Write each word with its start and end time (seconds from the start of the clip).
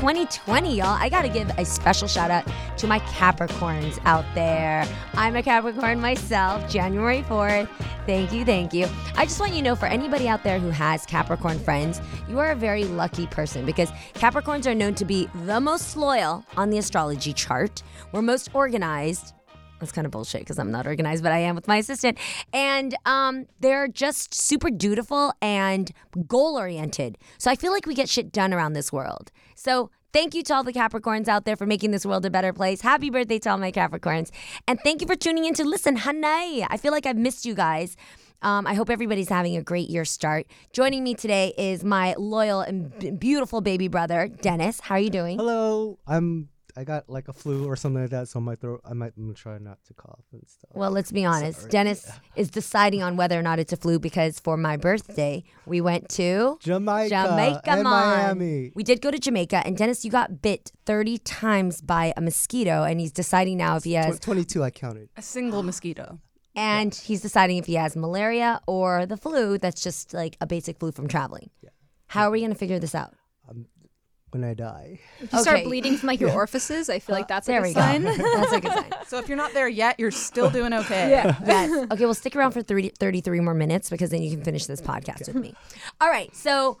2020, 0.00 0.76
y'all. 0.76 0.86
I 0.86 1.10
got 1.10 1.22
to 1.22 1.28
give 1.28 1.50
a 1.58 1.64
special 1.66 2.08
shout 2.08 2.30
out 2.30 2.50
to 2.78 2.86
my 2.86 3.00
Capricorns 3.00 3.98
out 4.06 4.24
there. 4.34 4.88
I'm 5.12 5.36
a 5.36 5.42
Capricorn 5.42 6.00
myself, 6.00 6.66
January 6.70 7.20
4th. 7.24 7.68
Thank 8.06 8.32
you, 8.32 8.46
thank 8.46 8.72
you. 8.72 8.88
I 9.16 9.26
just 9.26 9.38
want 9.38 9.52
you 9.52 9.58
to 9.58 9.64
know 9.64 9.76
for 9.76 9.84
anybody 9.84 10.26
out 10.26 10.42
there 10.42 10.58
who 10.58 10.70
has 10.70 11.04
Capricorn 11.04 11.58
friends, 11.58 12.00
you 12.30 12.38
are 12.38 12.50
a 12.50 12.56
very 12.56 12.84
lucky 12.84 13.26
person 13.26 13.66
because 13.66 13.90
Capricorns 14.14 14.66
are 14.66 14.74
known 14.74 14.94
to 14.94 15.04
be 15.04 15.28
the 15.44 15.60
most 15.60 15.94
loyal 15.98 16.46
on 16.56 16.70
the 16.70 16.78
astrology 16.78 17.34
chart. 17.34 17.82
We're 18.12 18.22
most 18.22 18.48
organized, 18.54 19.34
that's 19.80 19.92
kind 19.92 20.04
of 20.04 20.10
bullshit 20.12 20.42
because 20.42 20.58
I'm 20.58 20.70
not 20.70 20.86
organized, 20.86 21.22
but 21.22 21.32
I 21.32 21.38
am 21.38 21.54
with 21.54 21.66
my 21.66 21.78
assistant. 21.78 22.18
And 22.52 22.94
um, 23.04 23.46
they're 23.60 23.88
just 23.88 24.34
super 24.34 24.70
dutiful 24.70 25.32
and 25.42 25.90
goal 26.26 26.56
oriented. 26.58 27.18
So 27.38 27.50
I 27.50 27.56
feel 27.56 27.72
like 27.72 27.86
we 27.86 27.94
get 27.94 28.08
shit 28.08 28.30
done 28.32 28.52
around 28.54 28.74
this 28.74 28.92
world. 28.92 29.32
So 29.54 29.90
thank 30.12 30.34
you 30.34 30.42
to 30.44 30.54
all 30.54 30.64
the 30.64 30.72
Capricorns 30.72 31.28
out 31.28 31.44
there 31.44 31.56
for 31.56 31.66
making 31.66 31.90
this 31.90 32.04
world 32.06 32.24
a 32.26 32.30
better 32.30 32.52
place. 32.52 32.82
Happy 32.82 33.10
birthday 33.10 33.38
to 33.40 33.50
all 33.50 33.58
my 33.58 33.72
Capricorns. 33.72 34.30
And 34.68 34.78
thank 34.80 35.00
you 35.00 35.06
for 35.06 35.16
tuning 35.16 35.46
in 35.46 35.54
to 35.54 35.64
listen, 35.64 35.96
Honey. 35.96 36.64
I 36.68 36.76
feel 36.76 36.92
like 36.92 37.06
I've 37.06 37.16
missed 37.16 37.44
you 37.44 37.54
guys. 37.54 37.96
Um, 38.42 38.66
I 38.66 38.74
hope 38.74 38.88
everybody's 38.88 39.28
having 39.28 39.56
a 39.56 39.62
great 39.62 39.90
year 39.90 40.04
start. 40.04 40.46
Joining 40.72 41.04
me 41.04 41.14
today 41.14 41.52
is 41.58 41.84
my 41.84 42.14
loyal 42.16 42.60
and 42.60 42.96
b- 42.98 43.10
beautiful 43.10 43.60
baby 43.60 43.88
brother, 43.88 44.28
Dennis. 44.28 44.80
How 44.80 44.94
are 44.94 45.00
you 45.00 45.10
doing? 45.10 45.38
Hello, 45.38 45.98
I'm. 46.06 46.49
I 46.76 46.84
got 46.84 47.08
like 47.08 47.28
a 47.28 47.32
flu 47.32 47.66
or 47.66 47.76
something 47.76 48.02
like 48.02 48.10
that, 48.10 48.28
so 48.28 48.40
my 48.40 48.54
throat. 48.56 48.80
I 48.84 48.92
might 48.94 49.12
I'm 49.16 49.34
try 49.34 49.58
not 49.58 49.78
to 49.86 49.94
cough 49.94 50.24
and 50.32 50.42
stuff. 50.48 50.70
Well, 50.74 50.90
let's 50.90 51.12
be 51.12 51.24
honest. 51.24 51.60
Sorry. 51.60 51.70
Dennis 51.70 52.10
is 52.36 52.50
deciding 52.50 53.02
on 53.02 53.16
whether 53.16 53.38
or 53.38 53.42
not 53.42 53.58
it's 53.58 53.72
a 53.72 53.76
flu 53.76 53.98
because 53.98 54.38
for 54.40 54.56
my 54.56 54.76
birthday, 54.76 55.42
we 55.66 55.80
went 55.80 56.08
to 56.10 56.58
Jamaica, 56.60 57.08
Jamaica, 57.10 57.70
and 57.70 57.82
man. 57.82 58.38
Miami. 58.38 58.72
We 58.74 58.82
did 58.82 59.00
go 59.00 59.10
to 59.10 59.18
Jamaica, 59.18 59.62
and 59.66 59.76
Dennis, 59.76 60.04
you 60.04 60.10
got 60.10 60.40
bit 60.42 60.72
30 60.86 61.18
times 61.18 61.80
by 61.80 62.12
a 62.16 62.20
mosquito, 62.20 62.84
and 62.84 63.00
he's 63.00 63.12
deciding 63.12 63.58
now 63.58 63.76
if 63.76 63.84
he 63.84 63.92
has, 63.94 64.18
Tw- 64.18 64.22
Twenty-two, 64.22 64.62
I 64.62 64.70
counted. 64.70 65.08
A 65.16 65.22
single 65.22 65.62
mosquito. 65.62 66.18
and 66.56 66.94
he's 66.94 67.20
deciding 67.20 67.56
if 67.58 67.66
he 67.66 67.74
has 67.74 67.94
malaria 67.96 68.60
or 68.66 69.06
the 69.06 69.16
flu 69.16 69.56
that's 69.58 69.82
just 69.82 70.12
like 70.14 70.36
a 70.40 70.46
basic 70.46 70.78
flu 70.78 70.90
from 70.92 71.06
traveling. 71.08 71.50
How 72.08 72.24
are 72.26 72.30
we 72.32 72.40
going 72.40 72.50
to 72.52 72.58
figure 72.58 72.80
this 72.80 72.94
out? 72.94 73.14
Um, 73.48 73.66
When 74.32 74.44
I 74.44 74.54
die, 74.54 75.00
If 75.20 75.32
you 75.32 75.40
start 75.40 75.64
bleeding 75.64 75.96
from 75.96 76.06
like 76.06 76.20
your 76.20 76.30
orifices, 76.34 76.88
I 76.88 77.00
feel 77.00 77.16
like 77.16 77.26
that's 77.26 77.48
There 77.48 77.60
like 77.60 77.64
we 77.64 77.70
a 77.70 77.74
go. 77.74 77.80
sign. 77.80 78.02
That's 78.40 78.52
a 78.52 78.60
good 78.60 78.72
sign. 78.72 78.92
So 79.08 79.18
if 79.18 79.26
you're 79.28 79.36
not 79.36 79.52
there 79.54 79.66
yet, 79.68 79.98
you're 79.98 80.12
still 80.12 80.50
doing 80.50 80.72
okay. 80.72 81.10
yes. 81.46 81.90
Okay, 81.90 82.04
well, 82.04 82.14
stick 82.14 82.36
around 82.36 82.52
for 82.52 82.62
30, 82.62 82.90
33 82.90 83.40
more 83.40 83.54
minutes 83.54 83.90
because 83.90 84.10
then 84.10 84.22
you 84.22 84.30
can 84.30 84.44
finish 84.44 84.66
this 84.66 84.80
podcast 84.80 85.26
with 85.26 85.34
me. 85.34 85.54
All 86.00 86.08
right. 86.08 86.34
So, 86.36 86.78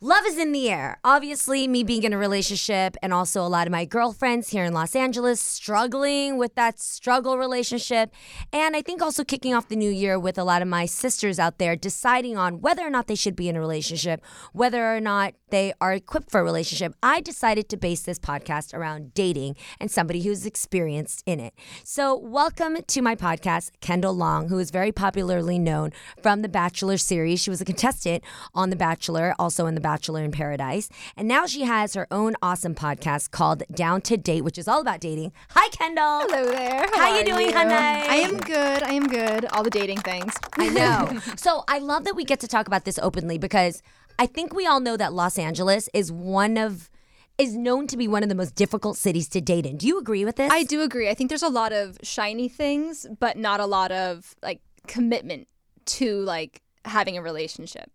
love 0.00 0.26
is 0.26 0.36
in 0.36 0.52
the 0.52 0.68
air. 0.68 0.98
Obviously, 1.04 1.66
me 1.66 1.82
being 1.82 2.02
in 2.02 2.12
a 2.12 2.18
relationship 2.18 2.96
and 3.02 3.14
also 3.14 3.40
a 3.40 3.48
lot 3.48 3.66
of 3.66 3.70
my 3.70 3.86
girlfriends 3.86 4.50
here 4.50 4.64
in 4.64 4.74
Los 4.74 4.94
Angeles 4.94 5.40
struggling 5.40 6.36
with 6.36 6.54
that 6.54 6.78
struggle 6.78 7.38
relationship. 7.38 8.12
And 8.52 8.76
I 8.76 8.82
think 8.82 9.00
also 9.00 9.24
kicking 9.24 9.54
off 9.54 9.68
the 9.68 9.76
new 9.76 9.90
year 9.90 10.18
with 10.18 10.36
a 10.36 10.44
lot 10.44 10.60
of 10.60 10.68
my 10.68 10.84
sisters 10.84 11.38
out 11.38 11.58
there 11.58 11.76
deciding 11.76 12.36
on 12.36 12.60
whether 12.60 12.86
or 12.86 12.90
not 12.90 13.06
they 13.06 13.14
should 13.14 13.36
be 13.36 13.48
in 13.48 13.56
a 13.56 13.60
relationship, 13.60 14.22
whether 14.52 14.94
or 14.94 15.00
not 15.00 15.34
they 15.48 15.72
are 15.80 15.94
equipped 15.94 16.30
for 16.30 16.40
a 16.40 16.44
relationship. 16.44 16.94
I 17.02 17.20
decided 17.20 17.68
to 17.70 17.76
base 17.76 18.02
this 18.02 18.18
podcast 18.18 18.74
around 18.74 19.14
dating 19.14 19.56
and 19.80 19.90
somebody 19.90 20.22
who's 20.22 20.44
experienced 20.44 21.22
in 21.24 21.40
it. 21.40 21.54
So, 21.84 22.16
welcome 22.16 22.78
to 22.86 23.02
my 23.02 23.16
podcast, 23.16 23.70
Kendall 23.80 24.14
Long, 24.14 24.48
who 24.48 24.58
is 24.58 24.70
very 24.70 24.92
popularly 24.92 25.58
known 25.58 25.92
from 26.20 26.42
the 26.42 26.48
Bachelor 26.48 26.98
series. 26.98 27.40
She 27.40 27.50
was 27.50 27.60
a 27.60 27.64
contestant 27.64 28.24
on 28.54 28.70
The 28.70 28.76
Bachelor, 28.76 29.34
also 29.38 29.66
in 29.66 29.74
The 29.74 29.85
Bachelor 29.86 30.24
in 30.24 30.32
Paradise. 30.32 30.88
And 31.16 31.28
now 31.28 31.46
she 31.46 31.62
has 31.62 31.94
her 31.94 32.08
own 32.10 32.34
awesome 32.42 32.74
podcast 32.74 33.30
called 33.30 33.62
Down 33.72 34.00
to 34.00 34.16
Date, 34.16 34.42
which 34.42 34.58
is 34.58 34.66
all 34.66 34.80
about 34.80 34.98
dating. 34.98 35.32
Hi, 35.50 35.68
Kendall. 35.68 36.22
Hello 36.22 36.44
there. 36.50 36.88
How 36.92 37.14
you 37.14 37.20
are 37.20 37.24
doing, 37.24 37.52
honey? 37.52 37.72
I 37.72 38.16
am 38.16 38.36
good. 38.38 38.82
I 38.82 38.94
am 38.94 39.06
good. 39.06 39.44
All 39.52 39.62
the 39.62 39.70
dating 39.70 39.98
things. 39.98 40.34
I 40.54 40.68
know. 40.80 41.20
so 41.36 41.62
I 41.68 41.78
love 41.78 42.02
that 42.02 42.16
we 42.16 42.24
get 42.24 42.40
to 42.40 42.48
talk 42.48 42.66
about 42.66 42.84
this 42.84 42.98
openly 42.98 43.38
because 43.38 43.80
I 44.18 44.26
think 44.26 44.52
we 44.52 44.66
all 44.66 44.80
know 44.80 44.96
that 44.96 45.12
Los 45.12 45.38
Angeles 45.38 45.88
is 45.94 46.10
one 46.10 46.56
of 46.56 46.90
is 47.38 47.56
known 47.56 47.86
to 47.86 47.96
be 47.96 48.08
one 48.08 48.24
of 48.24 48.28
the 48.28 48.34
most 48.34 48.56
difficult 48.56 48.96
cities 48.96 49.28
to 49.28 49.40
date 49.40 49.66
in. 49.66 49.76
Do 49.76 49.86
you 49.86 50.00
agree 50.00 50.24
with 50.24 50.34
this? 50.34 50.50
I 50.52 50.64
do 50.64 50.82
agree. 50.82 51.08
I 51.08 51.14
think 51.14 51.28
there's 51.28 51.44
a 51.44 51.48
lot 51.48 51.72
of 51.72 51.96
shiny 52.02 52.48
things, 52.48 53.06
but 53.20 53.36
not 53.36 53.60
a 53.60 53.66
lot 53.66 53.92
of 53.92 54.34
like 54.42 54.62
commitment 54.88 55.46
to 55.84 56.22
like 56.22 56.60
having 56.84 57.16
a 57.16 57.22
relationship. 57.22 57.92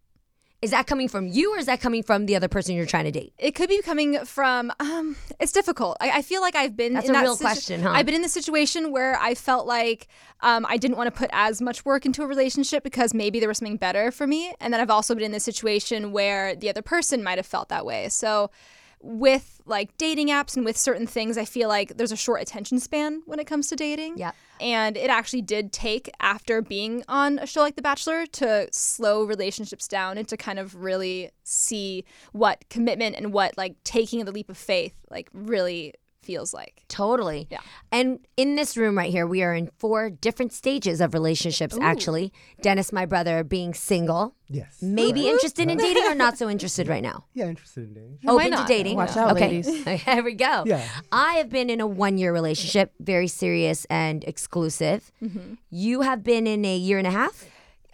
Is 0.61 0.69
that 0.69 0.85
coming 0.85 1.07
from 1.07 1.25
you 1.27 1.55
or 1.55 1.57
is 1.57 1.65
that 1.65 1.81
coming 1.81 2.03
from 2.03 2.27
the 2.27 2.35
other 2.35 2.47
person 2.47 2.75
you're 2.75 2.85
trying 2.85 3.05
to 3.05 3.11
date? 3.11 3.33
It 3.39 3.55
could 3.55 3.67
be 3.67 3.81
coming 3.81 4.23
from. 4.25 4.71
Um, 4.79 5.15
it's 5.39 5.51
difficult. 5.51 5.97
I, 5.99 6.11
I 6.17 6.21
feel 6.21 6.41
like 6.41 6.55
I've 6.55 6.77
been. 6.77 6.93
That's 6.93 7.09
in 7.09 7.15
a 7.15 7.17
that 7.17 7.23
real 7.23 7.35
question, 7.35 7.81
huh? 7.81 7.89
I've 7.89 8.05
been 8.05 8.13
in 8.13 8.21
the 8.21 8.29
situation 8.29 8.91
where 8.91 9.17
I 9.19 9.33
felt 9.33 9.65
like 9.65 10.07
um, 10.41 10.67
I 10.69 10.77
didn't 10.77 10.97
want 10.97 11.07
to 11.07 11.17
put 11.17 11.31
as 11.33 11.63
much 11.63 11.83
work 11.83 12.05
into 12.05 12.21
a 12.21 12.27
relationship 12.27 12.83
because 12.83 13.11
maybe 13.11 13.39
there 13.39 13.49
was 13.49 13.57
something 13.57 13.77
better 13.77 14.11
for 14.11 14.27
me, 14.27 14.53
and 14.59 14.71
then 14.71 14.79
I've 14.79 14.91
also 14.91 15.15
been 15.15 15.23
in 15.23 15.31
the 15.31 15.39
situation 15.39 16.11
where 16.11 16.55
the 16.55 16.69
other 16.69 16.83
person 16.83 17.23
might 17.23 17.39
have 17.39 17.47
felt 17.47 17.69
that 17.69 17.85
way. 17.85 18.09
So. 18.09 18.51
With 19.03 19.61
like 19.65 19.97
dating 19.97 20.27
apps 20.27 20.55
and 20.55 20.65
with 20.65 20.77
certain 20.77 21.07
things, 21.07 21.37
I 21.37 21.45
feel 21.45 21.69
like 21.69 21.97
there's 21.97 22.11
a 22.11 22.17
short 22.17 22.41
attention 22.41 22.79
span 22.79 23.23
when 23.25 23.39
it 23.39 23.47
comes 23.47 23.67
to 23.69 23.75
dating. 23.75 24.17
Yeah. 24.17 24.31
And 24.59 24.95
it 24.95 25.09
actually 25.09 25.41
did 25.41 25.73
take 25.73 26.09
after 26.19 26.61
being 26.61 27.03
on 27.07 27.39
a 27.39 27.47
show 27.47 27.61
like 27.61 27.75
The 27.75 27.81
Bachelor 27.81 28.27
to 28.27 28.67
slow 28.71 29.23
relationships 29.23 29.87
down 29.87 30.17
and 30.17 30.27
to 30.27 30.37
kind 30.37 30.59
of 30.59 30.75
really 30.75 31.31
see 31.43 32.05
what 32.31 32.63
commitment 32.69 33.15
and 33.15 33.33
what 33.33 33.57
like 33.57 33.75
taking 33.83 34.23
the 34.23 34.31
leap 34.31 34.49
of 34.49 34.57
faith 34.57 34.93
like 35.09 35.29
really 35.33 35.93
feels 36.23 36.53
like. 36.53 36.83
Totally. 36.87 37.47
Yeah. 37.49 37.59
And 37.91 38.19
in 38.37 38.55
this 38.55 38.77
room 38.77 38.97
right 38.97 39.11
here, 39.11 39.25
we 39.25 39.43
are 39.43 39.53
in 39.53 39.69
four 39.77 40.09
different 40.09 40.53
stages 40.53 41.01
of 41.01 41.13
relationships, 41.13 41.77
actually. 41.81 42.31
Dennis, 42.61 42.91
my 42.91 43.05
brother, 43.05 43.43
being 43.43 43.73
single, 43.73 44.35
yes. 44.47 44.77
maybe 44.81 45.27
interested 45.27 45.69
in 45.69 45.77
dating 45.79 46.03
or 46.03 46.15
not 46.15 46.37
so 46.37 46.49
interested 46.49 46.87
right 46.87 47.03
now. 47.03 47.25
Yeah, 47.33 47.47
interested 47.47 47.85
in 47.85 47.93
dating. 47.93 48.19
Open 48.27 48.51
to 48.51 48.65
dating. 48.67 48.97
Watch 48.97 49.17
out, 49.17 49.31
okay. 49.31 49.61
ladies. 49.61 49.83
Here 50.03 50.23
we 50.23 50.33
go. 50.35 50.63
Yeah. 50.65 50.87
I 51.11 51.33
have 51.33 51.49
been 51.49 51.69
in 51.69 51.81
a 51.81 51.87
one 51.87 52.17
year 52.17 52.33
relationship, 52.33 52.93
very 52.99 53.27
serious 53.27 53.85
and 53.85 54.23
exclusive. 54.25 55.11
Mm-hmm. 55.21 55.55
You 55.69 56.01
have 56.01 56.23
been 56.23 56.47
in 56.47 56.63
a 56.65 56.75
year 56.75 56.97
and 56.97 57.07
a 57.07 57.11
half? 57.11 57.45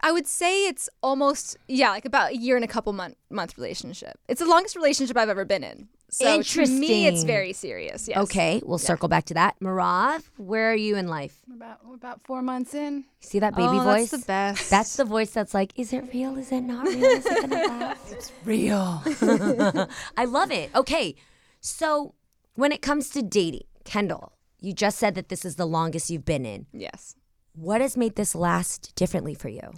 I 0.02 0.12
would 0.12 0.28
say 0.28 0.68
it's 0.68 0.90
almost 1.02 1.58
yeah, 1.68 1.90
like 1.90 2.06
about 2.06 2.32
a 2.32 2.38
year 2.38 2.56
and 2.56 2.64
a 2.64 2.68
couple 2.68 2.94
month 2.94 3.16
month 3.32 3.58
relationship. 3.58 4.20
It's 4.28 4.40
the 4.40 4.48
longest 4.48 4.76
relationship 4.76 5.18
I've 5.18 5.30
ever 5.30 5.44
been 5.44 5.64
in. 5.64 5.88
So 6.10 6.42
to 6.42 6.66
me 6.68 7.08
it's 7.08 7.24
very 7.24 7.52
serious. 7.52 8.08
Yes. 8.08 8.18
Okay, 8.18 8.62
we'll 8.66 8.78
circle 8.78 9.10
back 9.10 9.26
to 9.26 9.34
that. 9.34 9.60
Marav, 9.60 10.24
where 10.38 10.72
are 10.72 10.76
you 10.76 10.96
in 10.96 11.08
life? 11.08 11.42
We're 11.48 11.56
about 11.56 11.86
we're 11.86 11.96
about 11.96 12.22
four 12.22 12.42
months 12.42 12.74
in. 12.74 13.06
See 13.20 13.40
that 13.40 13.56
baby 13.56 13.78
oh, 13.78 13.84
voice? 13.84 14.12
That's 14.12 14.24
the 14.24 14.28
best. 14.28 14.70
That's 14.70 14.96
the 14.96 15.06
voice 15.06 15.32
that's 15.32 15.54
like, 15.54 15.74
is 15.76 15.92
it 15.92 16.06
real? 16.14 16.38
Is 16.38 16.52
it 16.52 16.62
not 16.62 16.86
real? 16.88 17.04
Is 17.04 17.26
it 17.26 17.50
gonna 17.50 17.68
last? 17.68 17.98
It's 18.12 18.32
real. 18.46 19.04
I 20.18 20.26
love 20.26 20.52
it. 20.52 20.74
Okay, 20.74 21.16
so 21.60 22.14
when 22.56 22.72
it 22.72 22.82
comes 22.82 23.10
to 23.12 23.22
dating, 23.22 23.68
Kendall, 23.84 24.34
you 24.62 24.74
just 24.74 24.98
said 24.98 25.16
that 25.16 25.30
this 25.30 25.44
is 25.44 25.58
the 25.58 25.68
longest 25.68 26.10
you've 26.10 26.26
been 26.26 26.46
in. 26.46 26.68
Yes. 26.72 27.16
What 27.54 27.82
has 27.82 27.98
made 27.98 28.16
this 28.16 28.34
last 28.34 28.96
differently 28.96 29.34
for 29.34 29.50
you? 29.50 29.74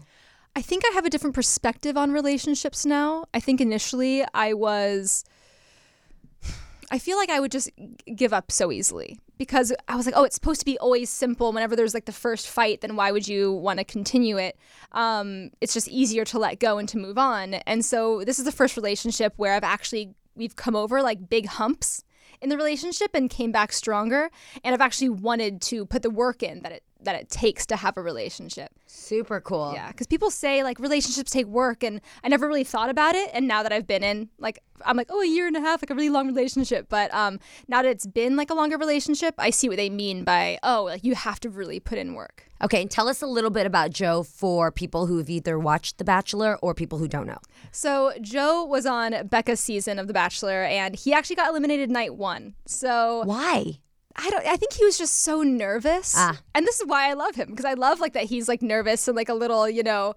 I 0.56 0.62
think 0.62 0.84
I 0.86 0.94
have 0.94 1.06
a 1.06 1.10
different 1.10 1.36
perspective 1.36 1.98
on 1.98 2.12
relationships 2.12 2.86
now. 2.86 3.26
I 3.34 3.40
think 3.40 3.62
initially 3.62 4.26
I 4.34 4.54
was 4.54 5.24
I 6.92 7.00
feel 7.00 7.18
like 7.18 7.30
I 7.30 7.40
would 7.40 7.52
just 7.52 7.70
give 8.16 8.34
up 8.34 8.52
so 8.52 8.72
easily 8.72 9.20
because 9.38 9.72
I 9.88 9.96
was 9.96 10.06
like, 10.06 10.16
oh, 10.18 10.24
it's 10.24 10.36
supposed 10.36 10.60
to 10.62 10.66
be 10.66 10.78
always 10.80 11.10
simple. 11.10 11.52
Whenever 11.52 11.76
there's 11.76 11.94
like 11.94 12.06
the 12.06 12.12
first 12.12 12.48
fight, 12.48 12.82
then 12.82 12.96
why 12.96 13.12
would 13.12 13.28
you 13.28 13.54
want 13.54 13.80
to 13.80 13.86
continue 13.86 14.38
it? 14.38 14.58
Um, 14.92 15.52
it's 15.62 15.74
just 15.74 15.88
easier 15.88 16.26
to 16.26 16.40
let 16.40 16.60
go 16.60 16.78
and 16.78 16.90
to 16.90 16.98
move 16.98 17.18
on. 17.18 17.56
And 17.56 17.86
so 17.86 18.24
this 18.24 18.40
is 18.40 18.46
the 18.46 18.52
first 18.52 18.76
relationship 18.76 19.34
where 19.38 19.54
I've 19.54 19.64
actually 19.64 20.16
we've 20.36 20.56
come 20.56 20.76
over 20.76 21.02
like 21.02 21.30
big 21.30 21.48
humps 21.48 22.04
in 22.42 22.50
the 22.50 22.58
relationship 22.58 23.12
and 23.14 23.30
came 23.30 23.52
back 23.52 23.72
stronger. 23.72 24.30
And 24.64 24.74
I've 24.74 24.82
actually 24.82 25.10
wanted 25.10 25.62
to 25.64 25.86
put 25.86 26.02
the 26.02 26.10
work 26.10 26.42
in 26.42 26.62
that 26.62 26.72
it 26.72 26.84
that 27.02 27.16
it 27.16 27.30
takes 27.30 27.66
to 27.68 27.76
have 27.76 27.98
a 27.98 28.02
relationship. 28.02 28.72
Super 28.86 29.40
cool. 29.40 29.72
Yeah, 29.74 29.88
because 29.90 30.08
people 30.08 30.32
say 30.32 30.64
like 30.64 30.80
relationships 30.80 31.32
take 31.32 31.48
work, 31.48 31.84
and 31.84 32.02
I 32.24 32.28
never 32.28 32.48
really 32.48 32.64
thought 32.64 32.90
about 32.90 33.16
it. 33.16 33.30
And 33.34 33.48
now 33.48 33.64
that 33.64 33.72
I've 33.72 33.88
been 33.88 34.04
in, 34.04 34.30
like, 34.38 34.60
I'm 34.86 34.98
like, 34.98 35.08
oh, 35.10 35.22
a 35.22 35.28
year 35.28 35.48
and 35.48 35.56
a 35.56 35.62
half, 35.62 35.82
like 35.82 35.90
a 35.90 35.96
really 35.96 36.10
long 36.10 36.28
relationship. 36.28 36.88
But 36.90 37.14
um, 37.14 37.40
now 37.68 37.82
that 37.82 37.90
it's 37.90 38.06
been 38.06 38.36
like 38.36 38.50
a 38.50 38.54
longer 38.54 38.78
relationship, 38.78 39.36
I 39.38 39.50
see 39.50 39.68
what 39.68 39.78
they 39.78 39.90
mean 39.90 40.24
by, 40.24 40.60
oh, 40.64 40.84
like 40.86 41.04
you 41.04 41.16
have 41.16 41.40
to 41.42 41.50
really 41.50 41.80
put 41.80 41.98
in 41.98 42.14
work. 42.14 42.46
Okay, 42.62 42.82
and 42.82 42.92
tell 42.92 43.08
us 43.08 43.22
a 43.22 43.28
little 43.28 43.50
bit 43.50 43.66
about 43.66 43.92
Joe 43.92 44.22
for 44.24 44.70
people 44.70 45.06
who've 45.06 45.30
either 45.30 45.58
watched 45.58 45.98
The 45.98 46.04
Bachelor 46.04 46.58
or 46.62 46.74
people 46.74 46.98
who 46.98 47.08
don't 47.08 47.26
know. 47.26 47.38
So 47.72 48.12
Joe 48.20 48.66
was 48.66 48.86
on 48.86 49.28
Becca's 49.28 49.62
season 49.62 49.98
of 49.98 50.08
The 50.08 50.14
Bachelor, 50.14 50.64
and 50.64 50.96
he 50.96 51.14
actually 51.14 51.38
got 51.38 51.50
eliminated 51.50 51.90
night 51.90 52.16
one. 52.16 52.56
So 52.66 53.24
Why? 53.24 53.80
I 54.22 54.30
don't. 54.30 54.46
I 54.46 54.56
think 54.58 54.74
he 54.74 54.84
was 54.86 54.98
just 54.98 55.24
so 55.24 55.42
nervous, 55.44 56.14
Ah. 56.18 56.38
and 56.54 56.66
this 56.68 56.80
is 56.80 56.86
why 56.88 57.10
I 57.10 57.14
love 57.14 57.36
him 57.36 57.50
because 57.50 57.66
I 57.66 57.74
love 57.74 58.00
like 58.00 58.14
that 58.14 58.26
he's 58.26 58.48
like 58.48 58.62
nervous 58.62 59.08
and 59.08 59.16
like 59.16 59.30
a 59.30 59.34
little, 59.34 59.70
you 59.70 59.84
know, 59.84 60.14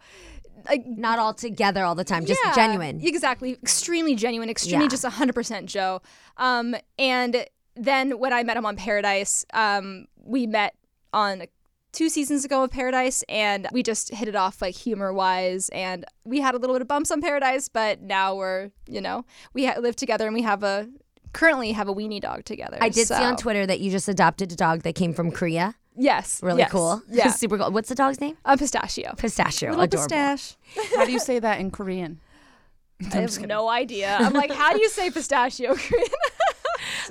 like 0.68 0.84
Not 0.86 1.18
all 1.18 1.34
together 1.34 1.84
all 1.84 1.94
the 1.94 2.04
time, 2.04 2.24
just 2.26 2.40
yeah, 2.44 2.54
genuine. 2.54 3.00
Exactly. 3.02 3.52
Extremely 3.54 4.14
genuine, 4.14 4.48
extremely 4.48 4.84
Yeah. 4.84 4.90
just 4.90 5.04
100% 5.04 5.66
Joe. 5.66 6.00
Um, 6.36 6.76
and 6.98 7.46
then 7.74 8.18
when 8.18 8.32
I 8.32 8.42
met 8.44 8.56
him 8.56 8.66
on 8.66 8.76
Paradise, 8.76 9.44
um, 9.54 10.06
we 10.24 10.46
met 10.46 10.74
on 11.12 11.44
two 11.92 12.08
seasons 12.08 12.44
ago 12.44 12.62
of 12.64 12.70
Paradise 12.70 13.22
and 13.28 13.66
we 13.72 13.82
just 13.82 14.14
hit 14.14 14.28
it 14.28 14.34
off 14.36 14.62
like 14.62 14.74
humor 14.74 15.12
wise. 15.12 15.68
And 15.70 16.04
we 16.24 16.40
had 16.40 16.54
a 16.54 16.58
little 16.58 16.74
bit 16.74 16.82
of 16.82 16.88
bumps 16.88 17.10
on 17.10 17.20
Paradise, 17.20 17.68
but 17.68 18.00
now 18.00 18.34
we're, 18.34 18.70
you 18.88 19.00
know, 19.00 19.24
we 19.54 19.66
ha- 19.66 19.78
live 19.80 19.96
together 19.96 20.26
and 20.26 20.34
we 20.34 20.42
have 20.42 20.62
a, 20.62 20.88
currently 21.32 21.72
have 21.72 21.88
a 21.88 21.94
weenie 21.94 22.20
dog 22.20 22.44
together. 22.44 22.78
I 22.80 22.88
did 22.88 23.08
see 23.08 23.14
on 23.14 23.36
Twitter 23.36 23.66
that 23.66 23.80
you 23.80 23.90
just 23.90 24.08
adopted 24.08 24.52
a 24.52 24.56
dog 24.56 24.82
that 24.82 24.94
came 24.94 25.12
from 25.14 25.30
Korea. 25.30 25.74
Yes. 25.96 26.40
Really 26.42 26.60
yes, 26.60 26.70
cool. 26.70 27.02
Yeah. 27.10 27.30
Super 27.30 27.58
cool. 27.58 27.70
What's 27.70 27.88
the 27.88 27.94
dog's 27.94 28.20
name? 28.20 28.36
a 28.44 28.56
pistachio. 28.56 29.14
Pistachio. 29.16 29.70
Little 29.70 29.84
Adorable. 29.84 30.08
pistache. 30.08 30.56
How 30.96 31.04
do 31.04 31.12
you 31.12 31.18
say 31.18 31.38
that 31.38 31.60
in 31.60 31.70
Korean? 31.70 32.20
I 33.12 33.16
have 33.20 33.40
no 33.46 33.68
idea. 33.68 34.16
I'm 34.20 34.32
like, 34.32 34.52
how 34.52 34.72
do 34.72 34.80
you 34.80 34.88
say 34.88 35.10
pistachio? 35.10 35.74
Korean? 35.74 36.06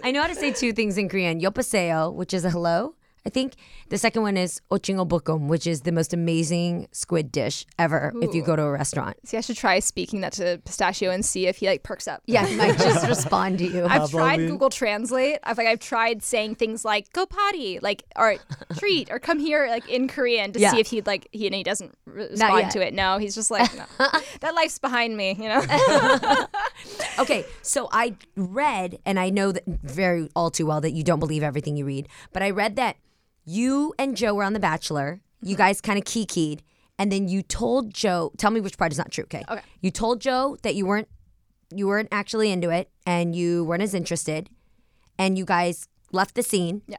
I 0.03 0.11
know 0.11 0.21
how 0.21 0.27
to 0.27 0.35
say 0.35 0.51
two 0.51 0.71
things 0.71 0.97
in 0.97 1.09
Korean. 1.09 1.41
Yopaseo, 1.41 2.13
which 2.13 2.33
is 2.33 2.45
a 2.45 2.49
hello. 2.49 2.95
I 3.25 3.29
think 3.29 3.53
the 3.89 3.97
second 3.99 4.23
one 4.23 4.35
is 4.35 4.61
ochingo 4.71 5.07
bokum, 5.07 5.47
which 5.47 5.67
is 5.67 5.81
the 5.81 5.91
most 5.91 6.11
amazing 6.13 6.87
squid 6.91 7.31
dish 7.31 7.65
ever 7.77 8.11
if 8.21 8.33
you 8.33 8.41
go 8.41 8.55
to 8.55 8.63
a 8.63 8.71
restaurant. 8.71 9.17
See, 9.25 9.37
I 9.37 9.41
should 9.41 9.57
try 9.57 9.79
speaking 9.79 10.21
that 10.21 10.33
to 10.33 10.59
Pistachio 10.65 11.11
and 11.11 11.23
see 11.23 11.45
if 11.45 11.57
he 11.57 11.67
like 11.67 11.83
perks 11.83 12.07
up. 12.07 12.23
Yeah, 12.25 12.45
he 12.47 12.55
might 12.55 12.77
just 12.79 13.07
respond 13.15 13.59
to 13.59 13.65
you. 13.67 13.85
I've 13.85 14.09
tried 14.09 14.37
Google 14.37 14.71
Translate. 14.71 15.37
I've 15.43 15.57
like 15.57 15.67
I've 15.67 15.79
tried 15.79 16.23
saying 16.23 16.55
things 16.55 16.83
like 16.83 17.13
"go 17.13 17.25
potty," 17.27 17.79
like 17.79 18.03
or 18.15 18.37
"treat" 18.79 19.11
or 19.11 19.19
"come 19.19 19.37
here," 19.39 19.67
like 19.69 19.87
in 19.87 20.07
Korean 20.07 20.51
to 20.53 20.59
Yeah. 20.59 20.71
see 20.71 20.79
if 20.79 20.87
he'd 20.87 21.05
like 21.05 21.27
he 21.31 21.45
and 21.45 21.53
he 21.53 21.63
doesn't 21.63 21.93
respond 22.05 22.71
to 22.71 22.85
it. 22.85 22.93
No, 22.95 23.19
he's 23.19 23.35
just 23.35 23.51
like 23.51 23.71
no. 23.75 23.85
that 24.41 24.55
life's 24.55 24.79
behind 24.79 25.15
me, 25.15 25.35
you 25.39 25.47
know. 25.47 26.45
Okay, 27.19 27.45
so 27.61 27.87
I 27.91 28.15
read, 28.35 28.97
and 29.05 29.19
I 29.19 29.29
know 29.29 29.51
that 29.51 29.63
very 29.67 30.29
all 30.35 30.49
too 30.49 30.65
well 30.65 30.81
that 30.81 30.91
you 30.91 31.03
don't 31.03 31.19
believe 31.19 31.43
everything 31.43 31.77
you 31.77 31.85
read, 31.85 32.07
but 32.33 32.41
I 32.41 32.49
read 32.49 32.75
that 32.77 32.97
you 33.45 33.93
and 33.97 34.15
Joe 34.15 34.33
were 34.33 34.43
on 34.43 34.53
The 34.53 34.59
Bachelor. 34.59 35.21
You 35.41 35.55
guys 35.55 35.81
kind 35.81 35.97
of 35.97 36.05
kikied, 36.05 36.59
and 36.99 37.11
then 37.11 37.27
you 37.27 37.41
told 37.41 37.93
Joe. 37.93 38.31
Tell 38.37 38.51
me 38.51 38.59
which 38.61 38.77
part 38.77 38.91
is 38.91 38.97
not 38.97 39.11
true. 39.11 39.23
Okay. 39.25 39.43
Okay. 39.49 39.61
You 39.81 39.89
told 39.91 40.21
Joe 40.21 40.57
that 40.63 40.75
you 40.75 40.85
weren't 40.85 41.07
you 41.73 41.87
weren't 41.87 42.09
actually 42.11 42.51
into 42.51 42.69
it, 42.69 42.89
and 43.05 43.35
you 43.35 43.63
weren't 43.63 43.81
as 43.81 43.93
interested, 43.93 44.49
and 45.17 45.37
you 45.37 45.45
guys 45.45 45.87
left 46.11 46.35
the 46.35 46.43
scene. 46.43 46.81
Yeah. 46.87 46.97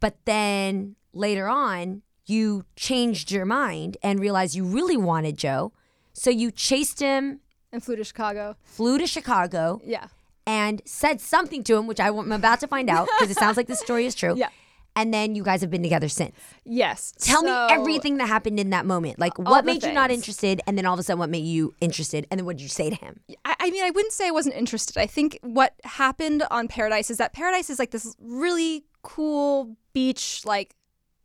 But 0.00 0.16
then 0.24 0.96
later 1.12 1.48
on, 1.48 2.02
you 2.26 2.64
changed 2.76 3.30
your 3.32 3.44
mind 3.44 3.96
and 4.02 4.20
realized 4.20 4.54
you 4.54 4.64
really 4.64 4.96
wanted 4.96 5.36
Joe, 5.36 5.72
so 6.12 6.30
you 6.30 6.50
chased 6.50 7.00
him, 7.00 7.40
and 7.72 7.82
flew 7.82 7.96
to 7.96 8.04
Chicago. 8.04 8.56
flew 8.62 8.98
to 8.98 9.06
Chicago 9.06 9.80
Yeah. 9.84 10.06
and 10.46 10.80
said 10.86 11.20
something 11.20 11.64
to 11.64 11.76
him, 11.76 11.86
which 11.86 12.00
I, 12.00 12.08
am 12.08 12.32
about 12.32 12.60
to 12.60 12.66
find 12.68 12.88
out 12.88 13.08
because 13.18 13.30
it 13.30 13.36
sounds 13.38 13.56
like 13.56 13.66
the 13.66 13.76
story 13.76 14.06
is 14.06 14.14
true. 14.14 14.34
Yeah. 14.38 14.48
And 14.96 15.12
then 15.12 15.34
you 15.34 15.42
guys 15.42 15.60
have 15.60 15.70
been 15.70 15.82
together 15.82 16.08
since. 16.08 16.36
Yes. 16.64 17.12
Tell 17.18 17.42
me 17.42 17.50
everything 17.50 18.18
that 18.18 18.28
happened 18.28 18.60
in 18.60 18.70
that 18.70 18.86
moment. 18.86 19.18
Like, 19.18 19.36
what 19.38 19.64
made 19.64 19.82
you 19.82 19.92
not 19.92 20.10
interested? 20.12 20.60
And 20.66 20.78
then 20.78 20.86
all 20.86 20.94
of 20.94 21.00
a 21.00 21.02
sudden, 21.02 21.18
what 21.18 21.30
made 21.30 21.44
you 21.44 21.74
interested? 21.80 22.26
And 22.30 22.38
then 22.38 22.46
what 22.46 22.58
did 22.58 22.62
you 22.62 22.68
say 22.68 22.90
to 22.90 22.96
him? 22.96 23.20
I, 23.44 23.56
I 23.58 23.70
mean, 23.70 23.84
I 23.84 23.90
wouldn't 23.90 24.12
say 24.12 24.28
I 24.28 24.30
wasn't 24.30 24.54
interested. 24.54 24.96
I 24.96 25.06
think 25.06 25.38
what 25.42 25.74
happened 25.82 26.44
on 26.50 26.68
Paradise 26.68 27.10
is 27.10 27.18
that 27.18 27.32
Paradise 27.32 27.70
is 27.70 27.78
like 27.80 27.90
this 27.90 28.14
really 28.20 28.84
cool 29.02 29.76
beach, 29.92 30.42
like 30.44 30.74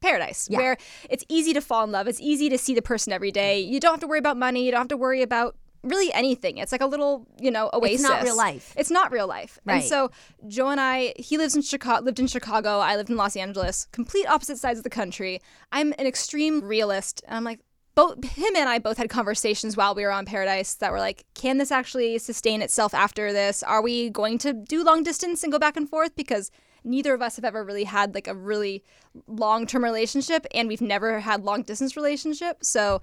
paradise, 0.02 0.48
Yeah. 0.50 0.58
where 0.58 0.78
it's 1.10 1.24
easy 1.30 1.54
to 1.54 1.62
fall 1.62 1.84
in 1.84 1.92
love. 1.92 2.08
It's 2.08 2.22
easy 2.22 2.50
to 2.50 2.58
see 2.58 2.74
the 2.74 2.82
person 2.82 3.14
every 3.14 3.32
day. 3.32 3.60
You 3.60 3.80
don't 3.80 3.92
have 3.94 4.00
to 4.00 4.08
worry 4.08 4.20
about 4.20 4.38
money. 4.38 4.66
You 4.66 4.72
don't 4.72 4.80
have 4.80 4.88
to 4.90 4.98
worry 4.98 5.22
about 5.22 5.56
really 5.84 6.12
anything. 6.14 6.58
It's 6.58 6.72
like 6.72 6.82
a 6.82 6.86
little, 6.86 7.28
you 7.40 7.52
know, 7.52 7.70
oasis. 7.74 8.02
It's 8.02 8.10
not 8.10 8.24
real 8.24 8.38
life. 8.38 8.74
It's 8.78 8.92
not 8.92 9.12
real 9.12 9.28
life. 9.28 9.60
Right. 9.66 9.76
And 9.76 9.84
so 9.84 10.12
Joe 10.48 10.70
and 10.70 10.80
I, 10.80 11.14
he 11.18 11.38
lives 11.38 11.56
in 11.56 11.62
Chicago, 11.62 12.04
lived 12.04 12.20
in 12.20 12.28
Chicago. 12.28 12.80
I 12.80 12.96
lived 12.96 13.10
in 13.10 13.18
Los 13.18 13.36
Angeles. 13.36 13.88
Complete 13.92 14.28
opposite 14.28 14.58
sides 14.58 14.80
of 14.80 14.84
the 14.84 14.90
country. 14.90 15.42
I'm 15.72 15.94
an 15.98 16.08
extreme 16.08 16.64
realist, 16.64 17.24
and 17.28 17.38
I'm 17.38 17.44
like. 17.44 17.60
Both 17.96 18.24
him 18.24 18.56
and 18.56 18.70
I 18.70 18.80
both 18.80 18.98
had 18.98 19.10
conversations 19.10 19.76
while 19.76 19.94
we 19.94 20.04
were 20.04 20.12
on 20.12 20.24
Paradise 20.24 20.76
that 20.76 20.94
were 20.94 21.00
like, 21.00 21.26
can 21.34 21.58
this 21.58 21.70
actually 21.70 22.18
sustain 22.20 22.62
itself 22.62 22.94
after 22.94 23.34
this? 23.34 23.62
Are 23.62 23.82
we 23.82 24.10
going 24.10 24.38
to 24.38 24.54
do 24.54 24.86
long 24.86 25.04
distance 25.04 25.44
and 25.44 25.52
go 25.52 25.60
back 25.60 25.76
and 25.76 25.90
forth? 25.90 26.16
Because 26.16 26.50
neither 26.86 27.14
of 27.14 27.22
us 27.22 27.36
have 27.36 27.44
ever 27.44 27.62
really 27.62 27.84
had 27.84 28.16
like 28.16 28.30
a 28.30 28.34
really 28.34 28.86
long 29.28 29.68
term 29.68 29.84
relationship, 29.84 30.46
and 30.54 30.70
we've 30.70 30.80
never 30.80 31.20
had 31.20 31.44
long 31.44 31.64
distance 31.64 31.98
relationship. 31.98 32.64
So 32.64 33.02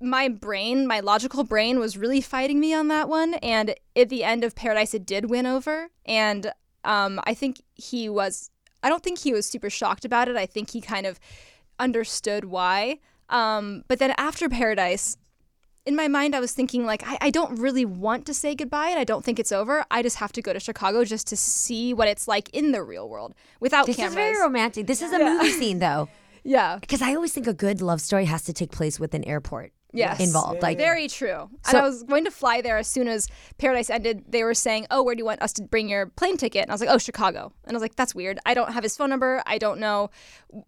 my 0.00 0.28
brain, 0.28 0.86
my 0.86 1.00
logical 1.00 1.44
brain, 1.44 1.78
was 1.78 1.96
really 1.96 2.20
fighting 2.20 2.58
me 2.58 2.72
on 2.72 2.88
that 2.88 3.08
one. 3.08 3.34
And 3.34 3.74
at 3.94 4.08
the 4.08 4.24
end 4.24 4.44
of 4.44 4.54
Paradise, 4.54 4.94
it 4.94 5.04
did 5.04 5.28
win 5.28 5.46
over. 5.46 5.88
And 6.06 6.52
um, 6.84 7.20
I 7.24 7.34
think 7.34 7.60
he 7.74 8.08
was, 8.08 8.50
I 8.82 8.88
don't 8.88 9.02
think 9.02 9.18
he 9.18 9.32
was 9.32 9.46
super 9.46 9.68
shocked 9.68 10.04
about 10.04 10.28
it. 10.28 10.36
I 10.36 10.46
think 10.46 10.70
he 10.70 10.80
kind 10.80 11.06
of 11.06 11.20
understood 11.78 12.46
why. 12.46 12.98
Um, 13.28 13.84
but 13.88 13.98
then 13.98 14.14
after 14.16 14.48
Paradise, 14.48 15.16
in 15.86 15.96
my 15.96 16.08
mind, 16.08 16.34
I 16.34 16.40
was 16.40 16.52
thinking, 16.52 16.84
like, 16.84 17.02
I, 17.06 17.18
I 17.20 17.30
don't 17.30 17.58
really 17.58 17.84
want 17.84 18.26
to 18.26 18.34
say 18.34 18.54
goodbye 18.54 18.88
and 18.90 18.98
I 18.98 19.04
don't 19.04 19.24
think 19.24 19.38
it's 19.38 19.52
over. 19.52 19.84
I 19.90 20.02
just 20.02 20.16
have 20.16 20.32
to 20.32 20.42
go 20.42 20.52
to 20.52 20.60
Chicago 20.60 21.04
just 21.04 21.26
to 21.28 21.36
see 21.36 21.94
what 21.94 22.08
it's 22.08 22.26
like 22.28 22.48
in 22.50 22.72
the 22.72 22.82
real 22.82 23.08
world 23.08 23.34
without 23.60 23.86
This 23.86 23.96
cameras. 23.96 24.12
is 24.12 24.16
very 24.16 24.40
romantic. 24.40 24.86
This 24.86 25.02
is 25.02 25.12
a 25.12 25.18
movie 25.18 25.50
scene, 25.50 25.78
though. 25.78 26.08
yeah. 26.44 26.78
Because 26.80 27.02
I 27.02 27.14
always 27.14 27.32
think 27.32 27.46
a 27.46 27.54
good 27.54 27.80
love 27.80 28.00
story 28.00 28.26
has 28.26 28.42
to 28.44 28.52
take 28.52 28.70
place 28.72 28.98
with 29.00 29.14
an 29.14 29.24
airport 29.24 29.72
Yes. 29.92 30.20
involved. 30.20 30.62
Like, 30.62 30.78
Very 30.78 31.08
true. 31.08 31.50
and 31.68 31.76
I 31.76 31.82
was 31.82 32.02
going 32.04 32.24
to 32.24 32.30
fly 32.30 32.60
there 32.60 32.78
as 32.78 32.86
soon 32.86 33.08
as 33.08 33.28
Paradise 33.58 33.90
ended. 33.90 34.24
They 34.28 34.44
were 34.44 34.54
saying, 34.54 34.86
"Oh, 34.90 35.02
where 35.02 35.14
do 35.14 35.18
you 35.20 35.24
want 35.24 35.42
us 35.42 35.52
to 35.54 35.62
bring 35.62 35.88
your 35.88 36.06
plane 36.06 36.36
ticket?" 36.36 36.62
And 36.62 36.70
I 36.70 36.74
was 36.74 36.80
like, 36.80 36.90
"Oh, 36.90 36.98
Chicago." 36.98 37.52
And 37.64 37.72
I 37.72 37.74
was 37.74 37.82
like, 37.82 37.96
"That's 37.96 38.14
weird. 38.14 38.38
I 38.46 38.54
don't 38.54 38.72
have 38.72 38.82
his 38.82 38.96
phone 38.96 39.10
number. 39.10 39.42
I 39.46 39.58
don't 39.58 39.80
know 39.80 40.10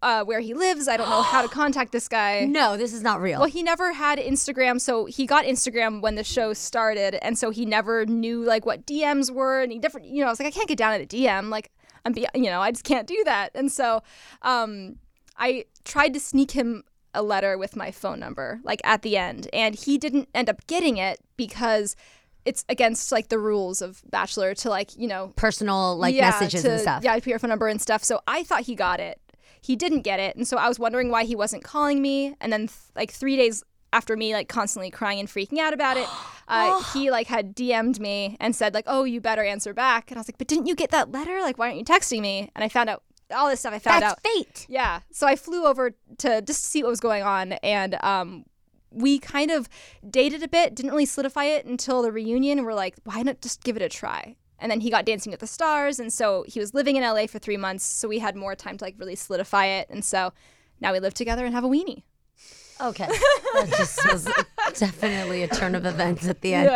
uh, 0.01 0.23
where 0.25 0.39
he 0.41 0.53
lives. 0.53 0.87
I 0.87 0.97
don't 0.97 1.09
know 1.09 1.21
how 1.21 1.41
to 1.41 1.47
contact 1.61 1.91
this 1.91 2.07
guy." 2.07 2.45
no, 2.45 2.75
this 2.77 2.93
is 2.93 3.01
not 3.01 3.21
real. 3.21 3.39
Well, 3.39 3.49
he 3.49 3.63
never 3.63 3.93
had 3.93 4.19
Instagram, 4.19 4.81
so 4.81 5.05
he 5.05 5.25
got 5.25 5.45
Instagram 5.45 6.01
when 6.01 6.15
the 6.15 6.23
show 6.23 6.53
started, 6.53 7.15
and 7.23 7.37
so 7.37 7.49
he 7.49 7.65
never 7.65 8.05
knew 8.05 8.43
like 8.43 8.65
what 8.65 8.85
DMs 8.85 9.31
were, 9.31 9.61
and 9.61 9.71
he 9.71 9.79
different. 9.79 10.07
You 10.07 10.21
know, 10.21 10.27
I 10.27 10.29
was 10.31 10.39
like, 10.39 10.47
I 10.47 10.51
can't 10.51 10.67
get 10.67 10.77
down 10.77 10.93
at 10.93 11.01
a 11.01 11.05
DM. 11.05 11.49
Like, 11.49 11.71
I'm, 12.05 12.11
be- 12.11 12.27
you 12.35 12.45
know, 12.45 12.61
I 12.61 12.71
just 12.71 12.83
can't 12.83 13.07
do 13.07 13.21
that. 13.25 13.51
And 13.55 13.71
so, 13.71 14.01
um, 14.41 14.97
I 15.37 15.65
tried 15.85 16.13
to 16.13 16.19
sneak 16.19 16.51
him 16.51 16.83
a 17.13 17.21
letter 17.21 17.57
with 17.57 17.75
my 17.75 17.91
phone 17.91 18.19
number, 18.19 18.59
like 18.63 18.81
at 18.83 19.01
the 19.01 19.17
end, 19.17 19.47
and 19.53 19.75
he 19.75 19.97
didn't 19.97 20.29
end 20.33 20.49
up 20.49 20.65
getting 20.67 20.97
it 20.97 21.19
because 21.37 21.95
it's 22.45 22.65
against 22.67 23.11
like 23.11 23.29
the 23.29 23.39
rules 23.39 23.81
of 23.81 24.01
Bachelor 24.09 24.53
to 24.55 24.69
like 24.69 24.97
you 24.97 25.07
know 25.07 25.31
Personal, 25.35 25.97
like, 25.97 26.13
yeah, 26.15 26.29
messages 26.29 26.63
to- 26.63 26.71
and 26.71 26.81
stuff. 26.81 27.03
Yeah, 27.03 27.17
your 27.23 27.39
phone 27.39 27.49
number 27.49 27.67
and 27.67 27.81
stuff. 27.81 28.03
So 28.03 28.19
I 28.27 28.43
thought 28.43 28.61
he 28.63 28.75
got 28.75 28.99
it. 28.99 29.19
He 29.61 29.75
didn't 29.77 30.01
get 30.01 30.19
it, 30.19 30.35
and 30.35 30.47
so 30.47 30.57
I 30.57 30.67
was 30.67 30.77
wondering 30.79 31.09
why 31.09 31.23
he 31.23 31.35
wasn't 31.35 31.63
calling 31.63 32.01
me. 32.01 32.35
And 32.41 32.51
then 32.51 32.67
th- 32.67 32.71
like 32.95 33.11
three 33.11 33.37
days 33.37 33.63
after 33.93 34.17
me 34.17 34.33
like 34.33 34.49
constantly 34.49 34.89
crying 34.89 35.19
and 35.19 35.29
freaking 35.29 35.59
out 35.59 35.73
about 35.73 35.95
it, 35.97 36.07
uh, 36.49 36.83
he 36.93 37.11
like 37.11 37.27
had 37.27 37.55
DM'd 37.55 37.99
me 37.99 38.35
and 38.41 38.55
said 38.55 38.73
like, 38.73 38.85
"Oh, 38.87 39.05
you 39.05 39.21
better 39.21 39.43
answer 39.43 39.73
back." 39.73 40.11
And 40.11 40.17
I 40.17 40.19
was 40.19 40.27
like, 40.27 40.37
"But 40.37 40.47
didn't 40.47 40.65
you 40.65 40.75
get 40.75 40.91
that 40.91 41.11
letter? 41.11 41.39
Like, 41.41 41.57
why 41.57 41.67
aren't 41.67 41.77
you 41.77 41.85
texting 41.85 42.19
me?" 42.21 42.49
And 42.55 42.63
I 42.63 42.67
found 42.67 42.89
out 42.89 43.03
all 43.33 43.49
this 43.49 43.59
stuff. 43.59 43.73
I 43.73 43.79
found 43.79 44.03
That's 44.03 44.13
out. 44.13 44.19
fate. 44.23 44.65
Yeah. 44.69 45.01
So 45.11 45.27
I 45.27 45.35
flew 45.35 45.65
over 45.65 45.91
to 46.19 46.41
just 46.41 46.63
to 46.63 46.69
see 46.69 46.83
what 46.83 46.89
was 46.89 46.99
going 46.99 47.23
on, 47.23 47.53
and 47.53 47.97
um, 48.03 48.45
we 48.91 49.19
kind 49.19 49.51
of 49.51 49.67
dated 50.09 50.43
a 50.43 50.47
bit. 50.47 50.75
Didn't 50.75 50.91
really 50.91 51.05
solidify 51.05 51.45
it 51.45 51.65
until 51.65 52.01
the 52.01 52.11
reunion. 52.11 52.63
We're 52.63 52.73
like, 52.73 52.95
why 53.03 53.21
not 53.23 53.41
just 53.41 53.63
give 53.63 53.75
it 53.75 53.81
a 53.81 53.89
try? 53.89 54.35
And 54.59 54.71
then 54.71 54.79
he 54.79 54.89
got 54.89 55.05
Dancing 55.05 55.31
with 55.31 55.41
the 55.41 55.47
Stars, 55.47 55.99
and 55.99 56.11
so 56.11 56.45
he 56.47 56.59
was 56.59 56.73
living 56.73 56.95
in 56.95 57.03
LA 57.03 57.27
for 57.27 57.39
three 57.39 57.57
months. 57.57 57.85
So 57.85 58.07
we 58.07 58.19
had 58.19 58.35
more 58.35 58.55
time 58.55 58.77
to 58.77 58.83
like 58.83 58.95
really 58.97 59.15
solidify 59.15 59.65
it, 59.65 59.89
and 59.89 60.05
so 60.05 60.31
now 60.79 60.93
we 60.93 60.99
live 60.99 61.13
together 61.13 61.45
and 61.45 61.53
have 61.53 61.63
a 61.63 61.69
weenie. 61.69 62.03
Okay. 62.83 63.07
that 63.53 63.73
just 63.77 64.11
was 64.11 64.27
definitely 64.77 65.43
a 65.43 65.47
turn 65.47 65.75
of 65.75 65.85
events 65.85 66.27
at 66.27 66.41
the 66.41 66.53
end. 66.53 66.69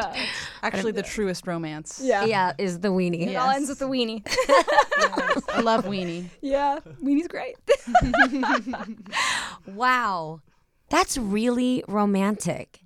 Actually, 0.63 0.93
the 0.93 1.03
truest 1.03 1.45
romance. 1.47 1.99
Yeah. 2.01 2.25
Yeah, 2.25 2.53
is 2.57 2.79
the 2.79 2.89
weenie. 2.89 3.27
It 3.27 3.35
all 3.35 3.49
ends 3.49 3.69
with 3.69 3.79
the 3.79 3.87
weenie. 3.87 4.21
I 5.53 5.61
love 5.61 5.85
Weenie. 5.85 6.29
yeah. 6.41 6.79
Weenie's 7.03 7.27
great. 7.27 7.55
Wow. 9.67 10.41
That's 10.89 11.17
really 11.17 11.83
romantic. 11.87 12.79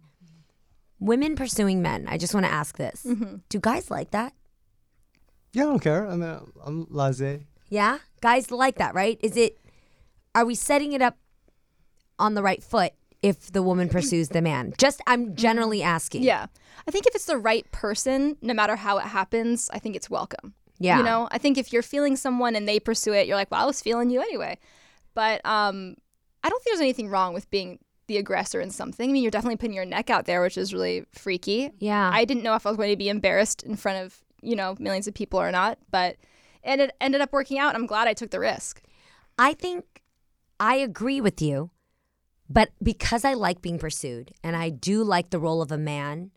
Women 0.99 1.35
pursuing 1.35 1.81
men. 1.81 2.07
I 2.07 2.17
just 2.17 2.33
want 2.33 2.45
to 2.45 2.51
ask 2.51 2.77
this. 2.77 3.05
Mm-hmm. 3.07 3.35
Do 3.49 3.59
guys 3.59 3.91
like 3.91 4.11
that? 4.11 4.33
Yeah, 5.53 5.63
I 5.63 5.65
don't 5.67 5.79
care. 5.79 6.07
I 6.07 6.15
mean, 6.15 6.39
I'm 6.65 6.87
laissez. 6.89 7.45
Yeah? 7.69 7.99
Guys 8.21 8.51
like 8.51 8.77
that, 8.77 8.95
right? 8.95 9.19
Is 9.21 9.37
it 9.37 9.57
are 10.33 10.45
we 10.45 10.55
setting 10.55 10.93
it 10.93 11.01
up 11.01 11.17
on 12.17 12.35
the 12.35 12.41
right 12.43 12.63
foot 12.63 12.93
if 13.21 13.51
the 13.51 13.61
woman 13.61 13.89
pursues 13.89 14.29
the 14.29 14.41
man? 14.41 14.73
Just 14.77 15.01
I'm 15.07 15.35
generally 15.35 15.83
asking. 15.83 16.23
Yeah. 16.23 16.47
I 16.87 16.91
think 16.91 17.05
if 17.05 17.15
it's 17.15 17.25
the 17.25 17.37
right 17.37 17.69
person, 17.71 18.37
no 18.41 18.53
matter 18.53 18.75
how 18.75 18.97
it 18.97 19.05
happens, 19.05 19.69
I 19.73 19.79
think 19.79 19.95
it's 19.95 20.09
welcome. 20.09 20.53
Yeah. 20.79 20.97
You 20.97 21.03
know, 21.03 21.27
I 21.31 21.37
think 21.37 21.57
if 21.57 21.71
you're 21.71 21.83
feeling 21.83 22.15
someone 22.15 22.55
and 22.55 22.67
they 22.67 22.79
pursue 22.79 23.13
it, 23.13 23.27
you're 23.27 23.35
like, 23.35 23.51
well, 23.51 23.61
I 23.61 23.65
was 23.65 23.81
feeling 23.81 24.09
you 24.09 24.19
anyway. 24.19 24.57
But 25.13 25.45
um, 25.45 25.95
I 26.43 26.49
don't 26.49 26.63
think 26.63 26.73
there's 26.73 26.81
anything 26.81 27.09
wrong 27.09 27.33
with 27.33 27.49
being 27.51 27.79
the 28.07 28.17
aggressor 28.17 28.59
in 28.59 28.71
something. 28.71 29.09
I 29.09 29.13
mean, 29.13 29.21
you're 29.21 29.31
definitely 29.31 29.57
putting 29.57 29.75
your 29.75 29.85
neck 29.85 30.09
out 30.09 30.25
there, 30.25 30.41
which 30.41 30.57
is 30.57 30.73
really 30.73 31.05
freaky. 31.11 31.69
Yeah. 31.79 32.09
I 32.11 32.25
didn't 32.25 32.43
know 32.43 32.55
if 32.55 32.65
I 32.65 32.69
was 32.69 32.77
going 32.77 32.89
to 32.89 32.97
be 32.97 33.09
embarrassed 33.09 33.63
in 33.63 33.75
front 33.75 34.03
of, 34.03 34.17
you 34.41 34.55
know, 34.55 34.75
millions 34.79 35.07
of 35.07 35.13
people 35.13 35.39
or 35.39 35.51
not, 35.51 35.77
but 35.91 36.17
and 36.63 36.81
it 36.81 36.95
ended 36.99 37.21
up 37.21 37.31
working 37.31 37.59
out. 37.59 37.75
I'm 37.75 37.85
glad 37.85 38.07
I 38.07 38.13
took 38.13 38.31
the 38.31 38.39
risk. 38.39 38.81
I 39.37 39.53
think 39.53 40.01
I 40.59 40.75
agree 40.75 41.21
with 41.21 41.41
you, 41.41 41.71
but 42.53 42.71
because 42.83 43.23
I 43.23 43.33
like 43.33 43.61
being 43.61 43.79
pursued 43.79 44.31
and 44.43 44.55
I 44.55 44.69
do 44.69 45.03
like 45.03 45.29
the 45.29 45.39
role 45.39 45.61
of 45.61 45.71
a 45.71 45.77
man 45.77 46.31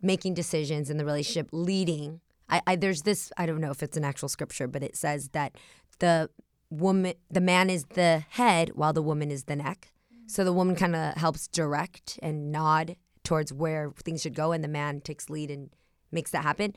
making 0.00 0.34
decisions 0.34 0.90
in 0.90 0.96
the 0.96 1.04
relationship, 1.04 1.48
leading. 1.52 2.20
I, 2.48 2.60
I 2.66 2.76
there's 2.76 3.02
this 3.02 3.32
I 3.36 3.46
don't 3.46 3.60
know 3.60 3.70
if 3.70 3.82
it's 3.82 3.96
an 3.96 4.04
actual 4.04 4.28
scripture, 4.28 4.66
but 4.66 4.82
it 4.82 4.96
says 4.96 5.28
that 5.28 5.56
the 6.00 6.30
woman 6.70 7.14
the 7.30 7.40
man 7.40 7.70
is 7.70 7.84
the 7.94 8.24
head 8.30 8.70
while 8.74 8.92
the 8.92 9.02
woman 9.02 9.30
is 9.30 9.44
the 9.44 9.56
neck. 9.56 9.92
So 10.26 10.44
the 10.44 10.52
woman 10.52 10.74
kind 10.74 10.96
of 10.96 11.14
helps 11.14 11.46
direct 11.46 12.18
and 12.22 12.50
nod 12.50 12.96
towards 13.22 13.52
where 13.52 13.92
things 14.04 14.22
should 14.22 14.34
go 14.34 14.52
and 14.52 14.64
the 14.64 14.68
man 14.68 15.00
takes 15.00 15.30
lead 15.30 15.50
and 15.50 15.70
makes 16.10 16.32
that 16.32 16.42
happen. 16.42 16.74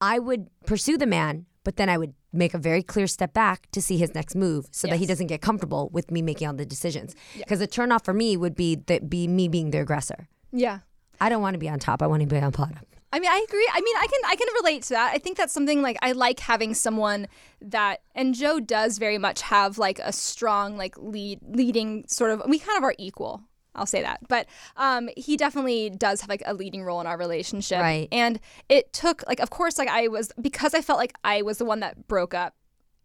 I 0.00 0.18
would 0.18 0.48
pursue 0.64 0.96
the 0.96 1.06
man, 1.06 1.46
but 1.64 1.76
then 1.76 1.88
I 1.88 1.98
would 1.98 2.14
make 2.32 2.54
a 2.54 2.58
very 2.58 2.82
clear 2.82 3.06
step 3.06 3.32
back 3.32 3.70
to 3.72 3.80
see 3.80 3.96
his 3.96 4.14
next 4.14 4.34
move 4.34 4.68
so 4.70 4.86
that 4.88 4.98
he 4.98 5.06
doesn't 5.06 5.28
get 5.28 5.40
comfortable 5.40 5.88
with 5.92 6.10
me 6.10 6.22
making 6.22 6.46
all 6.46 6.54
the 6.54 6.66
decisions. 6.66 7.14
Because 7.36 7.60
a 7.60 7.66
turn 7.66 7.92
off 7.92 8.04
for 8.04 8.14
me 8.14 8.36
would 8.36 8.54
be 8.54 8.76
that 8.86 9.08
be 9.08 9.26
me 9.26 9.48
being 9.48 9.70
the 9.70 9.78
aggressor. 9.78 10.28
Yeah. 10.52 10.80
I 11.20 11.28
don't 11.28 11.42
want 11.42 11.54
to 11.54 11.58
be 11.58 11.68
on 11.68 11.78
top. 11.78 12.02
I 12.02 12.06
want 12.06 12.20
to 12.22 12.26
be 12.26 12.38
on 12.38 12.50
bottom. 12.50 12.78
I 13.12 13.20
mean, 13.20 13.30
I 13.30 13.44
agree. 13.48 13.68
I 13.72 13.80
mean, 13.80 13.96
I 13.96 14.06
can 14.06 14.20
I 14.26 14.36
can 14.36 14.48
relate 14.60 14.82
to 14.84 14.88
that. 14.90 15.12
I 15.14 15.18
think 15.18 15.38
that's 15.38 15.52
something 15.52 15.80
like 15.80 15.96
I 16.02 16.12
like 16.12 16.40
having 16.40 16.74
someone 16.74 17.26
that 17.62 18.02
and 18.14 18.34
Joe 18.34 18.60
does 18.60 18.98
very 18.98 19.16
much 19.16 19.40
have 19.42 19.78
like 19.78 19.98
a 19.98 20.12
strong 20.12 20.76
like 20.76 20.94
lead 20.98 21.40
leading 21.48 22.04
sort 22.06 22.30
of 22.30 22.42
we 22.46 22.58
kind 22.58 22.76
of 22.76 22.84
are 22.84 22.94
equal. 22.98 23.42
I'll 23.74 23.86
say 23.86 24.02
that. 24.02 24.20
But 24.28 24.46
um 24.76 25.08
he 25.16 25.36
definitely 25.36 25.90
does 25.90 26.20
have 26.20 26.28
like 26.28 26.42
a 26.46 26.54
leading 26.54 26.82
role 26.82 27.00
in 27.00 27.06
our 27.06 27.16
relationship. 27.16 27.80
Right. 27.80 28.08
And 28.12 28.40
it 28.68 28.92
took 28.92 29.26
like 29.26 29.40
of 29.40 29.50
course 29.50 29.78
like 29.78 29.88
I 29.88 30.08
was 30.08 30.32
because 30.40 30.74
I 30.74 30.82
felt 30.82 30.98
like 30.98 31.14
I 31.24 31.42
was 31.42 31.58
the 31.58 31.64
one 31.64 31.80
that 31.80 32.08
broke 32.08 32.34
up. 32.34 32.54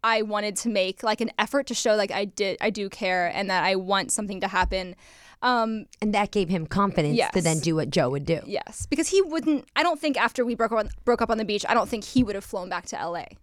I 0.03 0.21
wanted 0.21 0.55
to 0.57 0.69
make 0.69 1.01
like 1.03 1.21
an 1.21 1.31
effort 1.39 1.67
to 1.67 1.73
show 1.73 1.95
like 1.95 2.11
I 2.11 2.25
did 2.25 2.57
I 2.61 2.69
do 2.69 2.89
care 2.89 3.27
and 3.33 3.49
that 3.49 3.63
I 3.63 3.75
want 3.75 4.11
something 4.11 4.41
to 4.41 4.47
happen. 4.47 4.95
Um 5.41 5.85
And 6.01 6.13
that 6.13 6.31
gave 6.31 6.49
him 6.49 6.65
confidence 6.67 7.19
to 7.33 7.41
then 7.41 7.59
do 7.59 7.75
what 7.75 7.89
Joe 7.89 8.09
would 8.09 8.25
do. 8.25 8.39
Yes, 8.45 8.85
because 8.85 9.09
he 9.09 9.21
wouldn't. 9.21 9.65
I 9.75 9.83
don't 9.83 9.99
think 9.99 10.17
after 10.17 10.43
we 10.45 10.55
broke 10.55 10.71
up 10.71 10.79
on, 10.79 10.89
broke 11.05 11.21
up 11.21 11.29
on 11.29 11.37
the 11.37 11.45
beach, 11.45 11.65
I 11.67 11.73
don't 11.73 11.89
think 11.89 12.03
he 12.03 12.23
would 12.23 12.35
have 12.35 12.45
flown 12.45 12.69
back 12.69 12.85
to 12.87 12.99
L.A. 12.99 13.37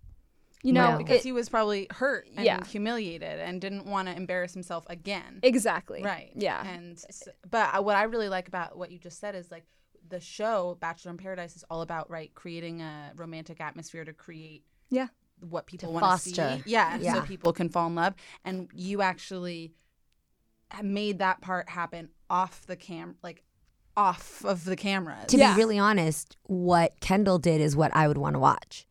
You 0.62 0.72
know, 0.74 0.92
No. 0.92 0.98
because 0.98 1.18
it- 1.20 1.24
he 1.24 1.32
was 1.32 1.48
probably 1.48 1.86
hurt 1.90 2.28
and 2.36 2.44
Yeah. 2.44 2.62
humiliated 2.64 3.40
and 3.40 3.60
didn't 3.60 3.86
want 3.86 4.08
to 4.08 4.14
embarrass 4.14 4.52
himself 4.52 4.84
again. 4.90 5.40
exactly 5.42 6.02
Right. 6.02 6.32
Yeah. 6.34 6.64
And 6.66 7.02
but 7.50 7.82
what 7.84 7.96
I 7.96 8.02
really 8.04 8.28
like 8.28 8.46
about 8.48 8.76
what 8.76 8.90
you 8.90 8.98
just 8.98 9.18
said 9.20 9.34
is 9.34 9.50
like 9.50 9.64
the 10.06 10.20
show 10.20 10.76
Bachelor 10.80 11.12
in 11.12 11.16
Paradise 11.18 11.56
is 11.56 11.64
all 11.70 11.80
about 11.82 12.10
right 12.10 12.34
creating 12.34 12.82
a 12.82 13.12
romantic 13.16 13.60
atmosphere 13.60 14.04
to 14.04 14.12
create 14.12 14.64
yeah. 14.90 15.06
what 15.38 15.66
people 15.66 15.92
want 15.92 16.20
to 16.20 16.28
see. 16.28 16.62
Yeah, 16.66 16.98
Yeah. 16.98 17.14
so 17.14 17.22
people 17.22 17.52
can 17.54 17.68
fall 17.70 17.86
in 17.86 17.94
love 17.94 18.14
and 18.44 18.68
you 18.74 19.00
actually 19.02 19.72
made 20.82 21.18
that 21.18 21.40
part 21.40 21.68
happen 21.70 22.10
off 22.28 22.66
the 22.66 22.76
cam 22.76 23.16
like 23.22 23.44
off 23.96 24.44
of 24.44 24.64
the 24.64 24.76
cameras. 24.76 25.26
To 25.28 25.36
Yeah. 25.36 25.54
be 25.54 25.58
really 25.58 25.78
honest, 25.78 26.36
what 26.44 27.00
Kendall 27.00 27.38
did 27.38 27.60
is 27.60 27.74
what 27.76 27.94
I 27.94 28.06
would 28.08 28.18
want 28.18 28.34
to 28.34 28.38
watch. 28.38 28.86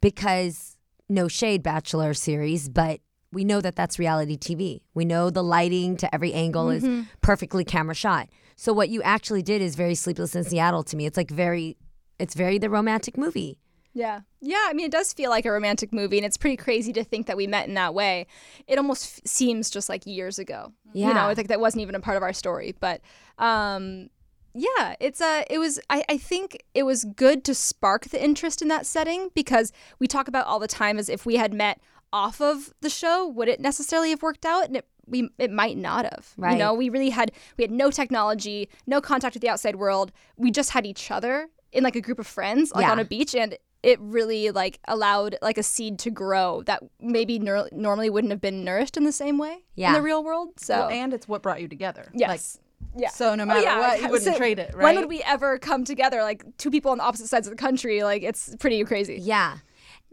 Because 0.00 0.76
no 1.12 1.28
shade 1.28 1.62
Bachelor 1.62 2.14
series, 2.14 2.68
but 2.68 3.00
we 3.32 3.44
know 3.44 3.60
that 3.60 3.76
that's 3.76 3.98
reality 3.98 4.36
TV. 4.36 4.80
We 4.94 5.04
know 5.04 5.30
the 5.30 5.42
lighting 5.42 5.96
to 5.98 6.14
every 6.14 6.32
angle 6.32 6.70
is 6.70 6.84
perfectly 7.22 7.64
camera 7.64 7.94
shot. 7.94 8.28
So 8.56 8.72
what 8.72 8.90
you 8.90 9.02
actually 9.02 9.42
did 9.42 9.62
is 9.62 9.74
very 9.74 9.94
Sleepless 9.94 10.34
in 10.34 10.44
Seattle 10.44 10.82
to 10.84 10.96
me. 10.96 11.06
It's 11.06 11.16
like 11.16 11.30
very 11.30 11.76
it's 12.18 12.34
very 12.34 12.58
the 12.58 12.70
romantic 12.70 13.16
movie. 13.16 13.58
Yeah. 13.94 14.20
Yeah. 14.40 14.64
I 14.68 14.72
mean, 14.72 14.86
it 14.86 14.92
does 14.92 15.12
feel 15.12 15.30
like 15.30 15.44
a 15.44 15.50
romantic 15.50 15.92
movie, 15.92 16.16
and 16.18 16.24
it's 16.24 16.36
pretty 16.36 16.56
crazy 16.56 16.92
to 16.94 17.04
think 17.04 17.26
that 17.26 17.36
we 17.36 17.46
met 17.46 17.68
in 17.68 17.74
that 17.74 17.94
way. 17.94 18.26
It 18.66 18.78
almost 18.78 19.18
f- 19.18 19.30
seems 19.30 19.70
just 19.70 19.88
like 19.88 20.06
years 20.06 20.38
ago. 20.38 20.72
Yeah. 20.92 21.08
You 21.08 21.14
know, 21.14 21.28
it's 21.28 21.38
like 21.38 21.48
that 21.48 21.60
wasn't 21.60 21.82
even 21.82 21.94
a 21.94 22.00
part 22.00 22.16
of 22.16 22.22
our 22.22 22.32
story. 22.32 22.74
But 22.78 23.00
um, 23.38 24.08
yeah, 24.54 24.94
it's 25.00 25.20
a, 25.20 25.44
it 25.50 25.58
was, 25.58 25.80
I, 25.90 26.04
I 26.08 26.16
think 26.18 26.62
it 26.74 26.82
was 26.84 27.04
good 27.04 27.44
to 27.44 27.54
spark 27.54 28.04
the 28.06 28.22
interest 28.22 28.62
in 28.62 28.68
that 28.68 28.86
setting 28.86 29.30
because 29.34 29.72
we 29.98 30.06
talk 30.06 30.28
about 30.28 30.46
all 30.46 30.58
the 30.58 30.68
time 30.68 30.98
as 30.98 31.08
if 31.08 31.24
we 31.26 31.36
had 31.36 31.52
met 31.54 31.80
off 32.12 32.40
of 32.40 32.72
the 32.80 32.90
show, 32.90 33.26
would 33.26 33.48
it 33.48 33.60
necessarily 33.60 34.10
have 34.10 34.22
worked 34.22 34.44
out? 34.44 34.66
And 34.66 34.76
it, 34.76 34.86
we, 35.06 35.30
it 35.38 35.50
might 35.50 35.76
not 35.78 36.04
have. 36.04 36.32
Right. 36.36 36.52
You 36.52 36.58
know, 36.58 36.74
we 36.74 36.88
really 36.90 37.10
had, 37.10 37.32
we 37.56 37.62
had 37.64 37.70
no 37.70 37.90
technology, 37.90 38.68
no 38.86 39.00
contact 39.00 39.34
with 39.34 39.40
the 39.40 39.48
outside 39.48 39.76
world. 39.76 40.12
We 40.36 40.50
just 40.50 40.70
had 40.70 40.84
each 40.86 41.10
other 41.10 41.48
in 41.72 41.82
like 41.82 41.96
a 41.96 42.00
group 42.02 42.18
of 42.18 42.26
friends, 42.26 42.72
like 42.74 42.82
Yeah. 42.84 42.92
on 42.92 42.98
a 42.98 43.04
beach. 43.04 43.34
And 43.34 43.56
it 43.82 43.98
really 44.00 44.50
like 44.52 44.78
allowed 44.86 45.36
like 45.42 45.58
a 45.58 45.62
seed 45.62 45.98
to 46.00 46.10
grow 46.10 46.62
that 46.66 46.82
maybe 47.00 47.38
nor- 47.40 47.68
normally 47.72 48.10
wouldn't 48.10 48.30
have 48.30 48.40
been 48.40 48.62
nourished 48.62 48.96
in 48.96 49.04
the 49.04 49.10
same 49.10 49.38
way 49.38 49.64
in 49.76 49.92
the 49.94 50.02
real 50.02 50.22
world. 50.22 50.50
So 50.60 50.80
Well, 50.80 50.90
and 50.90 51.12
it's 51.14 51.26
what 51.26 51.42
brought 51.42 51.60
you 51.60 51.66
together. 51.66 52.08
yes, 52.14 52.28
Like, 52.58 52.61
yeah. 52.96 53.08
So 53.10 53.34
no 53.34 53.42
Oh, 53.42 53.46
matter 53.46 53.60
yeah, 53.62 53.78
what, 53.78 54.00
you 54.00 54.08
wouldn't 54.08 54.32
so 54.32 54.36
trade 54.36 54.58
it, 54.58 54.74
right? 54.74 54.82
When 54.84 54.96
would 54.96 55.08
we 55.08 55.22
ever 55.22 55.58
come 55.58 55.84
together? 55.84 56.22
Like 56.22 56.44
two 56.58 56.70
people 56.70 56.90
on 56.90 56.98
the 56.98 57.04
opposite 57.04 57.28
sides 57.28 57.46
of 57.46 57.52
the 57.52 57.56
country. 57.56 58.02
Like 58.02 58.22
it's 58.22 58.54
pretty 58.56 58.82
crazy. 58.84 59.18
Yeah. 59.20 59.58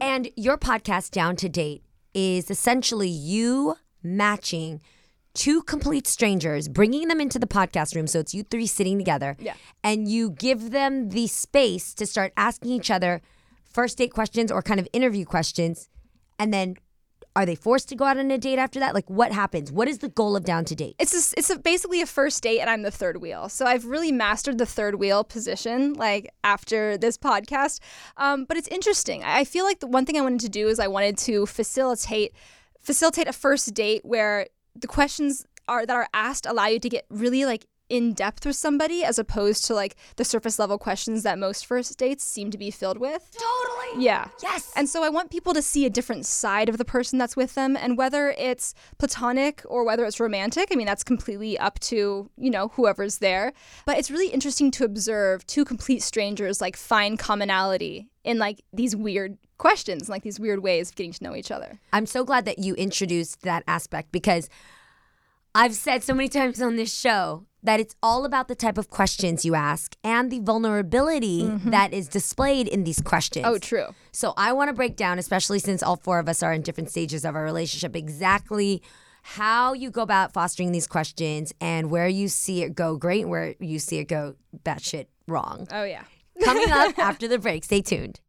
And 0.00 0.28
your 0.36 0.56
podcast, 0.56 1.10
Down 1.10 1.36
to 1.36 1.48
Date, 1.48 1.82
is 2.14 2.50
essentially 2.50 3.08
you 3.08 3.76
matching 4.02 4.80
two 5.34 5.62
complete 5.62 6.06
strangers, 6.06 6.68
bringing 6.68 7.06
them 7.08 7.20
into 7.20 7.38
the 7.38 7.46
podcast 7.46 7.94
room. 7.94 8.06
So 8.06 8.18
it's 8.18 8.34
you 8.34 8.42
three 8.42 8.66
sitting 8.66 8.98
together. 8.98 9.36
Yeah. 9.38 9.54
And 9.84 10.08
you 10.08 10.30
give 10.30 10.70
them 10.70 11.10
the 11.10 11.26
space 11.26 11.94
to 11.94 12.06
start 12.06 12.32
asking 12.36 12.72
each 12.72 12.90
other 12.90 13.20
first 13.62 13.98
date 13.98 14.12
questions 14.12 14.50
or 14.50 14.62
kind 14.62 14.80
of 14.80 14.88
interview 14.92 15.24
questions. 15.24 15.88
And 16.38 16.52
then 16.52 16.76
are 17.36 17.46
they 17.46 17.54
forced 17.54 17.88
to 17.90 17.96
go 17.96 18.04
out 18.04 18.18
on 18.18 18.30
a 18.30 18.38
date 18.38 18.58
after 18.58 18.80
that? 18.80 18.94
Like 18.94 19.08
what 19.08 19.32
happens? 19.32 19.70
What 19.70 19.88
is 19.88 19.98
the 19.98 20.08
goal 20.08 20.36
of 20.36 20.44
Down 20.44 20.64
to 20.66 20.74
Date? 20.74 20.96
It's 20.98 21.14
a, 21.14 21.38
it's 21.38 21.50
a, 21.50 21.58
basically 21.58 22.00
a 22.00 22.06
first 22.06 22.42
date, 22.42 22.60
and 22.60 22.68
I'm 22.68 22.82
the 22.82 22.90
third 22.90 23.20
wheel. 23.20 23.48
So 23.48 23.66
I've 23.66 23.84
really 23.84 24.12
mastered 24.12 24.58
the 24.58 24.66
third 24.66 24.96
wheel 24.96 25.22
position, 25.22 25.94
like 25.94 26.30
after 26.42 26.98
this 26.98 27.16
podcast. 27.16 27.80
Um, 28.16 28.44
but 28.44 28.56
it's 28.56 28.68
interesting. 28.68 29.22
I 29.24 29.44
feel 29.44 29.64
like 29.64 29.80
the 29.80 29.86
one 29.86 30.04
thing 30.04 30.16
I 30.16 30.22
wanted 30.22 30.40
to 30.40 30.48
do 30.48 30.68
is 30.68 30.80
I 30.80 30.88
wanted 30.88 31.16
to 31.18 31.46
facilitate 31.46 32.32
facilitate 32.80 33.28
a 33.28 33.32
first 33.32 33.74
date 33.74 34.04
where 34.04 34.46
the 34.74 34.86
questions 34.86 35.46
are 35.68 35.84
that 35.86 35.94
are 35.94 36.08
asked 36.14 36.46
allow 36.46 36.66
you 36.66 36.80
to 36.80 36.88
get 36.88 37.04
really 37.10 37.44
like 37.44 37.66
in 37.90 38.14
depth 38.14 38.46
with 38.46 38.56
somebody, 38.56 39.04
as 39.04 39.18
opposed 39.18 39.66
to 39.66 39.74
like 39.74 39.96
the 40.16 40.24
surface 40.24 40.58
level 40.58 40.78
questions 40.78 41.22
that 41.24 41.38
most 41.38 41.66
first 41.66 41.98
dates 41.98 42.24
seem 42.24 42.50
to 42.50 42.56
be 42.56 42.70
filled 42.70 42.98
with. 42.98 43.30
Totally. 43.32 44.04
Yeah. 44.04 44.28
Yes. 44.42 44.72
And 44.76 44.88
so 44.88 45.02
I 45.02 45.10
want 45.10 45.30
people 45.30 45.52
to 45.52 45.60
see 45.60 45.84
a 45.84 45.90
different 45.90 46.24
side 46.24 46.68
of 46.68 46.78
the 46.78 46.84
person 46.84 47.18
that's 47.18 47.36
with 47.36 47.54
them 47.54 47.76
and 47.76 47.98
whether 47.98 48.30
it's 48.38 48.74
platonic 48.98 49.62
or 49.66 49.84
whether 49.84 50.04
it's 50.04 50.20
romantic, 50.20 50.68
I 50.72 50.76
mean 50.76 50.86
that's 50.86 51.04
completely 51.04 51.58
up 51.58 51.78
to, 51.80 52.30
you 52.38 52.50
know, 52.50 52.68
whoever's 52.68 53.18
there. 53.18 53.52
But 53.84 53.98
it's 53.98 54.10
really 54.10 54.28
interesting 54.28 54.70
to 54.72 54.84
observe 54.84 55.46
two 55.46 55.64
complete 55.64 56.02
strangers 56.02 56.60
like 56.60 56.76
find 56.76 57.18
commonality 57.18 58.08
in 58.24 58.38
like 58.38 58.62
these 58.72 58.94
weird 58.94 59.36
questions, 59.58 60.08
like 60.08 60.22
these 60.22 60.38
weird 60.38 60.62
ways 60.62 60.90
of 60.90 60.96
getting 60.96 61.12
to 61.12 61.24
know 61.24 61.34
each 61.34 61.50
other. 61.50 61.80
I'm 61.92 62.06
so 62.06 62.24
glad 62.24 62.44
that 62.44 62.58
you 62.58 62.74
introduced 62.74 63.42
that 63.42 63.64
aspect 63.66 64.12
because 64.12 64.48
I've 65.54 65.74
said 65.74 66.02
so 66.02 66.14
many 66.14 66.28
times 66.28 66.62
on 66.62 66.76
this 66.76 66.94
show 66.94 67.46
that 67.62 67.80
it's 67.80 67.94
all 68.02 68.24
about 68.24 68.48
the 68.48 68.54
type 68.54 68.78
of 68.78 68.90
questions 68.90 69.44
you 69.44 69.54
ask 69.54 69.96
and 70.02 70.30
the 70.30 70.40
vulnerability 70.40 71.42
mm-hmm. 71.42 71.70
that 71.70 71.92
is 71.92 72.08
displayed 72.08 72.66
in 72.66 72.84
these 72.84 73.00
questions. 73.00 73.44
Oh, 73.46 73.58
true. 73.58 73.94
So 74.12 74.32
I 74.36 74.52
want 74.52 74.68
to 74.68 74.74
break 74.74 74.96
down, 74.96 75.18
especially 75.18 75.58
since 75.58 75.82
all 75.82 75.96
four 75.96 76.18
of 76.18 76.28
us 76.28 76.42
are 76.42 76.52
in 76.52 76.62
different 76.62 76.90
stages 76.90 77.24
of 77.24 77.36
our 77.36 77.44
relationship, 77.44 77.94
exactly 77.94 78.82
how 79.22 79.74
you 79.74 79.90
go 79.90 80.02
about 80.02 80.32
fostering 80.32 80.72
these 80.72 80.86
questions 80.86 81.52
and 81.60 81.90
where 81.90 82.08
you 82.08 82.28
see 82.28 82.62
it 82.62 82.74
go 82.74 82.96
great 82.96 83.22
and 83.22 83.30
where 83.30 83.54
you 83.60 83.78
see 83.78 83.98
it 83.98 84.04
go 84.04 84.34
batshit 84.64 85.06
wrong. 85.26 85.66
Oh 85.70 85.84
yeah. 85.84 86.04
Coming 86.42 86.70
up 86.70 86.98
after 86.98 87.28
the 87.28 87.38
break. 87.38 87.64
Stay 87.64 87.82
tuned. 87.82 88.20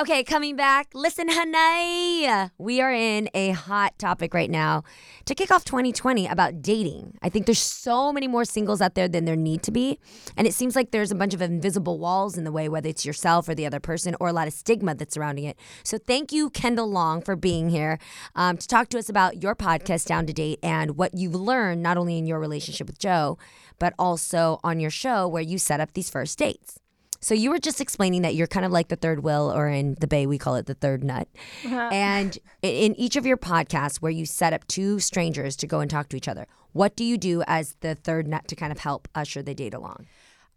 Okay, 0.00 0.24
coming 0.24 0.56
back. 0.56 0.88
Listen, 0.94 1.28
honey, 1.28 2.26
we 2.56 2.80
are 2.80 2.90
in 2.90 3.28
a 3.34 3.50
hot 3.50 3.98
topic 3.98 4.32
right 4.32 4.50
now 4.50 4.82
to 5.26 5.34
kick 5.34 5.50
off 5.50 5.62
2020 5.66 6.26
about 6.26 6.62
dating. 6.62 7.18
I 7.20 7.28
think 7.28 7.44
there's 7.44 7.58
so 7.58 8.10
many 8.10 8.26
more 8.26 8.46
singles 8.46 8.80
out 8.80 8.94
there 8.94 9.08
than 9.08 9.26
there 9.26 9.36
need 9.36 9.62
to 9.64 9.70
be. 9.70 9.98
And 10.38 10.46
it 10.46 10.54
seems 10.54 10.74
like 10.74 10.90
there's 10.90 11.10
a 11.10 11.14
bunch 11.14 11.34
of 11.34 11.42
invisible 11.42 11.98
walls 11.98 12.38
in 12.38 12.44
the 12.44 12.50
way, 12.50 12.66
whether 12.66 12.88
it's 12.88 13.04
yourself 13.04 13.46
or 13.46 13.54
the 13.54 13.66
other 13.66 13.78
person, 13.78 14.16
or 14.20 14.28
a 14.28 14.32
lot 14.32 14.48
of 14.48 14.54
stigma 14.54 14.94
that's 14.94 15.12
surrounding 15.12 15.44
it. 15.44 15.58
So 15.82 15.98
thank 15.98 16.32
you, 16.32 16.48
Kendall 16.48 16.90
Long, 16.90 17.20
for 17.20 17.36
being 17.36 17.68
here 17.68 17.98
um, 18.34 18.56
to 18.56 18.66
talk 18.66 18.88
to 18.90 18.98
us 18.98 19.10
about 19.10 19.42
your 19.42 19.54
podcast, 19.54 20.06
Down 20.06 20.24
to 20.24 20.32
Date, 20.32 20.60
and 20.62 20.96
what 20.96 21.12
you've 21.12 21.34
learned 21.34 21.82
not 21.82 21.98
only 21.98 22.16
in 22.16 22.24
your 22.24 22.40
relationship 22.40 22.86
with 22.86 22.98
Joe, 22.98 23.36
but 23.78 23.92
also 23.98 24.60
on 24.64 24.80
your 24.80 24.90
show 24.90 25.28
where 25.28 25.42
you 25.42 25.58
set 25.58 25.78
up 25.78 25.92
these 25.92 26.08
first 26.08 26.38
dates. 26.38 26.79
So 27.20 27.34
you 27.34 27.50
were 27.50 27.58
just 27.58 27.80
explaining 27.80 28.22
that 28.22 28.34
you're 28.34 28.46
kind 28.46 28.64
of 28.64 28.72
like 28.72 28.88
the 28.88 28.96
third 28.96 29.22
wheel, 29.22 29.52
or 29.54 29.68
in 29.68 29.96
the 30.00 30.06
Bay 30.06 30.26
we 30.26 30.38
call 30.38 30.56
it 30.56 30.66
the 30.66 30.74
third 30.74 31.04
nut. 31.04 31.28
Uh-huh. 31.64 31.90
and 31.92 32.38
in 32.62 32.94
each 32.96 33.16
of 33.16 33.26
your 33.26 33.36
podcasts, 33.36 33.96
where 33.96 34.10
you 34.10 34.26
set 34.26 34.52
up 34.52 34.66
two 34.66 34.98
strangers 34.98 35.56
to 35.56 35.66
go 35.66 35.80
and 35.80 35.90
talk 35.90 36.08
to 36.08 36.16
each 36.16 36.28
other, 36.28 36.46
what 36.72 36.96
do 36.96 37.04
you 37.04 37.18
do 37.18 37.42
as 37.46 37.76
the 37.80 37.94
third 37.94 38.26
nut 38.26 38.48
to 38.48 38.56
kind 38.56 38.72
of 38.72 38.78
help 38.78 39.08
usher 39.14 39.42
the 39.42 39.54
date 39.54 39.74
along? 39.74 40.06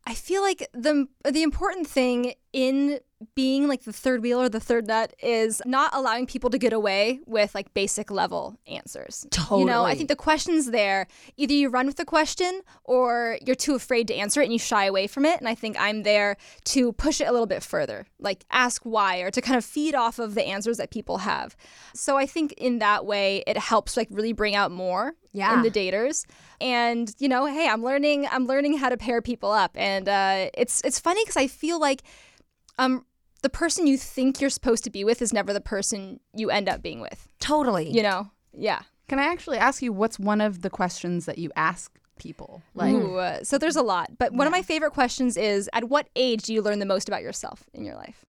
I 0.06 0.14
feel 0.14 0.42
like 0.42 0.68
the 0.74 1.08
the 1.24 1.44
important 1.44 1.88
thing 1.88 2.34
in 2.52 3.00
being 3.36 3.68
like 3.68 3.84
the 3.84 3.94
third 3.94 4.22
wheel 4.22 4.40
or 4.42 4.50
the 4.50 4.60
third 4.60 4.88
nut 4.88 5.14
is 5.22 5.62
not 5.66 5.92
allowing 5.94 6.26
people 6.26 6.50
to 6.50 6.58
get 6.58 6.74
away 6.74 7.20
with 7.26 7.54
like 7.56 7.74
basic 7.74 8.12
level 8.12 8.58
answers. 8.68 9.26
Totally. 9.32 9.62
You 9.62 9.66
know, 9.68 9.84
I 9.84 9.96
think 9.96 10.10
the 10.10 10.16
questions 10.16 10.72
there, 10.72 11.08
either 11.38 11.54
you 11.54 11.70
run 11.70 11.86
with 11.88 11.98
the 11.98 12.06
question 12.06 12.62
or 12.84 13.38
you're 13.46 13.56
too 13.56 13.76
afraid 13.76 14.08
to 14.10 14.16
answer 14.16 14.42
it 14.42 14.46
and 14.46 14.54
you 14.54 14.60
shy 14.60 14.86
away 14.86 15.08
from 15.08 15.26
it. 15.26 15.40
And 15.40 15.48
I 15.48 15.56
think 15.56 15.76
I'm 15.80 16.04
there 16.04 16.38
to 16.66 16.92
push 16.94 17.22
it 17.22 17.26
a 17.28 17.32
little 17.32 17.48
bit 17.48 17.64
further, 17.64 18.06
like 18.20 18.46
ask 18.52 18.84
why 18.84 19.18
or 19.20 19.32
to 19.32 19.42
kind 19.42 19.58
of 19.58 19.66
feed 19.66 19.96
off 19.96 20.20
of 20.20 20.36
the 20.36 20.44
answers 20.44 20.78
that 20.78 20.92
people 20.92 21.20
have. 21.20 21.56
So 21.94 22.18
I 22.18 22.26
think 22.26 22.54
in 22.54 22.80
that 22.80 23.06
way 23.06 23.44
it 23.48 23.58
helps 23.58 23.98
like 23.98 24.08
really 24.12 24.34
bring 24.34 24.56
out 24.56 24.72
more 24.72 25.14
Yeah. 25.32 25.54
in 25.56 25.64
the 25.64 25.72
daters 25.72 26.26
and 26.62 27.14
you 27.20 27.28
know 27.28 27.46
hey 27.48 27.68
i'm 27.68 27.84
learning 27.84 28.28
i'm 28.32 28.46
learning 28.46 28.78
how 28.78 28.88
to 28.88 28.96
pair 28.98 29.22
people 29.22 29.52
up 29.52 29.72
and 29.76 30.08
uh, 30.08 30.50
it's 30.54 30.80
it's 30.86 31.00
funny 31.00 31.22
because 31.24 31.36
i 31.36 31.48
feel 31.48 31.80
like 31.80 32.04
um 32.78 33.04
the 33.44 33.50
person 33.50 33.86
you 33.86 33.98
think 33.98 34.42
you're 34.42 34.50
supposed 34.50 34.84
to 34.86 34.90
be 34.90 35.04
with 35.04 35.22
is 35.22 35.32
never 35.32 35.54
the 35.54 35.62
person 35.62 36.20
you 36.34 36.50
end 36.50 36.68
up 36.68 36.82
being 36.82 37.00
with 37.00 37.28
Totally. 37.40 37.90
you 37.92 38.02
know 38.04 38.32
yeah 38.52 38.82
Can 39.08 39.20
I 39.20 39.26
actually 39.26 39.58
ask 39.60 39.82
you 39.82 39.94
what's 39.94 40.18
one 40.18 40.42
of 40.42 40.62
the 40.64 40.70
questions 40.70 41.26
that 41.26 41.38
you 41.38 41.52
ask 41.56 41.92
people? 42.18 42.62
Like, 42.74 42.94
Ooh, 42.94 43.18
uh, 43.18 43.44
so 43.44 43.58
there's 43.58 43.76
a 43.76 43.82
lot 43.84 44.18
but 44.18 44.34
one 44.34 44.48
of 44.48 44.52
my 44.52 44.62
favorite 44.62 44.92
questions 44.94 45.36
is 45.38 45.70
at 45.74 45.86
what 45.90 46.08
age 46.16 46.44
do 46.44 46.54
you 46.54 46.62
learn 46.62 46.80
the 46.80 46.86
most 46.86 47.08
about 47.10 47.22
yourself 47.22 47.64
in 47.74 47.84
your 47.86 47.96
life 47.96 48.24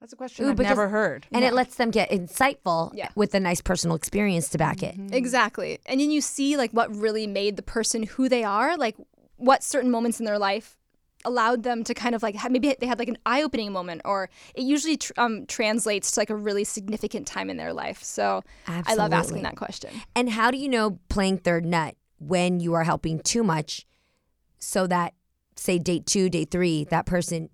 that's 0.00 0.12
a 0.12 0.16
question 0.16 0.44
Ooh, 0.46 0.50
I've 0.50 0.56
because- 0.56 0.70
never 0.70 0.88
heard. 0.88 1.26
and 1.32 1.44
it 1.44 1.52
lets 1.52 1.74
them 1.76 1.90
get 1.90 2.10
insightful 2.10 2.92
Yeah. 2.94 3.08
with 3.16 3.34
a 3.34 3.40
nice 3.40 3.60
personal 3.60 3.96
experience 3.96 4.48
to 4.50 4.58
back 4.58 4.82
it. 4.82 4.94
Exactly. 5.12 5.80
And 5.86 6.00
then 6.00 6.10
you 6.12 6.20
see 6.20 6.56
like 6.56 6.70
what 6.70 6.94
really 6.94 7.26
made 7.26 7.56
the 7.56 7.62
person 7.62 8.04
who 8.04 8.28
they 8.28 8.44
are, 8.44 8.76
like 8.76 8.96
what 9.36 9.62
certain 9.64 9.90
moments 9.90 10.20
in 10.20 10.24
their 10.26 10.38
life 10.38 10.77
allowed 11.24 11.62
them 11.62 11.82
to 11.84 11.94
kind 11.94 12.14
of 12.14 12.22
like 12.22 12.36
maybe 12.50 12.74
they 12.78 12.86
had 12.86 12.98
like 12.98 13.08
an 13.08 13.18
eye-opening 13.26 13.72
moment 13.72 14.02
or 14.04 14.30
it 14.54 14.62
usually 14.62 14.96
tr- 14.96 15.12
um, 15.16 15.46
translates 15.46 16.12
to 16.12 16.20
like 16.20 16.30
a 16.30 16.36
really 16.36 16.64
significant 16.64 17.26
time 17.26 17.50
in 17.50 17.56
their 17.56 17.72
life. 17.72 18.02
So 18.02 18.42
I 18.66 18.94
love 18.94 19.12
asking 19.12 19.42
that 19.42 19.56
question. 19.56 19.90
And 20.14 20.30
how 20.30 20.50
do 20.50 20.58
you 20.58 20.68
know 20.68 20.98
playing 21.08 21.38
third 21.38 21.64
nut 21.64 21.96
when 22.18 22.60
you 22.60 22.74
are 22.74 22.84
helping 22.84 23.20
too 23.20 23.42
much 23.42 23.86
so 24.58 24.86
that, 24.86 25.14
say, 25.56 25.78
date 25.78 26.06
two, 26.06 26.28
date 26.30 26.50
three, 26.50 26.84
that 26.84 27.06
person 27.06 27.50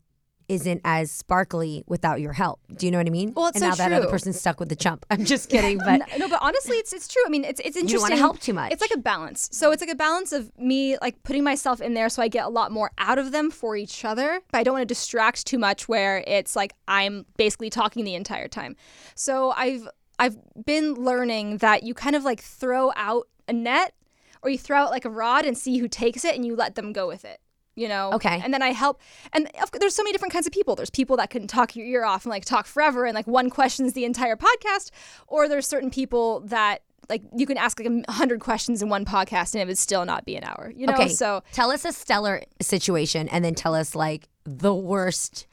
isn't 0.49 0.81
as 0.85 1.11
sparkly 1.11 1.85
without 1.87 2.21
your 2.21 2.33
help? 2.33 2.61
Do 2.77 2.87
you 2.87 2.93
know 2.93 2.99
what 2.99 3.07
I 3.07 3.11
mean? 3.11 3.33
Well, 3.35 3.49
it's 3.49 3.61
and 3.61 3.63
so 3.63 3.69
now 3.83 3.89
that 3.89 3.93
other 3.93 4.11
person's 4.11 4.39
stuck 4.39 4.61
with 4.61 4.69
the 4.69 4.77
chump. 4.77 5.07
I'm 5.11 5.25
just 5.25 5.49
kidding, 5.49 5.79
but 5.79 5.99
no, 5.99 6.05
no, 6.19 6.29
but 6.29 6.41
honestly, 6.43 6.77
it's 6.77 6.93
it's 6.93 7.09
true. 7.09 7.23
I 7.27 7.29
mean, 7.29 7.45
it's 7.45 7.61
it's 7.61 7.77
interesting. 7.77 7.95
you 7.95 8.01
want 8.01 8.13
to 8.13 8.19
help 8.19 8.41
too 8.41 8.53
much. 8.53 8.73
It's 8.73 8.81
like 8.81 8.95
a 8.95 8.99
balance. 8.99 9.49
So 9.53 9.73
it's 9.73 9.81
like 9.83 9.91
a 9.91 9.97
balance 9.97 10.33
of 10.33 10.51
me 10.59 10.97
like 11.01 11.23
putting 11.23 11.45
myself 11.45 11.81
in 11.81 11.95
there 11.95 12.09
so 12.09 12.23
I 12.23 12.29
get 12.29 12.45
a 12.45 12.49
lot 12.49 12.73
more 12.73 12.91
out 12.99 13.19
of 13.19 13.33
them 13.33 13.51
for 13.51 13.77
each 13.77 14.05
other, 14.05 14.41
but 14.51 14.59
I 14.59 14.63
don't 14.63 14.75
want 14.75 14.83
to 14.83 14.95
distract 14.95 15.47
too 15.47 15.59
much 15.59 15.89
where 15.89 16.25
it's 16.27 16.57
like 16.57 16.75
I'm 16.89 17.27
basically 17.37 17.71
talking 17.71 18.05
the 18.05 18.15
entire 18.15 18.49
time. 18.49 18.77
So 19.15 19.51
I've 19.53 19.89
I've 20.19 20.37
been 20.65 20.95
learning 20.95 21.59
that 21.59 21.83
you 21.83 21.95
kind 21.95 22.17
of 22.17 22.25
like 22.25 22.41
throw 22.41 22.93
out 22.97 23.29
a 23.49 23.53
net 23.53 23.95
or 24.43 24.51
you 24.51 24.59
throw 24.59 24.79
out 24.79 24.91
like 24.91 25.05
a 25.05 25.11
rod 25.11 25.45
and 25.45 25.57
see 25.57 25.79
who 25.79 25.89
takes 25.89 26.25
it 26.25 26.35
and 26.35 26.45
you 26.45 26.55
let 26.55 26.75
them 26.75 26.93
go 26.93 27.07
with 27.07 27.25
it. 27.25 27.41
You 27.77 27.89
know, 27.89 28.13
Okay. 28.13 28.41
and 28.45 28.55
then 28.55 28.63
I 28.63 28.69
help. 28.71 29.01
And 29.33 29.51
there's 29.81 29.95
so 29.95 30.03
many 30.05 30.13
different 30.13 30.33
kinds 30.33 30.47
of 30.47 30.53
people. 30.53 30.77
There's 30.77 30.91
people 30.91 31.17
that 31.17 31.31
can 31.31 31.47
talk 31.49 31.75
your 31.75 31.87
ear 31.87 32.05
off 32.05 32.25
and 32.25 32.31
like 32.31 32.45
talk 32.45 32.67
forever, 32.67 33.05
and 33.05 33.15
like 33.15 33.27
one 33.27 33.51
questions 33.51 33.93
the 33.95 34.05
entire 34.05 34.37
podcast. 34.37 34.91
Or 35.27 35.49
there's 35.49 35.67
certain 35.67 35.91
people 35.91 36.41
that 36.41 36.83
like 37.09 37.23
you 37.37 37.47
can 37.47 37.59
ask 37.59 37.79
like 37.81 37.91
a 38.09 38.13
hundred 38.13 38.41
questions 38.41 38.81
in 38.81 38.89
one 38.89 39.05
podcast, 39.05 39.55
and 39.55 39.63
it 39.63 39.67
would 39.67 39.77
still 39.79 40.05
not 40.05 40.25
be 40.25 40.37
an 40.37 40.45
hour. 40.45 40.73
You 40.75 40.87
know, 40.87 40.93
okay, 40.95 41.09
so 41.09 41.43
tell 41.53 41.71
us 41.71 41.85
a 41.85 41.93
stellar 41.93 42.43
situation 42.61 43.29
and 43.29 43.45
then 43.45 43.55
tell 43.55 43.75
us 43.75 43.95
like 43.95 44.29
the 44.45 44.73
worst 44.75 45.47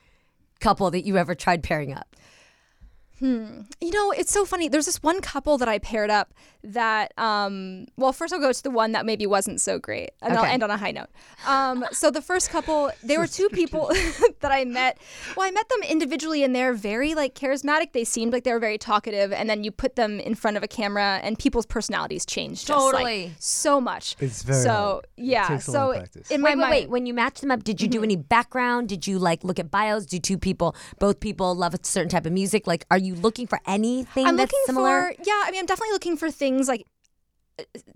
couple 0.60 0.92
that 0.92 1.04
you 1.06 1.18
ever 1.18 1.34
tried 1.34 1.64
pairing 1.64 1.92
up. 1.94 2.16
You 3.22 3.92
know, 3.92 4.12
it's 4.12 4.32
so 4.32 4.46
funny. 4.46 4.68
There's 4.68 4.86
this 4.86 5.02
one 5.04 5.22
couple 5.22 5.58
that 5.58 5.68
I 5.68 5.80
paired 5.80 6.10
up 6.10 6.34
that, 6.64 7.12
um, 7.18 7.88
well, 7.98 8.14
first 8.14 8.34
I'll 8.34 8.40
go 8.40 8.52
to 8.52 8.64
the 8.64 8.70
one 8.70 8.92
that 8.92 9.06
maybe 9.06 9.26
wasn't 9.26 9.62
so 9.62 9.80
great, 9.80 10.12
and 10.22 10.38
I'll 10.38 10.44
end 10.44 10.64
on 10.64 10.70
a 10.70 10.78
high 10.78 10.92
note. 10.92 11.10
Um, 11.48 11.86
so 11.92 12.12
the 12.12 12.22
first 12.22 12.50
couple, 12.50 12.92
they 13.04 13.18
were 13.18 13.28
two 13.28 13.50
people 13.50 13.88
that 14.42 14.52
I 14.52 14.66
met. 14.66 15.00
Well, 15.36 15.48
I 15.48 15.52
met 15.52 15.68
them 15.70 15.82
individually, 15.90 16.44
and 16.44 16.56
they're 16.56 16.74
very 16.74 17.16
like 17.16 17.36
charismatic. 17.36 17.94
They 17.94 18.04
seemed 18.04 18.34
like 18.34 18.44
they 18.44 18.54
were 18.54 18.60
very 18.60 18.78
talkative, 18.78 19.32
and 19.32 19.50
then 19.50 19.64
you 19.64 19.72
put 19.72 19.96
them 19.96 20.20
in 20.20 20.36
front 20.36 20.58
of 20.58 20.64
a 20.64 20.68
camera, 20.68 21.20
and 21.24 21.38
people's 21.38 21.66
personalities 21.66 22.26
change 22.26 22.66
just, 22.66 22.94
like, 22.94 22.94
Totally. 22.94 23.32
so 23.40 23.82
much. 23.82 24.16
It's 24.20 24.44
very 24.44 24.62
so 24.64 24.70
hard. 24.70 25.04
It 25.18 25.24
yeah. 25.24 25.48
takes 25.48 25.66
so 25.66 25.88
lot 25.88 25.96
practice. 25.98 26.30
in 26.30 26.42
Wait, 26.42 26.56
my 26.56 26.56
wait, 26.56 26.70
mind, 26.70 26.72
wait. 26.72 26.90
When 26.90 27.06
you 27.06 27.14
match 27.14 27.42
them 27.42 27.52
up, 27.52 27.64
did 27.64 27.82
you 27.82 27.88
do 27.88 28.04
any 28.04 28.16
background? 28.16 28.90
Did 28.90 29.08
you 29.08 29.20
like 29.20 29.44
look 29.44 29.60
at 29.60 29.72
bios? 29.72 30.06
Do 30.06 30.20
two 30.20 30.38
people, 30.38 30.76
both 31.00 31.20
people 31.20 31.56
love 31.56 31.74
a 31.74 31.80
certain 31.82 32.10
type 32.10 32.26
of 32.26 32.34
music? 32.34 32.68
Like, 32.68 32.86
are 32.92 32.98
you 32.98 33.11
looking 33.16 33.48
for 33.48 33.60
anything 33.66 34.26
I'm 34.26 34.38
that's 34.38 34.52
looking 34.52 34.66
similar? 34.66 35.14
for 35.14 35.24
yeah. 35.24 35.44
I 35.46 35.52
mean, 35.52 35.60
I'm 35.60 35.66
definitely 35.66 35.94
looking 35.94 36.18
for 36.18 36.32
things 36.32 36.68
like 36.68 36.86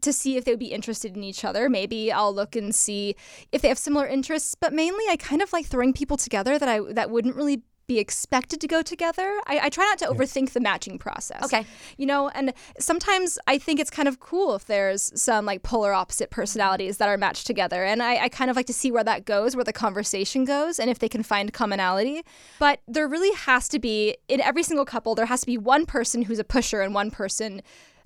to 0.02 0.14
see 0.14 0.38
if 0.38 0.46
they 0.46 0.52
would 0.52 0.60
be 0.60 0.72
interested 0.72 1.16
in 1.16 1.24
each 1.24 1.44
other. 1.44 1.70
Maybe 1.70 2.12
I'll 2.12 2.34
look 2.34 2.56
and 2.56 2.74
see 2.74 3.16
if 3.52 3.62
they 3.62 3.68
have 3.68 3.78
similar 3.78 4.08
interests. 4.08 4.56
But 4.56 4.74
mainly, 4.74 5.06
I 5.10 5.16
kind 5.18 5.42
of 5.42 5.52
like 5.54 5.66
throwing 5.66 5.94
people 5.94 6.18
together 6.18 6.60
that 6.60 6.70
I 6.70 6.80
that 6.94 7.10
wouldn't 7.10 7.36
really 7.36 7.64
be 7.88 8.00
expected 8.00 8.60
to 8.62 8.68
go 8.68 8.82
together. 8.82 9.40
I, 9.48 9.60
I 9.64 9.70
try 9.70 9.86
not 9.86 10.00
to 10.00 10.06
overthink 10.06 10.52
the 10.52 10.60
matching 10.60 10.98
process. 10.98 11.44
Okay. 11.44 11.66
You 11.98 12.06
know, 12.06 12.30
and 12.30 12.54
sometimes 12.80 13.38
I 13.48 13.58
think 13.58 13.80
it's 13.80 13.90
kind 13.90 14.08
of 14.08 14.20
cool 14.20 14.56
if 14.56 14.66
there's 14.66 15.12
some 15.20 15.46
like 15.46 15.64
polar 15.64 15.94
opposite 15.94 16.30
personalities 16.30 16.98
that 16.98 17.10
are 17.10 17.18
matched 17.18 17.48
together. 17.48 17.84
And 17.84 18.02
I, 18.02 18.24
I 18.24 18.30
kind 18.30 18.50
of 18.50 18.56
like 18.56 18.66
to 18.68 18.74
see 18.74 18.92
where 18.92 19.04
that 19.04 19.26
goes, 19.26 19.56
where 19.56 19.66
the 19.66 19.74
conversation 19.74 20.46
goes, 20.46 20.80
and 20.80 20.90
if 20.90 21.00
they 21.00 21.10
can 21.10 21.24
find 21.24 21.54
commonality. 21.54 22.22
But 22.60 22.82
there 22.88 23.08
really 23.08 23.36
has 23.36 23.68
to 23.70 23.80
be, 23.80 24.18
in 24.28 24.42
every 24.42 24.64
single 24.64 24.86
couple, 24.86 25.16
there 25.16 25.28
has 25.28 25.42
to 25.42 25.48
be 25.48 25.58
one 25.58 25.86
person 25.86 26.24
who's 26.24 26.40
a 26.40 26.44
pusher 26.44 26.82
and 26.82 26.94
one 26.94 27.12
person, 27.12 27.62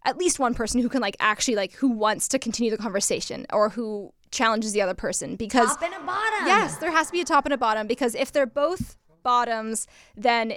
at 0.06 0.18
least 0.18 0.39
one 0.39 0.54
person 0.54 0.82
who 0.82 0.89
can 0.89 1.02
like 1.02 1.15
actually 1.20 1.56
like 1.56 1.74
who 1.74 1.89
wants 1.89 2.28
to 2.30 2.39
continue 2.39 2.72
the 2.72 2.78
conversation 2.78 3.46
or 3.52 3.70
who 3.70 4.13
challenges 4.32 4.74
the 4.74 4.82
other 4.82 4.94
person 4.94 5.36
because 5.36 5.70
Top 5.70 5.84
and 5.84 5.94
a 5.94 6.00
bottom. 6.06 6.46
Yes, 6.46 6.78
there 6.78 6.92
has 6.92 7.08
to 7.08 7.13
be 7.13 7.22
a 7.22 7.26
top 7.26 7.46
and 7.46 7.54
a 7.54 7.58
bottom 7.58 7.88
because 7.88 8.15
if 8.15 8.32
they're 8.32 8.46
both 8.46 8.98
bottoms, 9.23 9.88
then 10.15 10.53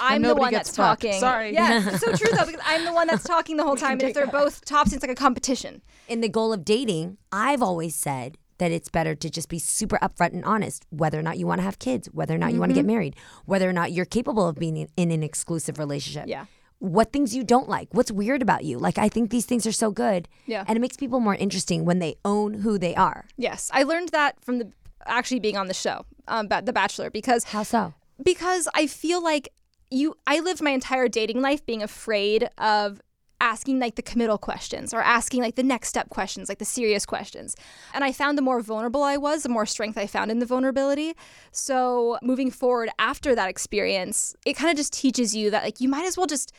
I'm 0.00 0.22
the 0.22 0.34
one 0.34 0.52
that's 0.52 0.70
fucked. 0.70 1.02
talking. 1.02 1.20
Sorry. 1.20 1.52
Yeah, 1.54 1.82
it's 1.92 2.00
so 2.00 2.12
true 2.12 2.30
though 2.36 2.46
because 2.46 2.60
I'm 2.64 2.84
the 2.84 2.92
one 2.92 3.06
that's 3.06 3.24
talking 3.24 3.56
the 3.56 3.64
whole 3.64 3.76
time. 3.84 3.92
And 3.92 4.02
if 4.04 4.14
they're 4.14 4.26
both 4.26 4.64
tops, 4.64 4.92
it's 4.92 5.02
like 5.02 5.10
a 5.12 5.14
competition. 5.14 5.82
In 6.08 6.20
the 6.20 6.28
goal 6.28 6.52
of 6.52 6.64
dating, 6.64 7.18
I've 7.32 7.62
always 7.62 7.94
said 7.94 8.36
that 8.58 8.72
it's 8.72 8.88
better 8.88 9.14
to 9.14 9.28
just 9.30 9.48
be 9.48 9.58
super 9.58 9.98
upfront 9.98 10.32
and 10.32 10.44
honest, 10.44 10.86
whether 10.90 11.18
or 11.18 11.22
not 11.22 11.36
you 11.38 11.46
want 11.46 11.58
to 11.58 11.62
have 11.62 11.78
kids, 11.78 12.08
whether 12.12 12.34
or 12.34 12.38
not 12.38 12.52
you 12.54 12.58
want 12.58 12.70
to 12.70 12.74
get 12.74 12.86
married, 12.86 13.14
whether 13.44 13.68
or 13.68 13.72
not 13.72 13.92
you're 13.92 14.06
capable 14.06 14.48
of 14.48 14.56
being 14.56 14.76
in, 14.78 14.88
in 14.96 15.10
an 15.10 15.22
exclusive 15.22 15.78
relationship. 15.78 16.26
Yeah. 16.26 16.46
What 16.78 17.12
things 17.12 17.34
you 17.36 17.44
don't 17.44 17.68
like, 17.68 17.88
what's 17.92 18.10
weird 18.10 18.40
about 18.42 18.64
you. 18.64 18.78
Like, 18.78 18.96
I 18.98 19.08
think 19.08 19.30
these 19.30 19.44
things 19.46 19.66
are 19.66 19.72
so 19.72 19.90
good. 19.90 20.26
Yeah. 20.46 20.64
And 20.66 20.76
it 20.76 20.80
makes 20.80 20.96
people 20.96 21.20
more 21.20 21.34
interesting 21.34 21.84
when 21.84 21.98
they 21.98 22.16
own 22.24 22.54
who 22.54 22.78
they 22.78 22.94
are. 22.94 23.26
Yes, 23.36 23.70
I 23.74 23.82
learned 23.82 24.10
that 24.10 24.42
from 24.42 24.58
the 24.58 24.72
actually 25.06 25.40
being 25.40 25.56
on 25.56 25.66
the 25.68 25.74
show, 25.74 26.04
um, 26.26 26.48
ba- 26.48 26.62
The 26.64 26.72
Bachelor, 26.72 27.10
because 27.10 27.44
How 27.44 27.62
so? 27.62 27.94
Because 28.22 28.68
I 28.74 28.86
feel 28.86 29.22
like 29.22 29.48
you 29.90 30.16
I 30.26 30.40
lived 30.40 30.62
my 30.62 30.70
entire 30.70 31.08
dating 31.08 31.40
life 31.40 31.64
being 31.64 31.82
afraid 31.82 32.48
of 32.58 33.00
asking 33.40 33.78
like 33.78 33.96
the 33.96 34.02
committal 34.02 34.38
questions 34.38 34.94
or 34.94 35.02
asking 35.02 35.42
like 35.42 35.56
the 35.56 35.62
next 35.62 35.88
step 35.88 36.08
questions, 36.08 36.48
like 36.48 36.58
the 36.58 36.64
serious 36.64 37.04
questions. 37.04 37.54
And 37.92 38.02
I 38.02 38.12
found 38.12 38.38
the 38.38 38.42
more 38.42 38.60
vulnerable 38.60 39.02
I 39.02 39.16
was, 39.16 39.42
the 39.42 39.48
more 39.48 39.66
strength 39.66 39.98
I 39.98 40.06
found 40.06 40.30
in 40.30 40.38
the 40.38 40.46
vulnerability. 40.46 41.12
So 41.52 42.18
moving 42.22 42.50
forward 42.50 42.88
after 42.98 43.34
that 43.34 43.50
experience, 43.50 44.34
it 44.46 44.54
kind 44.54 44.70
of 44.70 44.76
just 44.76 44.92
teaches 44.92 45.36
you 45.36 45.50
that 45.50 45.64
like 45.64 45.80
you 45.80 45.88
might 45.88 46.06
as 46.06 46.16
well 46.16 46.26
just 46.26 46.52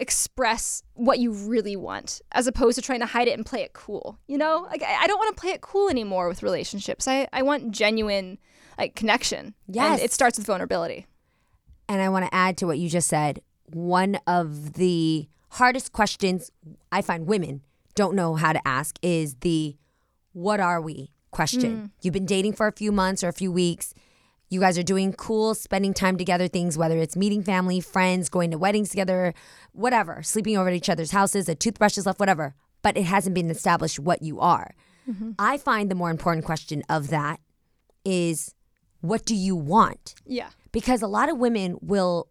express 0.00 0.82
what 0.94 1.18
you 1.18 1.32
really 1.32 1.76
want 1.76 2.20
as 2.32 2.46
opposed 2.46 2.76
to 2.76 2.82
trying 2.82 3.00
to 3.00 3.06
hide 3.06 3.28
it 3.28 3.32
and 3.32 3.44
play 3.44 3.62
it 3.62 3.72
cool. 3.72 4.18
You 4.26 4.38
know? 4.38 4.66
Like 4.70 4.82
I, 4.82 5.06
don't 5.06 5.18
want 5.18 5.36
to 5.36 5.40
play 5.40 5.50
it 5.50 5.60
cool 5.60 5.88
anymore 5.88 6.28
with 6.28 6.42
relationships. 6.42 7.08
I, 7.08 7.28
I 7.32 7.42
want 7.42 7.70
genuine 7.72 8.38
like 8.78 8.94
connection. 8.94 9.54
Yes. 9.66 9.92
And 9.92 10.00
it 10.00 10.12
starts 10.12 10.38
with 10.38 10.46
vulnerability. 10.46 11.06
And 11.88 12.00
I 12.00 12.08
want 12.08 12.26
to 12.26 12.34
add 12.34 12.56
to 12.58 12.66
what 12.66 12.78
you 12.78 12.88
just 12.88 13.08
said. 13.08 13.40
One 13.66 14.18
of 14.26 14.74
the 14.74 15.28
hardest 15.50 15.92
questions 15.92 16.50
I 16.92 17.02
find 17.02 17.26
women 17.26 17.62
don't 17.94 18.14
know 18.14 18.34
how 18.34 18.52
to 18.52 18.68
ask 18.68 18.98
is 19.02 19.34
the 19.40 19.76
what 20.32 20.60
are 20.60 20.80
we 20.80 21.10
question. 21.30 21.76
Mm. 21.76 21.90
You've 22.02 22.14
been 22.14 22.26
dating 22.26 22.52
for 22.52 22.66
a 22.66 22.72
few 22.72 22.92
months 22.92 23.24
or 23.24 23.28
a 23.28 23.32
few 23.32 23.50
weeks. 23.50 23.92
You 24.50 24.60
guys 24.60 24.78
are 24.78 24.82
doing 24.82 25.12
cool, 25.12 25.54
spending 25.54 25.92
time 25.92 26.16
together 26.16 26.48
things, 26.48 26.78
whether 26.78 26.96
it's 26.98 27.16
meeting 27.16 27.42
family, 27.42 27.80
friends, 27.80 28.28
going 28.28 28.50
to 28.50 28.58
weddings 28.58 28.88
together, 28.88 29.34
whatever, 29.72 30.22
sleeping 30.22 30.56
over 30.56 30.68
at 30.68 30.74
each 30.74 30.88
other's 30.88 31.10
houses, 31.10 31.48
a 31.48 31.54
toothbrush 31.54 31.98
is 31.98 32.06
left, 32.06 32.18
whatever. 32.18 32.54
But 32.80 32.96
it 32.96 33.04
hasn't 33.04 33.34
been 33.34 33.50
established 33.50 33.98
what 33.98 34.22
you 34.22 34.40
are. 34.40 34.74
Mm-hmm. 35.08 35.32
I 35.38 35.58
find 35.58 35.90
the 35.90 35.94
more 35.94 36.10
important 36.10 36.46
question 36.46 36.82
of 36.88 37.08
that 37.08 37.40
is 38.04 38.54
what 39.00 39.24
do 39.24 39.34
you 39.34 39.54
want? 39.54 40.14
Yeah. 40.24 40.50
Because 40.72 41.02
a 41.02 41.06
lot 41.06 41.28
of 41.28 41.38
women 41.38 41.76
will 41.80 42.28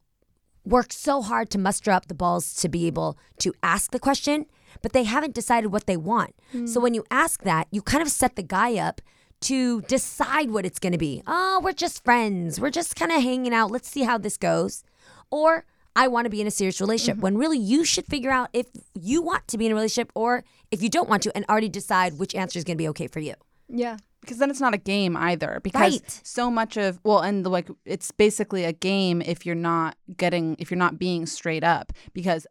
work 0.66 0.92
so 0.92 1.22
hard 1.22 1.50
to 1.52 1.58
muster 1.58 1.92
up 1.92 2.08
the 2.08 2.14
balls 2.14 2.54
to 2.56 2.70
be 2.70 2.88
able 2.88 3.18
to 3.40 3.54
ask 3.64 3.92
the 3.92 4.00
question, 4.00 4.46
but 4.82 4.94
they 4.94 5.04
haven't 5.04 5.34
decided 5.34 5.72
what 5.72 5.86
they 5.86 5.98
want. 5.98 6.36
So 6.52 6.58
mm-hmm. 6.58 6.82
when 6.82 6.94
you 6.94 7.04
ask 7.10 7.44
that, 7.44 7.68
you 7.72 7.82
kind 7.82 8.02
of 8.02 8.10
set 8.10 8.36
the 8.36 8.44
guy 8.44 8.76
up 8.76 9.02
to 9.42 9.82
decide 9.82 10.52
what 10.52 10.66
it's 10.66 10.80
going 10.80 10.94
to 10.94 10.98
be. 10.98 11.22
Oh, 11.28 11.62
we're 11.64 11.74
just 11.74 12.04
friends. 12.04 12.60
We're 12.60 12.72
just 12.72 12.96
kind 12.96 13.12
of 13.12 13.22
hanging 13.22 13.54
out. 13.54 13.72
Let's 13.72 13.90
see 13.90 14.04
how 14.04 14.18
this 14.18 14.38
goes. 14.38 14.84
Or 15.30 15.66
I 15.96 16.08
want 16.08 16.26
to 16.26 16.30
be 16.30 16.42
in 16.42 16.48
a 16.48 16.52
serious 16.52 16.80
relationship 16.82 17.16
mm-hmm. 17.16 17.24
when 17.24 17.38
really 17.38 17.58
you 17.58 17.84
should 17.84 18.06
figure 18.06 18.32
out 18.32 18.50
if 18.54 18.68
you 18.94 19.22
want 19.22 19.48
to 19.50 19.58
be 19.58 19.66
in 19.66 19.72
a 19.72 19.76
relationship 19.76 20.12
or 20.16 20.44
if 20.72 20.82
you 20.82 20.90
don't 20.90 21.10
want 21.10 21.24
to 21.24 21.36
and 21.36 21.46
already 21.50 21.70
decide 21.70 22.18
which 22.20 22.36
answer 22.36 22.58
is 22.58 22.64
going 22.64 22.78
to 22.78 22.82
be 22.82 22.88
okay 22.90 23.08
for 23.08 23.20
you. 23.20 23.34
Yeah. 23.70 23.98
because 24.22 24.38
then 24.38 24.50
it's 24.50 24.62
not 24.62 24.74
a 24.74 24.78
game 24.78 25.16
either 25.18 25.60
because 25.64 26.02
Right. 26.02 26.22
so 26.24 26.50
much 26.50 26.78
of 26.78 27.00
well 27.04 27.20
and 27.20 27.46
the, 27.46 27.50
like 27.50 27.70
it's 27.86 28.12
basically 28.12 28.64
a 28.64 28.72
game 28.74 29.22
if 29.22 29.46
you're 29.46 29.56
not 29.56 29.98
getting 30.16 30.56
if 30.60 30.72
you're 30.72 30.78
not 30.78 30.98
being 30.98 31.26
straight 31.26 31.64
up 31.64 31.92
because 32.14 32.48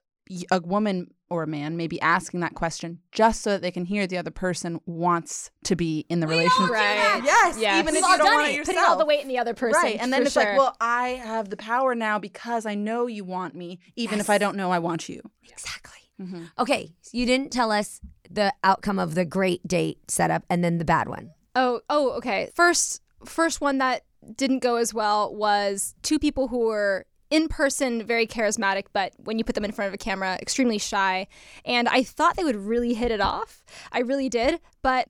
a 0.51 0.61
woman 0.61 1.13
or 1.29 1.43
a 1.43 1.47
man 1.47 1.77
may 1.77 1.87
be 1.89 2.01
asking 2.01 2.41
that 2.41 2.55
question 2.55 3.01
just 3.13 3.43
so 3.43 3.51
that 3.51 3.63
they 3.63 3.71
can 3.71 3.85
hear 3.85 4.07
the 4.07 4.17
other 4.19 4.31
person 4.31 4.81
wants 4.87 5.51
to 5.65 5.75
be 5.77 6.05
in 6.09 6.21
the 6.21 6.27
relationship 6.27 6.71
Right. 6.71 7.21
yes 7.25 7.59
Yes. 7.59 7.81
even 7.81 7.95
We've 7.95 7.99
if 8.03 8.05
all 8.05 8.13
you 8.13 8.19
don't 8.19 8.35
want 8.35 8.49
it. 8.49 8.51
it 8.53 8.57
yourself 8.57 8.77
Putting 8.77 8.91
all 8.91 8.99
the 8.99 9.07
weight 9.07 9.21
in 9.23 9.29
the 9.29 9.39
other 9.39 9.55
person. 9.55 9.83
right 9.83 9.99
and 10.01 10.13
then 10.13 10.23
it's 10.23 10.33
sure. 10.33 10.45
like 10.45 10.57
well 10.59 10.77
i 10.81 11.09
have 11.11 11.51
the 11.51 11.57
power 11.57 11.95
now 11.95 12.19
because 12.19 12.65
i 12.67 12.75
know 12.75 13.07
you 13.07 13.25
want 13.25 13.55
me 13.55 13.79
even 13.97 14.21
if 14.21 14.31
i 14.31 14.39
don't 14.39 14.57
know 14.57 14.71
i 14.71 14.79
want 14.79 15.09
you 15.09 15.21
Exactly. 15.49 15.93
Mm-hmm. 16.21 16.45
Okay, 16.59 16.95
so 17.03 17.11
you 17.13 17.27
didn't 17.27 17.51
tell 17.53 17.71
us 17.71 18.01
the 18.31 18.53
outcome 18.65 18.99
of 18.99 19.15
the 19.15 19.25
great 19.27 19.67
date 19.69 20.11
setup 20.11 20.45
and 20.49 20.65
then 20.65 20.79
the 20.79 20.85
bad 20.85 21.09
one. 21.09 21.33
Oh, 21.55 21.81
oh, 21.91 22.13
okay. 22.13 22.51
First, 22.55 23.03
first 23.27 23.61
one 23.61 23.77
that 23.79 24.03
didn't 24.35 24.61
go 24.61 24.77
as 24.77 24.95
well 24.95 25.35
was 25.35 25.95
two 26.03 26.19
people 26.19 26.49
who 26.49 26.61
were 26.61 27.05
in 27.31 27.49
person 27.49 28.05
very 28.07 28.27
charismatic, 28.27 28.85
but 28.93 29.13
when 29.19 29.39
you 29.39 29.45
put 29.45 29.55
them 29.55 29.65
in 29.65 29.73
front 29.73 29.89
of 29.89 29.95
a 29.95 29.99
camera, 29.99 30.39
extremely 30.41 30.79
shy. 30.79 31.27
And 31.65 31.89
I 31.89 32.03
thought 32.03 32.37
they 32.37 32.45
would 32.45 32.57
really 32.57 32.95
hit 32.95 33.11
it 33.11 33.21
off. 33.21 33.65
I 33.93 34.01
really 34.01 34.29
did, 34.29 34.61
but 34.83 35.09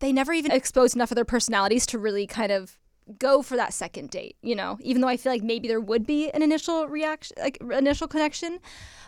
they 0.00 0.12
never 0.12 0.32
even 0.32 0.52
exposed 0.52 0.94
enough 0.94 1.10
of 1.10 1.16
their 1.16 1.24
personalities 1.24 1.84
to 1.86 1.98
really 1.98 2.26
kind 2.26 2.52
of 2.52 2.78
go 3.18 3.42
for 3.42 3.56
that 3.56 3.72
second 3.74 4.10
date. 4.10 4.36
You 4.42 4.54
know, 4.54 4.78
even 4.82 5.02
though 5.02 5.08
I 5.08 5.16
feel 5.16 5.32
like 5.32 5.42
maybe 5.42 5.66
there 5.66 5.80
would 5.80 6.06
be 6.06 6.30
an 6.30 6.42
initial 6.42 6.86
reaction, 6.86 7.36
like 7.40 7.58
initial 7.60 8.06
connection. 8.06 8.60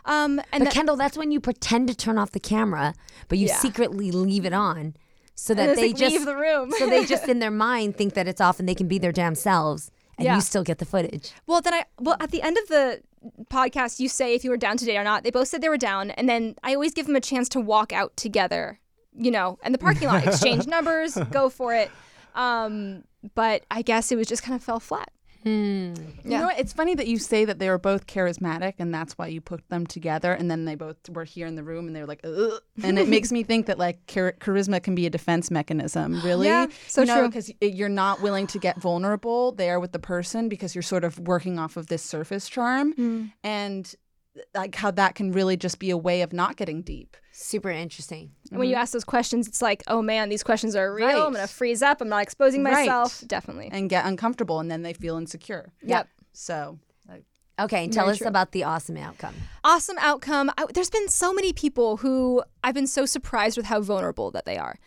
Um, 0.07 0.41
and 0.53 0.61
But 0.61 0.65
that- 0.65 0.73
Kendall, 0.73 0.97
that's 0.97 1.17
when 1.17 1.31
you 1.31 1.39
pretend 1.41 1.87
to 1.89 1.95
turn 1.95 2.19
off 2.19 2.33
the 2.33 2.41
camera, 2.41 2.95
but 3.29 3.39
you 3.39 3.47
Yeah. 3.49 3.59
secretly 3.59 4.11
leave 4.11 4.45
it 4.45 4.53
on 4.53 4.95
so 5.37 5.55
that 5.55 5.77
they 5.77 5.89
like, 5.89 5.97
just 5.97 6.17
leave 6.17 6.25
the 6.27 6.37
room. 6.37 6.73
so 6.73 6.87
they 6.89 7.05
just 7.05 7.29
in 7.29 7.39
their 7.39 7.51
mind 7.51 7.97
think 7.97 8.15
that 8.15 8.27
it's 8.27 8.41
off 8.41 8.59
and 8.59 8.69
they 8.69 8.75
can 8.75 8.89
be 8.89 8.99
their 8.99 9.13
damn 9.13 9.35
selves 9.35 9.91
and 10.21 10.27
Yeah. 10.27 10.35
you 10.37 10.41
still 10.41 10.63
get 10.63 10.79
the 10.79 10.85
footage. 10.85 11.33
Well, 11.47 11.61
then 11.61 11.75
I 11.75 11.85
well 11.99 12.17
at 12.21 12.31
the 12.31 12.43
end 12.43 12.57
of 12.59 12.69
the 12.69 13.01
podcast, 13.51 14.01
you 14.01 14.09
say 14.09 14.35
if 14.35 14.45
you 14.45 14.51
were 14.51 14.57
down 14.57 14.77
today 14.77 14.97
or 14.97 15.05
not. 15.05 15.25
They 15.25 15.31
both 15.31 15.49
said 15.49 15.61
they 15.61 15.69
were 15.69 15.77
down, 15.79 16.11
and 16.13 16.29
then 16.29 16.55
I 16.63 16.75
always 16.75 16.93
give 16.95 17.07
them 17.07 17.17
a 17.17 17.21
chance 17.21 17.49
to 17.51 17.61
walk 17.61 17.93
out 17.93 18.17
together. 18.17 18.79
You 19.13 19.31
know, 19.33 19.59
and 19.63 19.75
the 19.75 19.79
parking 19.79 20.07
lot, 20.09 20.25
exchange 20.27 20.67
numbers, 20.77 21.17
go 21.31 21.49
for 21.51 21.75
it. 21.75 21.91
Um, 22.35 23.03
but 23.35 23.65
I 23.71 23.83
guess 23.83 24.13
it 24.13 24.17
was 24.17 24.29
just 24.29 24.43
kind 24.43 24.55
of 24.57 24.63
fell 24.63 24.79
flat. 24.81 25.11
You 25.45 25.95
know 26.25 26.47
what? 26.47 26.59
It's 26.59 26.73
funny 26.73 26.95
that 26.95 27.07
you 27.07 27.19
say 27.19 27.45
that 27.45 27.59
they 27.59 27.69
were 27.69 27.79
both 27.79 28.07
charismatic 28.07 28.75
and 28.79 28.93
that's 28.93 29.15
why 29.15 29.29
you 29.29 29.41
put 29.41 29.69
them 29.69 29.87
together. 29.87 30.33
And 30.33 30.51
then 30.51 30.65
they 30.65 30.75
both 30.75 30.97
were 31.09 31.25
here 31.25 31.47
in 31.47 31.55
the 31.55 31.63
room 31.63 31.87
and 31.87 31.97
they 31.97 32.01
were 32.01 32.07
like, 32.07 32.21
Ugh. 32.25 32.61
and 32.83 32.99
it 32.99 33.09
makes 33.09 33.33
me 33.33 33.43
think 33.43 33.67
that 33.67 33.79
like 33.79 34.07
char- 34.07 34.35
charisma 34.41 34.83
can 34.83 34.95
be 34.95 35.07
a 35.07 35.11
defense 35.11 35.51
mechanism, 35.51 36.21
really. 36.25 36.47
Yeah, 36.47 36.67
so 36.87 37.03
you 37.03 37.07
know, 37.07 37.19
true. 37.21 37.29
Because 37.29 37.53
you're 37.61 37.89
not 37.89 38.21
willing 38.21 38.47
to 38.49 38.59
get 38.59 38.81
vulnerable 38.81 39.53
there 39.53 39.81
with 39.81 39.93
the 39.93 39.99
person 39.99 40.49
because 40.49 40.75
you're 40.75 40.83
sort 40.83 41.05
of 41.05 41.19
working 41.19 41.59
off 41.59 41.77
of 41.77 41.87
this 41.87 42.03
surface 42.03 42.49
charm. 42.49 42.93
Hmm. 42.93 43.25
And 43.43 43.95
like 44.55 44.75
how 44.75 44.91
that 44.93 45.15
can 45.15 45.33
really 45.33 45.57
just 45.57 45.79
be 45.79 45.91
a 45.91 45.97
way 45.97 46.23
of 46.23 46.33
not 46.33 46.57
getting 46.57 46.83
deep. 46.83 47.17
Super 47.33 47.71
interesting. 47.71 48.31
And 48.51 48.59
when 48.59 48.69
you 48.69 48.75
mm-hmm. 48.75 48.83
ask 48.83 48.93
those 48.93 49.05
questions, 49.05 49.49
it's 49.49 49.63
like, 49.63 49.83
oh 49.87 50.03
man, 50.03 50.29
these 50.29 50.43
questions 50.43 50.77
are 50.77 50.93
real. 50.93 51.07
Right. 51.07 51.17
I'm 51.17 51.33
gonna 51.33 51.47
freeze 51.47 51.83
up. 51.83 52.01
I'm 52.01 52.09
not 52.09 52.23
exposing 52.23 52.63
myself. 52.63 52.79
Right. 52.79 52.89
myself. 52.89 53.25
Definitely. 53.27 53.71
and 53.73 53.89
get 53.91 54.05
uncomfortable 54.05 54.61
and 54.61 54.71
then 54.71 54.83
they 54.83 54.93
feel 54.93 55.17
insecure. 55.17 55.73
Yep. 55.83 56.09
So 56.33 56.79
like, 57.09 57.25
Okay, 57.59 57.89
tell 57.89 58.05
Very 58.05 58.13
us 58.13 58.19
true. 58.19 58.27
about 58.27 58.53
the 58.53 58.65
awesome 58.65 58.97
outcome. 58.97 59.35
awesome 59.65 59.97
outcome. 59.99 60.51
I, 60.57 60.67
there's 60.73 60.91
been 60.91 61.09
so 61.09 61.33
many 61.33 61.53
people 61.53 61.99
who 61.99 62.43
I've 62.65 62.75
been 62.75 62.87
so 62.87 63.07
surprised 63.07 63.57
with 63.57 63.67
how 63.67 63.81
vulnerable 63.81 64.31
that 64.31 64.45
they 64.45 64.57
are. 64.57 64.79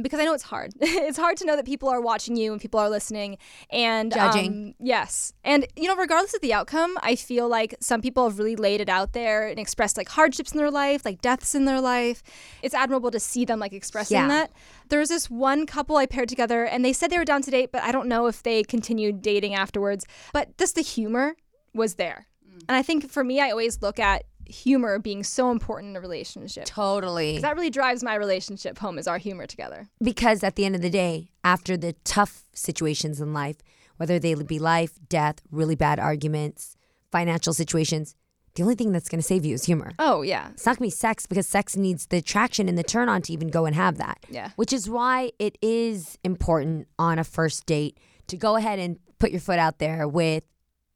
Because 0.00 0.20
I 0.20 0.24
know 0.24 0.32
it's 0.32 0.44
hard. 0.44 0.72
it's 0.80 1.18
hard 1.18 1.36
to 1.38 1.44
know 1.44 1.54
that 1.56 1.66
people 1.66 1.88
are 1.90 2.00
watching 2.00 2.34
you 2.36 2.52
and 2.52 2.60
people 2.60 2.80
are 2.80 2.88
listening 2.88 3.36
and 3.70 4.12
Judging. 4.12 4.46
um, 4.52 4.74
yes, 4.80 5.32
and 5.44 5.66
you 5.76 5.86
know, 5.88 5.96
regardless 5.96 6.32
of 6.34 6.40
the 6.40 6.52
outcome, 6.54 6.96
I 7.02 7.14
feel 7.14 7.46
like 7.48 7.74
some 7.80 8.00
people 8.00 8.26
have 8.28 8.38
really 8.38 8.56
laid 8.56 8.80
it 8.80 8.88
out 8.88 9.12
there 9.12 9.46
and 9.48 9.58
expressed 9.58 9.96
like 9.98 10.08
hardships 10.08 10.52
in 10.52 10.58
their 10.58 10.70
life, 10.70 11.04
like 11.04 11.20
deaths 11.20 11.54
in 11.54 11.66
their 11.66 11.80
life. 11.80 12.22
It's 12.62 12.74
admirable 12.74 13.10
to 13.10 13.20
see 13.20 13.44
them 13.44 13.58
like 13.58 13.72
expressing 13.74 14.16
Yeah. 14.16 14.28
that. 14.28 14.52
There 14.88 14.98
was 15.00 15.10
this 15.10 15.28
one 15.30 15.66
couple 15.66 15.96
I 15.96 16.06
paired 16.06 16.28
together, 16.28 16.64
and 16.64 16.84
they 16.84 16.92
said 16.94 17.10
they 17.10 17.18
were 17.18 17.24
down 17.24 17.42
to 17.42 17.50
date, 17.50 17.70
but 17.72 17.82
I 17.82 17.92
don't 17.92 18.08
know 18.08 18.26
if 18.26 18.42
they 18.42 18.62
continued 18.62 19.20
dating 19.20 19.54
afterwards. 19.54 20.06
But 20.32 20.56
just 20.56 20.74
the 20.74 20.82
humor 20.82 21.36
was 21.74 21.94
there. 21.96 22.26
And 22.68 22.76
I 22.76 22.82
think 22.82 23.10
for 23.10 23.24
me, 23.24 23.40
I 23.40 23.50
always 23.50 23.82
look 23.82 23.98
at 23.98 24.24
humor 24.46 24.98
being 24.98 25.22
so 25.24 25.50
important 25.50 25.90
in 25.90 25.96
a 25.96 26.00
relationship. 26.00 26.64
Totally. 26.64 27.34
'Cause 27.34 27.42
That 27.42 27.54
really 27.56 27.70
drives 27.70 28.02
my 28.02 28.14
relationship 28.14 28.78
home 28.78 28.98
is 28.98 29.06
our 29.06 29.18
humor 29.18 29.46
together. 29.46 29.88
because 30.02 30.42
at 30.42 30.56
the 30.56 30.64
end 30.64 30.74
of 30.74 30.82
the 30.82 30.90
day, 30.90 31.30
after 31.44 31.76
the 31.76 31.94
tough 32.04 32.44
situations 32.52 33.20
in 33.20 33.32
life, 33.32 33.56
whether 33.96 34.18
they 34.18 34.34
be 34.34 34.58
life, 34.58 34.98
death, 35.08 35.36
really 35.50 35.74
bad 35.76 35.98
arguments, 35.98 36.76
financial 37.10 37.52
situations, 37.52 38.14
the 38.54 38.62
only 38.62 38.74
thing 38.74 38.92
that's 38.92 39.08
going 39.08 39.20
to 39.20 39.26
save 39.26 39.44
you 39.44 39.54
is 39.54 39.64
humor. 39.64 39.92
Oh 39.98 40.22
yeah. 40.22 40.50
It's 40.50 40.66
not 40.66 40.78
going 40.78 40.90
to 40.90 40.94
be 40.94 40.98
sex 40.98 41.26
because 41.26 41.46
sex 41.48 41.76
needs 41.76 42.06
the 42.06 42.18
attraction 42.18 42.68
and 42.68 42.76
the 42.76 42.82
turn 42.82 43.08
on 43.08 43.22
to 43.22 43.32
even 43.32 43.48
go 43.48 43.64
and 43.64 43.74
have 43.74 43.96
that. 43.98 44.18
Yeah. 44.28 44.50
Which 44.56 44.72
is 44.72 44.90
why 44.90 45.32
it 45.38 45.56
is 45.62 46.18
important 46.24 46.88
on 46.98 47.18
a 47.18 47.24
first 47.24 47.64
date 47.66 47.96
to 48.26 48.36
go 48.36 48.56
ahead 48.56 48.78
and 48.78 48.98
put 49.18 49.30
your 49.30 49.40
foot 49.40 49.58
out 49.58 49.78
there 49.78 50.06
with 50.08 50.44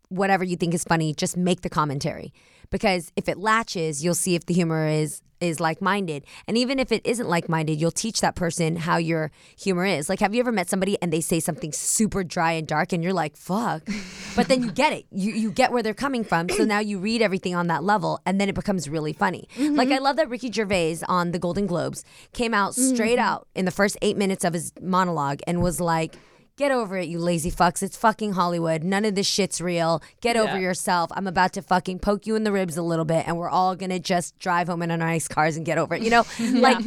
whatever 0.09 0.45
you 0.45 0.57
think 0.57 0.73
is 0.75 0.85
funny, 0.85 1.15
just 1.15 1.37
make 1.37 1.63
the 1.63 1.69
commentary. 1.71 2.33
Because 2.77 3.11
if 3.17 3.27
it 3.27 3.39
latches, 3.39 4.05
you'll 4.05 4.15
see 4.15 4.35
if 4.35 4.45
the 4.45 4.53
humor 4.53 4.87
is 4.87 5.23
is 5.41 5.61
like-minded. 5.61 6.25
And 6.47 6.59
even 6.59 6.79
if 6.79 6.93
it 6.93 7.01
isn't 7.07 7.27
like-minded, 7.27 7.81
you'll 7.81 7.91
teach 7.91 8.21
that 8.21 8.35
person 8.35 8.77
how 8.77 8.99
your 8.99 9.31
humor 9.59 9.87
is. 9.87 10.11
Like 10.11 10.21
have 10.21 10.35
you 10.35 10.41
ever 10.41 10.53
met 10.53 10.69
somebody 10.69 10.99
and 11.01 11.11
they 11.11 11.23
say 11.23 11.41
something 11.41 11.73
super 11.73 12.23
dry 12.23 12.53
and 12.53 12.69
dark 12.69 12.93
and 12.93 13.03
you're 13.03 13.15
like, 13.15 13.35
"Fuck." 13.35 13.89
But 14.35 14.49
then 14.49 14.63
you 14.63 14.71
get 14.71 14.93
it. 14.93 15.07
You 15.11 15.33
you 15.33 15.51
get 15.51 15.73
where 15.73 15.83
they're 15.83 15.95
coming 15.95 16.23
from. 16.23 16.51
So 16.51 16.67
now 16.67 16.81
you 16.81 16.99
read 16.99 17.23
everything 17.23 17.55
on 17.55 17.69
that 17.69 17.83
level 17.83 18.21
and 18.27 18.39
then 18.39 18.51
it 18.51 18.55
becomes 18.55 18.91
really 18.91 19.15
funny. 19.15 19.49
Mm-hmm. 19.55 19.75
Like 19.75 19.91
I 19.91 19.97
love 19.97 20.17
that 20.17 20.29
Ricky 20.29 20.53
Gervais 20.53 20.99
on 21.09 21.33
the 21.33 21.39
Golden 21.39 21.67
Globes 21.67 22.05
came 22.35 22.53
out 22.53 22.73
mm-hmm. 22.73 22.95
straight 22.95 23.19
out 23.19 23.49
in 23.55 23.65
the 23.65 23.71
first 23.71 23.97
8 24.03 24.19
minutes 24.19 24.45
of 24.45 24.53
his 24.53 24.71
monologue 24.83 25.41
and 25.47 25.63
was 25.63 25.81
like 25.81 26.17
Get 26.57 26.73
over 26.73 26.97
it, 26.97 27.09
you 27.09 27.19
lazy 27.19 27.51
fucks. 27.51 27.83
It's 27.83 27.99
fucking 27.99 28.33
Hollywood. 28.33 28.83
None 28.83 29.05
of 29.05 29.15
this 29.15 29.27
shit's 29.27 29.61
real. 29.61 30.03
Get 30.23 30.39
over 30.39 30.59
yourself. 30.59 31.11
I'm 31.15 31.27
about 31.27 31.53
to 31.53 31.63
fucking 31.63 31.99
poke 31.99 32.27
you 32.27 32.35
in 32.35 32.45
the 32.45 32.53
ribs 32.53 32.79
a 32.79 32.83
little 32.83 33.05
bit, 33.05 33.29
and 33.29 33.37
we're 33.37 33.51
all 33.51 33.77
gonna 33.77 33.99
just 33.99 34.39
drive 34.39 34.69
home 34.69 34.81
in 34.81 34.91
our 34.91 34.97
nice 34.97 35.29
cars 35.29 35.59
and 35.59 35.67
get 35.67 35.77
over 35.77 35.95
it. 35.95 36.03
You 36.03 36.09
know, 36.09 36.25
like 36.41 36.83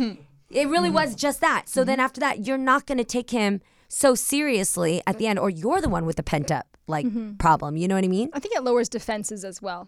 it 0.50 0.68
really 0.68 0.90
was 0.90 1.14
just 1.14 1.40
that. 1.42 1.70
So 1.70 1.84
then 1.84 2.00
after 2.00 2.20
that, 2.20 2.48
you're 2.48 2.58
not 2.58 2.88
gonna 2.88 3.04
take 3.04 3.30
him 3.30 3.62
so 3.88 4.16
seriously 4.16 5.04
at 5.06 5.20
the 5.20 5.28
end, 5.28 5.38
or 5.38 5.52
you're 5.52 5.82
the 5.82 5.90
one 5.90 6.08
with 6.08 6.16
the 6.16 6.24
pent 6.24 6.50
up 6.52 6.66
like 6.88 7.06
mm-hmm. 7.06 7.36
problem. 7.36 7.78
You 7.78 7.88
know 7.88 7.94
what 7.94 8.04
I 8.04 8.08
mean? 8.08 8.32
I 8.34 8.40
think 8.40 8.56
it 8.56 8.64
lowers 8.64 8.90
defenses 8.90 9.46
as 9.46 9.62
well. 9.62 9.88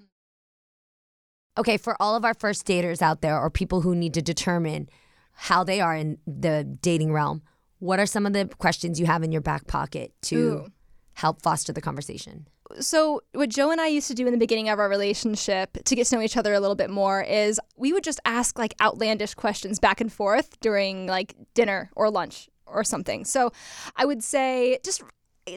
Okay, 1.58 1.78
for 1.78 2.00
all 2.00 2.16
of 2.16 2.24
our 2.24 2.36
first 2.36 2.68
daters 2.68 3.02
out 3.02 3.22
there, 3.22 3.40
or 3.40 3.50
people 3.50 3.82
who 3.82 3.96
need 3.96 4.14
to 4.14 4.22
determine 4.22 4.90
how 5.34 5.64
they 5.64 5.82
are 5.82 5.96
in 5.96 6.20
the 6.28 6.64
dating 6.82 7.12
realm, 7.12 7.42
what 7.82 8.00
are 8.00 8.06
some 8.06 8.26
of 8.26 8.34
the 8.34 8.48
questions 8.60 9.00
you 9.00 9.08
have 9.08 9.24
in 9.24 9.32
your 9.32 9.42
back 9.42 9.66
pocket 9.66 10.14
to 10.22 10.36
Ooh. 10.36 10.68
help 11.14 11.42
foster 11.42 11.74
the 11.74 11.82
conversation? 11.82 12.48
So, 12.80 13.22
what 13.34 13.50
Joe 13.50 13.72
and 13.72 13.82
I 13.82 13.88
used 13.88 14.08
to 14.08 14.14
do 14.14 14.26
in 14.28 14.32
the 14.32 14.38
beginning 14.38 14.70
of 14.70 14.80
our 14.80 14.88
relationship 14.88 15.78
to 15.84 15.96
get 15.96 16.08
to 16.08 16.16
know 16.16 16.22
each 16.22 16.38
other 16.38 16.54
a 16.54 16.60
little 16.60 16.76
bit 16.76 16.90
more 16.90 17.22
is 17.22 17.60
we 17.76 17.92
would 17.92 18.04
just 18.04 18.22
ask 18.24 18.58
like 18.58 18.76
outlandish 18.80 19.34
questions 19.34 19.80
back 19.80 20.00
and 20.00 20.14
forth 20.14 20.58
during 20.62 21.08
like 21.08 21.36
dinner 21.54 21.90
or 21.96 22.10
lunch 22.10 22.48
or 22.66 22.84
something. 22.84 23.26
So, 23.26 23.52
I 23.98 24.06
would 24.06 24.24
say 24.24 24.78
just 24.86 25.04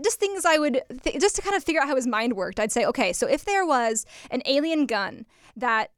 just 0.02 0.18
things 0.18 0.46
I 0.46 0.56
would 0.56 0.80
th- 1.02 1.20
just 1.20 1.36
to 1.36 1.42
kind 1.42 1.54
of 1.54 1.62
figure 1.62 1.82
out 1.82 1.88
how 1.88 1.94
his 1.94 2.06
mind 2.06 2.32
worked. 2.32 2.58
I'd 2.58 2.72
say, 2.72 2.86
okay, 2.86 3.12
so 3.12 3.28
if 3.28 3.44
there 3.44 3.66
was 3.66 4.06
an 4.30 4.42
alien 4.46 4.86
gun 4.86 5.26
that 5.56 5.90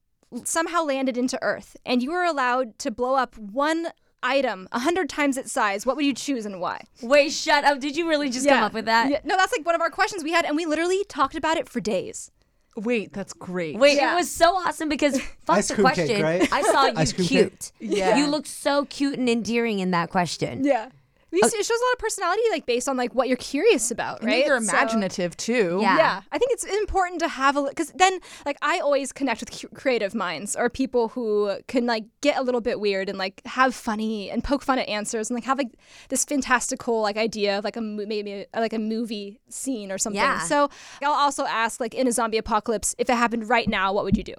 somehow 0.45 0.83
landed 0.83 1.17
into 1.17 1.39
Earth 1.41 1.77
and 1.87 2.03
you 2.03 2.11
were 2.11 2.25
allowed 2.25 2.79
to 2.81 2.91
blow 2.91 3.15
up 3.15 3.39
one 3.39 3.87
item 4.27 4.69
a 4.73 4.79
hundred 4.81 5.09
times 5.09 5.37
its 5.37 5.53
size, 5.53 5.87
what 5.87 5.97
would 5.97 6.05
you 6.05 6.15
choose 6.15 6.45
and 6.47 6.61
why? 6.61 6.83
Wait, 7.03 7.31
shut 7.33 7.65
up. 7.65 7.81
Did 7.81 7.97
you 7.97 8.09
really 8.09 8.29
just 8.31 8.47
come 8.49 8.63
up 8.63 8.73
with 8.73 8.85
that? 8.87 9.11
Yeah, 9.11 9.21
no, 9.25 9.37
that's 9.37 9.53
like 9.53 9.65
one 9.65 9.75
of 9.75 9.81
our 9.81 9.91
questions 9.91 10.25
we 10.25 10.33
had, 10.33 10.45
and 10.45 10.57
we 10.57 10.67
literally 10.67 11.05
talked 11.09 11.35
about 11.37 11.57
it 11.57 11.69
for 11.69 11.81
days. 11.81 12.31
wait, 12.77 13.13
that's 13.15 13.33
great. 13.33 13.79
Wait, 13.79 13.97
Yeah. 13.97 14.13
it 14.13 14.17
was 14.17 14.31
so 14.31 14.55
awesome 14.55 14.89
because 14.91 15.19
fuck 15.47 15.57
Ice 15.59 15.69
the 15.69 15.77
question. 15.77 16.09
cake, 16.09 16.23
right? 16.23 16.53
I 16.53 16.61
saw 16.63 16.85
you 16.89 16.93
Ice 16.97 17.13
cream 17.15 17.29
cake. 17.29 17.51
cute. 17.51 17.73
Yeah. 17.81 18.17
You 18.19 18.27
looked 18.27 18.49
so 18.49 18.85
cute 18.85 19.19
and 19.19 19.29
endearing 19.31 19.79
in 19.79 19.93
that 19.93 20.11
question. 20.11 20.63
Yeah. 20.63 20.91
Uh, 21.33 21.39
it 21.43 21.53
shows 21.67 21.69
a 21.69 21.85
lot 21.85 21.93
of 21.93 21.99
personality, 21.99 22.41
like 22.51 22.65
based 22.67 22.89
on 22.89 22.97
like 22.97 23.15
what 23.15 23.29
you're 23.29 23.37
curious 23.37 23.91
about, 23.91 24.23
right? 24.25 24.31
think 24.33 24.47
you're 24.47 24.61
So- 24.61 24.73
imaginative 24.73 25.37
too. 25.37 25.79
Yeah. 25.83 25.97
yeah 25.99 26.21
i 26.33 26.39
think 26.39 26.51
it's 26.53 26.65
important 26.65 27.21
to 27.21 27.29
have 27.29 27.57
a 27.57 27.63
because 27.65 27.93
then 27.95 28.19
like 28.47 28.57
i 28.63 28.79
always 28.79 29.13
connect 29.13 29.41
with 29.41 29.51
cu- 29.51 29.69
creative 29.75 30.15
minds 30.15 30.57
or 30.57 30.71
people 30.71 31.09
who 31.09 31.57
can 31.69 31.85
like 31.85 32.05
get 32.23 32.39
a 32.39 32.43
little 32.43 32.61
bit 32.63 32.81
weird 32.81 33.09
and 33.09 33.19
like 33.19 33.43
have 33.45 33.75
funny 33.75 34.31
and 34.31 34.43
poke 34.45 34.63
fun 34.63 34.79
at 34.79 34.89
answers 34.89 35.29
and 35.29 35.35
like 35.37 35.45
have 35.45 35.59
like 35.59 35.69
this 36.09 36.25
fantastical 36.25 37.03
like 37.03 37.17
idea 37.17 37.59
of 37.59 37.65
like 37.65 37.77
a 37.77 37.81
maybe 37.81 38.47
uh, 38.55 38.61
like 38.61 38.73
a 38.73 38.79
movie 38.79 39.41
scene 39.51 39.91
or 39.93 39.99
something 39.99 40.21
Yeah. 40.23 40.41
so 40.41 40.69
i'll 41.03 41.13
also 41.13 41.45
ask 41.45 41.81
like 41.81 41.95
in 41.95 42.07
a 42.09 42.13
zombie 42.13 42.39
apocalypse 42.39 42.95
if 42.99 43.11
it 43.11 43.15
happened 43.17 43.49
right 43.49 43.69
now 43.69 43.93
what 43.93 44.05
would 44.05 44.17
you 44.17 44.25
do 44.25 44.35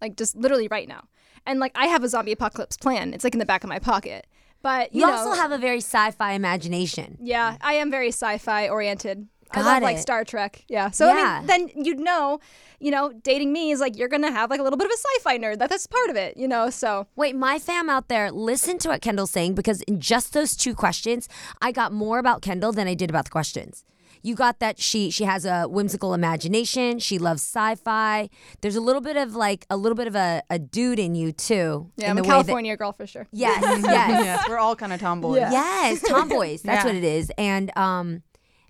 like 0.00 0.16
just 0.16 0.36
literally 0.36 0.68
right 0.68 0.88
now 0.88 1.04
and 1.46 1.60
like 1.60 1.72
i 1.74 1.86
have 1.86 2.02
a 2.04 2.08
zombie 2.08 2.32
apocalypse 2.32 2.76
plan 2.76 3.14
it's 3.14 3.24
like 3.24 3.34
in 3.34 3.38
the 3.38 3.46
back 3.46 3.62
of 3.64 3.68
my 3.68 3.78
pocket 3.78 4.26
but 4.62 4.94
you, 4.94 5.00
You 5.00 5.06
know, 5.06 5.12
also 5.12 5.32
have 5.40 5.52
a 5.52 5.58
very 5.58 5.78
sci-fi 5.78 6.32
imagination. 6.32 7.18
yeah, 7.20 7.56
I 7.60 7.74
am 7.74 7.90
very 7.90 8.08
sci-fi 8.08 8.68
oriented. 8.68 9.28
I 9.50 9.56
Got 9.56 9.64
love 9.66 9.82
like. 9.82 9.98
Star 9.98 10.24
Trek. 10.24 10.64
Yeah. 10.68 10.90
So 10.90 11.06
Yeah. 11.08 11.12
I 11.12 11.38
mean, 11.40 11.46
then 11.74 11.84
you'd 11.84 11.98
know, 12.00 12.40
you 12.80 12.90
know, 12.90 13.12
dating 13.12 13.52
me 13.52 13.70
is 13.70 13.80
like 13.80 13.98
you're 13.98 14.08
gonna 14.08 14.30
have 14.30 14.48
like 14.48 14.60
a 14.60 14.62
little 14.62 14.78
bit 14.78 14.86
of 14.86 14.92
a 14.92 14.96
sci-fi 14.96 15.36
nerd. 15.38 15.58
That 15.58 15.68
that's 15.68 15.86
part 15.86 16.08
of 16.08 16.16
it, 16.16 16.38
you 16.38 16.48
know. 16.48 16.70
So 16.70 17.06
Wait, 17.16 17.36
my 17.36 17.58
fam 17.58 17.90
out 17.90 18.08
there, 18.08 18.30
listen 18.30 18.78
to 18.78 18.88
what 18.88 19.02
Kendall's 19.02 19.30
saying 19.30 19.54
because 19.54 19.82
in 19.82 20.00
just 20.00 20.32
those 20.32 20.56
two 20.56 20.74
questions, 20.74 21.28
I 21.60 21.70
got 21.70 21.92
more 21.92 22.18
about 22.18 22.40
Kendall 22.40 22.72
than 22.72 22.88
I 22.88 22.94
did 22.94 23.10
about 23.10 23.24
the 23.26 23.30
questions. 23.30 23.84
You 24.22 24.34
got 24.36 24.60
that 24.60 24.78
she 24.80 25.10
she 25.10 25.24
has 25.24 25.44
a 25.44 25.64
whimsical 25.64 26.14
imagination. 26.14 26.98
She 27.00 27.18
loves 27.18 27.42
sci-fi. 27.42 28.28
There's 28.60 28.76
a 28.76 28.80
little 28.80 29.00
bit 29.00 29.16
of 29.16 29.34
like 29.34 29.66
a 29.68 29.76
little 29.76 29.96
bit 29.96 30.06
of 30.06 30.14
a, 30.14 30.42
a 30.48 30.58
dude 30.58 30.98
in 31.00 31.14
you 31.14 31.32
too. 31.32 31.90
yeah, 31.96 32.10
I'm 32.10 32.16
the 32.16 32.22
a 32.22 32.24
way 32.24 32.28
that- 32.28 32.32
California 32.44 32.76
girl 32.76 32.92
for 32.92 33.06
sure. 33.06 33.26
yes, 33.32 33.60
yes. 33.84 34.24
yes, 34.24 34.48
we're 34.48 34.58
all 34.58 34.76
kind 34.76 34.92
of 34.92 35.00
tomboys. 35.00 35.38
Yeah. 35.40 35.50
Yes, 35.50 36.02
tomboys. 36.08 36.62
That's 36.62 36.84
Yeah. 36.84 36.86
what 36.86 36.94
it 36.94 37.04
is. 37.04 37.32
And 37.36 37.76
um, 37.76 38.22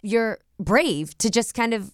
you're 0.03 0.39
brave 0.59 1.17
to 1.19 1.29
just 1.31 1.55
kind 1.55 1.75
of, 1.75 1.91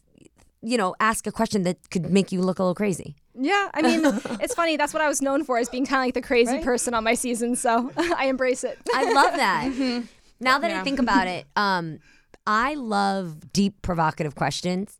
you 0.63 0.77
know, 0.77 0.95
ask 1.01 1.27
a 1.27 1.33
question 1.33 1.63
that 1.65 1.91
could 1.91 2.11
make 2.11 2.31
you 2.33 2.41
look 2.41 2.59
a 2.59 2.63
little 2.63 2.75
crazy. 2.75 3.17
Yeah, 3.41 3.71
I 3.75 3.83
mean, 3.83 4.03
it's 4.41 4.55
funny. 4.55 4.77
That's 4.77 4.93
what 4.93 5.03
I 5.03 5.09
was 5.09 5.21
known 5.23 5.45
for 5.45 5.59
as 5.59 5.69
being 5.69 5.87
kind 5.87 6.01
of 6.03 6.07
like 6.07 6.15
the 6.15 6.23
crazy 6.23 6.55
Right? 6.55 6.65
person 6.65 6.95
on 6.95 7.03
my 7.05 7.15
season. 7.15 7.55
So 7.57 7.91
I 7.97 8.27
embrace 8.27 8.63
it. 8.65 8.79
I 8.95 9.13
love 9.13 9.35
that. 9.37 10.05
Now 10.41 10.59
that 10.61 10.71
I 10.71 10.83
think 10.85 10.99
about 11.01 11.27
it, 11.27 11.47
um, 11.57 11.99
I 12.49 12.75
love 12.75 13.53
deep, 13.53 13.83
provocative 13.83 14.35
questions. 14.35 14.99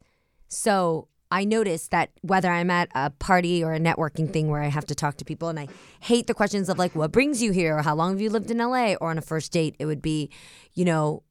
So 0.49 1.09
I 1.31 1.45
notice 1.45 1.89
that 1.89 2.11
whether 2.21 2.51
I'm 2.51 2.71
at 2.71 2.91
a 2.95 3.09
party 3.09 3.65
or 3.65 3.73
a 3.73 3.81
networking 3.81 4.31
thing 4.31 4.49
where 4.49 4.63
I 4.63 4.69
have 4.69 4.85
to 4.87 4.95
talk 4.95 5.17
to 5.17 5.25
people, 5.25 5.49
and 5.49 5.59
I 5.59 5.69
hate 6.01 6.27
the 6.27 6.35
questions 6.35 6.69
of 6.69 6.79
like, 6.79 6.95
what 6.95 7.11
brings 7.11 7.43
you 7.43 7.53
here? 7.53 7.79
Or 7.79 7.83
how 7.83 7.95
long 7.95 8.13
have 8.13 8.21
you 8.21 8.29
lived 8.29 8.51
in 8.51 8.59
LA? 8.59 8.95
Or 9.01 9.11
on 9.11 9.17
a 9.17 9.23
first 9.23 9.51
date, 9.51 9.77
it 9.79 9.87
would 9.87 10.03
be, 10.03 10.31
you 10.75 10.85
know, 10.85 11.23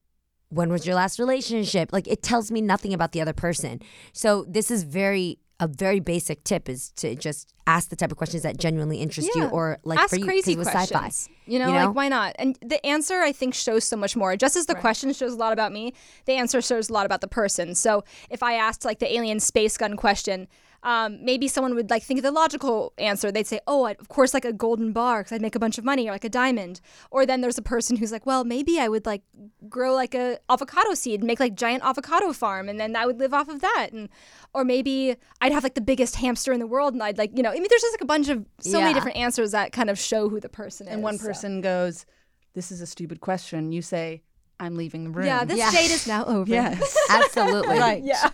when 0.50 0.72
was 0.72 0.88
your 0.88 0.96
last 0.96 1.20
relationship? 1.20 1.94
Like 1.94 2.08
it 2.08 2.24
tells 2.24 2.50
me 2.50 2.62
nothing 2.62 2.94
about 2.94 3.12
the 3.12 3.22
other 3.22 3.34
person. 3.34 3.80
So 4.12 4.44
this 4.48 4.72
is 4.72 4.84
very 4.84 5.38
a 5.60 5.68
very 5.68 6.00
basic 6.00 6.44
tip 6.44 6.70
is 6.70 6.92
to 6.92 7.16
just 7.16 7.54
ask 7.66 7.90
the 7.90 7.96
type 7.96 8.12
of 8.12 8.18
questions 8.18 8.44
that 8.44 8.58
genuinely 8.58 8.98
interest 8.98 9.30
you 9.34 9.46
or 9.46 9.80
like 9.84 9.98
ask 9.98 10.12
for 10.12 10.18
you 10.18 10.26
crazy 10.26 10.56
questions. 10.56 10.90
sci-fi. 10.92 11.34
You 11.48 11.60
know, 11.60 11.68
You 11.68 11.74
know? 11.74 11.86
like 11.88 11.96
why 11.96 12.10
not? 12.10 12.36
And 12.38 12.58
the 12.62 12.84
answer 12.86 13.22
I 13.22 13.32
think 13.32 13.54
shows 13.56 13.84
so 13.84 13.98
much 13.98 14.16
more. 14.16 14.36
Just 14.38 14.56
as 14.56 14.68
the 14.68 14.76
question 14.76 15.12
shows 15.14 15.34
a 15.34 15.38
lot 15.38 15.54
about 15.54 15.72
me, 15.72 15.94
the 16.26 16.34
answer 16.34 16.62
shows 16.62 16.90
a 16.90 16.94
lot 16.94 17.06
about 17.06 17.22
the 17.22 17.28
person. 17.28 17.74
So 17.74 18.04
if 18.30 18.44
I 18.44 18.54
asked 18.54 18.86
like 18.86 19.00
the 19.00 19.12
alien 19.12 19.40
space 19.40 19.78
gun 19.78 19.96
question, 19.98 20.48
um, 20.84 21.24
maybe 21.24 21.48
someone 21.48 21.76
would 21.76 21.90
like 21.90 22.04
think 22.04 22.20
of 22.20 22.24
the 22.24 22.32
logical 22.32 22.94
answer. 22.98 23.32
They'd 23.32 23.48
say, 23.48 23.60
"Oh, 23.68 23.84
I'd, 23.86 24.00
of 24.00 24.08
course, 24.10 24.34
like 24.34 24.46
a 24.46 24.54
golden 24.54 24.92
bar 24.94 25.20
because 25.22 25.32
I'd 25.34 25.42
make 25.42 25.56
a 25.56 25.60
bunch 25.60 25.78
of 25.78 25.84
money, 25.84 26.08
or 26.08 26.12
like 26.12 26.24
a 26.24 26.30
diamond." 26.30 26.80
Or 27.12 27.26
then 27.26 27.42
there's 27.42 27.58
a 27.58 27.62
person 27.64 27.98
who's 27.98 28.12
like, 28.12 28.26
"Well, 28.26 28.44
maybe 28.44 28.80
I 28.80 28.88
would 28.88 29.06
like 29.06 29.24
grow 29.68 29.94
like 29.94 30.14
a 30.16 30.40
avocado 30.50 30.94
seed, 30.94 31.20
and 31.22 31.28
make 31.28 31.40
like 31.40 31.56
giant 31.56 31.84
avocado 31.84 32.32
farm, 32.34 32.70
and 32.70 32.80
then 32.80 32.96
I 32.96 33.06
would 33.06 33.20
live 33.20 33.34
off 33.34 33.50
of 33.50 33.62
that." 33.62 33.90
And 33.92 34.10
or 34.54 34.64
maybe 34.64 35.16
I'd 35.42 35.52
have 35.52 35.64
like 35.64 35.76
the 35.76 35.82
biggest 35.82 36.16
hamster 36.18 36.54
in 36.54 36.60
the 36.60 36.68
world, 36.68 36.94
and 36.94 37.02
I'd 37.04 37.18
like 37.18 37.32
you 37.36 37.44
know, 37.44 37.50
I 37.50 37.54
mean, 37.54 37.68
there's 37.70 37.82
just 37.82 37.94
like 37.94 38.02
a 38.02 38.06
bunch 38.06 38.30
of 38.30 38.46
so 38.60 38.78
Yeah. 38.78 38.84
many 38.86 38.94
different 38.94 39.18
answers 39.18 39.52
that 39.52 39.72
kind 39.72 39.90
of 39.90 39.98
show 40.00 40.30
who 40.30 40.40
the 40.40 40.50
person 40.50 40.88
is. 40.88 40.94
And 40.94 41.04
one 41.04 41.18
so. 41.18 41.28
person 41.28 41.62
goes, 41.62 42.06
"This 42.54 42.72
is 42.72 42.82
a 42.82 42.86
stupid 42.88 43.20
question." 43.20 43.72
You 43.72 43.82
say, 43.82 44.22
"I'm 44.60 44.76
leaving 44.78 45.04
the 45.06 45.10
room." 45.10 45.26
Yeah, 45.26 45.44
this 45.44 45.58
Yeah. 45.58 45.72
date 45.72 45.92
is 45.92 46.06
now 46.14 46.24
over. 46.36 46.50
yes. 46.50 46.96
Absolutely. 47.10 47.78
Right. 47.80 48.04
Yeah. 48.04 48.30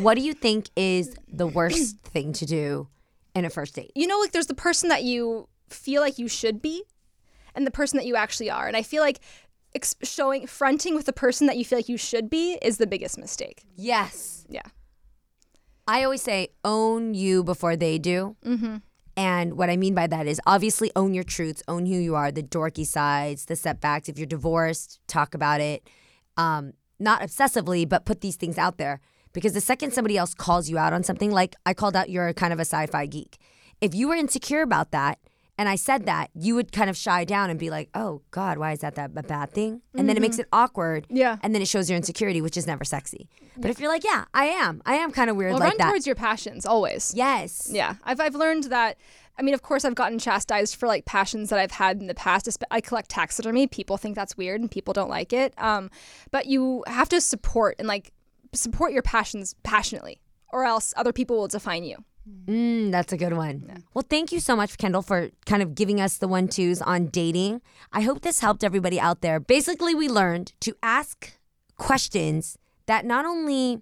What 0.00 0.16
do 0.16 0.22
you 0.22 0.34
think 0.34 0.70
is 0.76 1.14
the 1.26 1.46
worst 1.46 1.98
thing 2.04 2.32
to 2.34 2.46
do 2.46 2.88
in 3.34 3.44
a 3.44 3.50
first 3.50 3.74
date? 3.74 3.92
You 3.94 4.06
know, 4.06 4.18
like 4.18 4.32
there's 4.32 4.46
the 4.46 4.54
person 4.54 4.88
that 4.88 5.02
you 5.02 5.48
feel 5.68 6.00
like 6.00 6.18
you 6.18 6.28
should 6.28 6.62
be 6.62 6.84
and 7.54 7.66
the 7.66 7.70
person 7.70 7.96
that 7.98 8.06
you 8.06 8.16
actually 8.16 8.50
are. 8.50 8.66
And 8.66 8.76
I 8.76 8.82
feel 8.82 9.02
like 9.02 9.20
ex- 9.74 9.96
showing, 10.02 10.46
fronting 10.46 10.94
with 10.94 11.06
the 11.06 11.12
person 11.12 11.46
that 11.46 11.56
you 11.56 11.64
feel 11.64 11.78
like 11.78 11.88
you 11.88 11.96
should 11.96 12.30
be 12.30 12.58
is 12.62 12.78
the 12.78 12.86
biggest 12.86 13.18
mistake. 13.18 13.64
Yes. 13.76 14.46
Yeah. 14.48 14.62
I 15.86 16.04
always 16.04 16.22
say 16.22 16.48
own 16.64 17.14
you 17.14 17.42
before 17.42 17.74
they 17.76 17.98
do. 17.98 18.36
Mm-hmm. 18.44 18.76
And 19.16 19.54
what 19.54 19.68
I 19.68 19.76
mean 19.76 19.94
by 19.94 20.06
that 20.06 20.28
is 20.28 20.40
obviously 20.46 20.92
own 20.94 21.12
your 21.12 21.24
truths, 21.24 21.62
own 21.66 21.86
who 21.86 21.96
you 21.96 22.14
are, 22.14 22.30
the 22.30 22.42
dorky 22.42 22.86
sides, 22.86 23.46
the 23.46 23.56
setbacks. 23.56 24.08
If 24.08 24.16
you're 24.16 24.26
divorced, 24.26 25.00
talk 25.08 25.34
about 25.34 25.60
it. 25.60 25.88
Um, 26.36 26.74
not 27.00 27.22
obsessively, 27.22 27.88
but 27.88 28.04
put 28.04 28.20
these 28.20 28.36
things 28.36 28.58
out 28.58 28.78
there. 28.78 29.00
Because 29.38 29.52
the 29.54 29.60
second 29.60 29.92
somebody 29.92 30.16
else 30.16 30.34
calls 30.34 30.68
you 30.68 30.78
out 30.78 30.92
on 30.92 31.02
something, 31.02 31.30
like 31.30 31.54
I 31.64 31.74
called 31.74 31.94
out 31.96 32.10
you're 32.10 32.32
kind 32.32 32.52
of 32.52 32.58
a 32.58 32.62
sci 32.64 32.86
fi 32.86 33.06
geek. 33.06 33.38
If 33.80 33.94
you 33.94 34.08
were 34.08 34.14
insecure 34.16 34.62
about 34.62 34.90
that, 34.90 35.18
and 35.60 35.68
I 35.68 35.74
said 35.74 36.06
that, 36.06 36.30
you 36.34 36.54
would 36.54 36.70
kind 36.70 36.88
of 36.88 36.96
shy 36.96 37.24
down 37.24 37.50
and 37.50 37.58
be 37.58 37.68
like, 37.68 37.88
oh 37.94 38.22
God, 38.30 38.58
why 38.58 38.72
is 38.72 38.78
that, 38.80 38.94
that 38.94 39.10
a 39.16 39.22
bad 39.24 39.50
thing? 39.50 39.82
And 39.96 40.08
then 40.08 40.16
it 40.16 40.20
makes 40.20 40.38
it 40.38 40.46
awkward. 40.52 41.04
Yeah. 41.10 41.38
And 41.42 41.52
then 41.52 41.62
it 41.62 41.66
shows 41.66 41.90
your 41.90 41.96
insecurity, 41.96 42.40
which 42.40 42.56
is 42.56 42.64
never 42.64 42.84
sexy. 42.84 43.28
But 43.56 43.70
if 43.72 43.80
you're 43.80 43.90
like, 43.90 44.04
yeah, 44.04 44.26
I 44.32 44.44
am. 44.46 44.80
I 44.86 44.94
am 44.94 45.10
kind 45.10 45.28
of 45.30 45.36
weird 45.36 45.50
Well, 45.50 45.58
like 45.60 45.70
run 45.70 45.78
that. 45.78 45.88
towards 45.88 46.06
your 46.06 46.14
passions 46.14 46.64
always. 46.64 47.12
yes. 47.16 47.68
Yeah, 47.72 47.94
I've 48.04 48.20
I've 48.20 48.36
learned 48.36 48.64
that. 48.64 48.98
I 49.36 49.42
mean, 49.42 49.54
of 49.54 49.62
course, 49.62 49.84
I've 49.84 49.94
gotten 49.96 50.18
chastised 50.20 50.74
for 50.76 50.86
like 50.88 51.04
passions 51.06 51.50
that 51.50 51.58
I've 51.60 51.70
had 51.72 52.00
in 52.00 52.06
the 52.08 52.14
past. 52.14 52.48
I 52.70 52.80
collect 52.80 53.08
taxidermy. 53.08 53.66
People 53.68 53.96
think 53.96 54.14
that's 54.16 54.36
weird, 54.36 54.60
and 54.60 54.70
people 54.70 54.92
don't 54.94 55.10
like 55.10 55.32
it. 55.32 55.54
Um, 55.58 55.90
but 56.30 56.46
you 56.46 56.84
have 56.86 57.08
to 57.10 57.20
support 57.20 57.74
and 57.80 57.86
like 57.88 58.12
support 58.52 58.92
your 58.92 59.02
passions 59.02 59.54
passionately, 59.62 60.20
or 60.52 60.64
else 60.64 60.94
other 60.96 61.12
people 61.12 61.36
will 61.36 61.48
define 61.48 61.84
you. 61.84 61.96
Mm, 62.46 62.90
that's 62.90 63.12
a 63.12 63.16
good 63.16 63.32
one. 63.32 63.84
Well, 63.94 64.04
thank 64.08 64.32
you 64.32 64.40
so 64.40 64.54
much, 64.54 64.76
Kendall, 64.76 65.02
for 65.02 65.30
kind 65.46 65.62
of 65.62 65.74
giving 65.74 66.00
us 66.00 66.18
the 66.18 66.28
one 66.28 66.48
twos 66.48 66.82
on 66.82 67.06
dating. 67.06 67.62
I 67.92 68.02
hope 68.02 68.20
this 68.20 68.40
helped 68.40 68.64
everybody 68.64 69.00
out 69.00 69.22
there. 69.22 69.40
Basically, 69.40 69.94
we 69.94 70.08
learned 70.08 70.52
to 70.60 70.74
ask 70.82 71.32
questions 71.76 72.58
that 72.86 73.04
not 73.04 73.24
only 73.24 73.80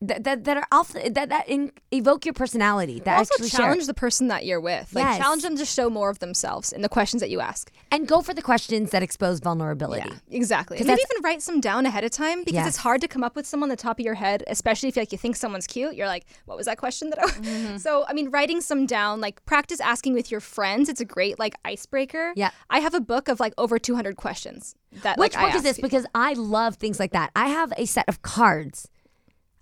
that 0.00 0.22
that, 0.24 0.44
that 0.44 0.56
are 0.56 0.66
off 0.70 0.92
that 0.92 1.14
that 1.28 1.48
in, 1.48 1.72
evoke 1.90 2.24
your 2.24 2.32
personality 2.32 3.00
that 3.00 3.18
also 3.18 3.34
actually 3.34 3.48
share. 3.48 3.60
challenge 3.60 3.86
the 3.86 3.94
person 3.94 4.28
that 4.28 4.46
you're 4.46 4.60
with. 4.60 4.94
Like 4.94 5.04
Yes. 5.04 5.18
challenge 5.18 5.42
them 5.42 5.56
to 5.56 5.64
show 5.64 5.90
more 5.90 6.08
of 6.08 6.20
themselves 6.20 6.72
in 6.72 6.82
the 6.82 6.88
questions 6.88 7.20
that 7.20 7.30
you 7.30 7.40
ask. 7.40 7.70
and 7.90 8.06
go 8.06 8.20
for 8.22 8.32
the 8.34 8.42
questions 8.42 8.90
that 8.90 9.02
expose 9.02 9.40
vulnerability. 9.40 10.10
exactly. 10.30 10.76
'Cause 10.76 10.82
And 10.86 10.88
maybe 10.88 11.02
even 11.12 11.22
write 11.24 11.42
some 11.42 11.60
down 11.60 11.84
ahead 11.86 12.04
of 12.04 12.10
time 12.12 12.40
because 12.44 12.54
Yes. 12.54 12.68
it's 12.68 12.76
hard 12.76 13.00
to 13.00 13.08
come 13.08 13.24
up 13.24 13.34
with 13.34 13.46
some 13.46 13.62
on 13.62 13.68
the 13.70 13.76
top 13.76 13.98
of 13.98 14.04
your 14.04 14.14
head, 14.14 14.44
especially 14.46 14.88
if 14.90 14.96
like 14.96 15.10
you 15.10 15.18
think 15.18 15.34
someone's 15.36 15.66
cute. 15.66 15.94
You're 15.96 16.06
like, 16.06 16.26
what 16.44 16.56
was 16.56 16.66
that 16.66 16.78
question 16.78 17.10
that 17.10 17.18
I? 17.20 17.26
Mm-hmm. 17.26 17.76
So 17.88 18.04
I 18.08 18.12
mean, 18.12 18.30
writing 18.30 18.60
some 18.60 18.86
down, 18.86 19.20
like 19.20 19.44
practice 19.46 19.80
asking 19.80 20.14
with 20.14 20.30
your 20.30 20.40
friends. 20.40 20.88
It's 20.88 21.00
a 21.00 21.04
great 21.04 21.38
like 21.40 21.54
icebreaker. 21.64 22.32
Yeah. 22.36 22.50
I 22.70 22.78
have 22.80 22.94
a 22.94 23.00
book 23.00 23.28
of 23.28 23.40
like 23.40 23.52
over 23.58 23.78
200 23.80 24.16
questions. 24.16 24.76
That 25.02 25.18
Which 25.18 25.34
like, 25.34 25.46
book 25.46 25.54
is 25.56 25.62
this? 25.62 25.76
people. 25.76 25.88
Because 25.90 26.06
I 26.14 26.32
love 26.34 26.76
things 26.76 26.98
like 27.00 27.12
that. 27.12 27.30
I 27.34 27.48
have 27.48 27.72
a 27.76 27.84
set 27.86 28.04
of 28.08 28.22
cards. 28.22 28.88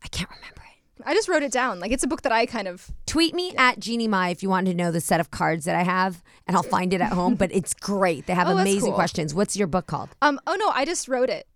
I 0.04 0.09
can't 0.09 0.30
remember 0.30 0.62
it. 0.62 1.02
I 1.04 1.14
just 1.14 1.28
wrote 1.28 1.42
it 1.42 1.52
down. 1.52 1.78
Like 1.80 1.92
it's 1.92 2.02
a 2.04 2.06
book 2.06 2.22
that 2.22 2.32
I 2.32 2.46
kind 2.46 2.66
of. 2.68 2.90
Tweet 3.06 3.35
me 3.35 3.54
at 3.56 3.78
Jeannie 3.78 4.09
Mai 4.09 4.30
if 4.30 4.42
you 4.42 4.48
want 4.48 4.66
to 4.66 4.74
know 4.74 4.90
the 4.90 5.00
set 5.00 5.20
of 5.20 5.30
cards 5.30 5.64
that 5.66 5.76
I 5.76 5.82
have, 5.82 6.22
and 6.46 6.56
I'll 6.56 6.62
find 6.62 6.92
it 6.94 7.00
at 7.00 7.12
home. 7.12 7.35
But 7.35 7.50
it's 7.52 7.74
great. 7.74 8.26
They 8.26 8.35
have 8.35 8.46
Oh, 8.48 8.54
that's 8.54 8.61
amazing 8.68 8.90
cool. 8.90 8.94
questions. 8.94 9.35
What's 9.35 9.56
your 9.56 9.66
book 9.66 9.87
called? 9.87 10.11
Um. 10.22 10.40
Oh 10.46 10.56
no, 10.59 10.68
I 10.70 10.85
just 10.85 11.06
wrote 11.09 11.30
it. 11.30 11.46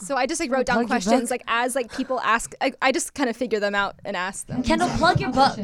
So 0.00 0.16
I 0.16 0.26
just 0.26 0.40
like 0.40 0.50
wrote 0.50 0.66
down 0.66 0.76
plug 0.76 0.88
your 0.88 0.98
book. 0.98 1.04
questions 1.04 1.30
like 1.30 1.42
as 1.46 1.74
like 1.74 1.94
people 1.94 2.18
ask. 2.20 2.54
I, 2.60 2.72
I 2.82 2.90
just 2.90 3.14
kind 3.14 3.28
of 3.30 3.36
figure 3.36 3.60
them 3.60 3.74
out 3.74 3.96
and 4.04 4.16
ask 4.16 4.46
them. 4.46 4.62
Kendall, 4.62 4.88
plug 4.96 5.20
your 5.20 5.30
book. 5.30 5.58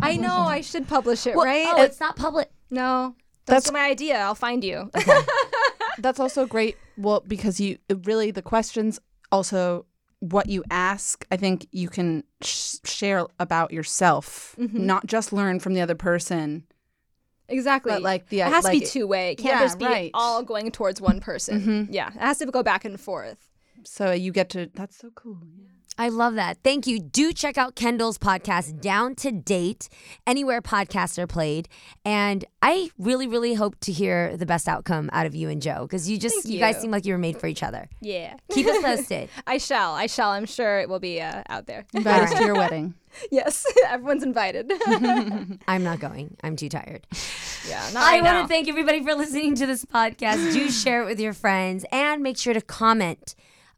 I 0.00 0.16
know 0.16 0.34
I 0.40 0.60
should 0.60 0.86
publish 0.88 1.26
it, 1.26 1.34
Well, 1.36 1.46
right? 1.46 1.66
Oh, 1.70 1.82
it's 1.82 2.00
not 2.00 2.16
public. 2.16 2.50
no, 2.70 3.14
that's, 3.46 3.70
my 3.72 3.88
idea. 3.88 4.18
I'll 4.18 4.34
find 4.34 4.62
you. 4.64 4.90
That's 5.98 6.20
also 6.20 6.44
great. 6.46 6.76
Well, 6.98 7.22
because 7.26 7.58
you 7.60 7.78
really 8.04 8.30
the 8.30 8.42
questions 8.42 8.98
also 9.32 9.86
what 10.20 10.48
you 10.48 10.64
ask. 10.70 11.26
I 11.30 11.36
think 11.36 11.66
you 11.72 11.88
can 11.88 12.24
sh- 12.42 12.76
share 12.84 13.26
about 13.38 13.72
yourself, 13.72 14.54
Mm-hmm. 14.58 14.86
not 14.86 15.06
just 15.06 15.32
learn 15.32 15.60
from 15.60 15.74
the 15.74 15.80
other 15.80 15.94
person. 15.94 16.64
Exactly. 17.48 17.92
But, 17.92 18.02
like, 18.02 18.28
the- 18.28 18.40
it 18.40 18.48
has 18.48 18.64
to 18.64 18.70
be 18.72 18.80
two 18.80 19.06
way. 19.06 19.32
It 19.32 19.36
can't 19.36 19.60
Yeah, 19.60 19.64
just 19.64 19.78
be 19.78 19.84
right. 19.84 20.10
all 20.14 20.42
going 20.42 20.70
towards 20.72 21.00
one 21.00 21.20
person. 21.20 21.88
Yeah, 21.90 22.08
it 22.08 22.18
has 22.18 22.38
to 22.38 22.46
go 22.46 22.62
back 22.62 22.84
and 22.84 22.98
forth. 23.00 23.50
So 23.84 24.10
you 24.10 24.32
get 24.32 24.50
to. 24.50 24.68
That's 24.74 24.96
so 24.96 25.10
cool. 25.14 25.38
I 25.98 26.08
love 26.10 26.34
that. 26.34 26.58
Thank 26.62 26.86
you. 26.86 26.98
Do 27.00 27.32
check 27.32 27.56
out 27.56 27.74
Kendall's 27.74 28.18
podcast, 28.18 28.80
Down 28.80 29.14
to 29.16 29.32
Date, 29.32 29.88
anywhere 30.26 30.60
podcasts 30.60 31.18
are 31.18 31.26
played. 31.26 31.68
And 32.04 32.44
I 32.60 32.90
really, 32.98 33.26
really 33.26 33.54
hope 33.54 33.80
to 33.80 33.92
hear 33.92 34.36
the 34.36 34.44
best 34.46 34.68
outcome 34.68 35.08
out 35.12 35.24
of 35.26 35.34
you 35.34 35.48
and 35.48 35.62
Joe 35.62 35.82
because 35.82 36.08
you 36.10 36.18
just, 36.18 36.42
Thank 36.42 36.52
you. 36.54 36.60
guys 36.60 36.80
seem 36.80 36.90
like 36.90 37.06
you 37.06 37.14
were 37.14 37.18
made 37.18 37.38
for 37.40 37.46
each 37.46 37.62
other. 37.62 37.88
Yeah. 38.02 38.36
Keep 38.50 38.66
us 38.66 38.82
posted. 38.82 39.30
I 39.46 39.56
shall. 39.58 39.94
I 39.94 40.06
shall. 40.06 40.30
I'm 40.30 40.44
sure 40.46 40.80
it 40.80 40.88
will 40.88 40.98
be 41.00 41.20
uh, 41.20 41.42
out 41.48 41.66
there. 41.66 41.86
Invite 41.94 42.22
us 42.24 42.34
to 42.34 42.44
your 42.44 42.54
wedding. 42.58 42.92
yes. 43.30 43.64
Everyone's 43.88 44.22
invited. 44.22 44.70
I'm 45.66 45.82
not 45.82 46.00
going. 46.00 46.36
I'm 46.44 46.56
too 46.56 46.68
tired. 46.68 47.06
yeah. 47.68 47.88
Not 47.94 48.02
I 48.02 48.16
right 48.16 48.22
want 48.22 48.34
now. 48.36 48.42
to 48.42 48.48
thank 48.48 48.68
everybody 48.68 49.02
for 49.02 49.14
listening 49.14 49.54
to 49.54 49.66
this 49.66 49.84
podcast. 49.86 50.52
Do 50.52 50.70
share 50.70 51.02
it 51.02 51.06
with 51.06 51.20
your 51.20 51.32
friends 51.32 51.86
and 51.90 52.22
make 52.22 52.36
sure 52.36 52.52
to 52.52 52.60
comment. 52.60 53.34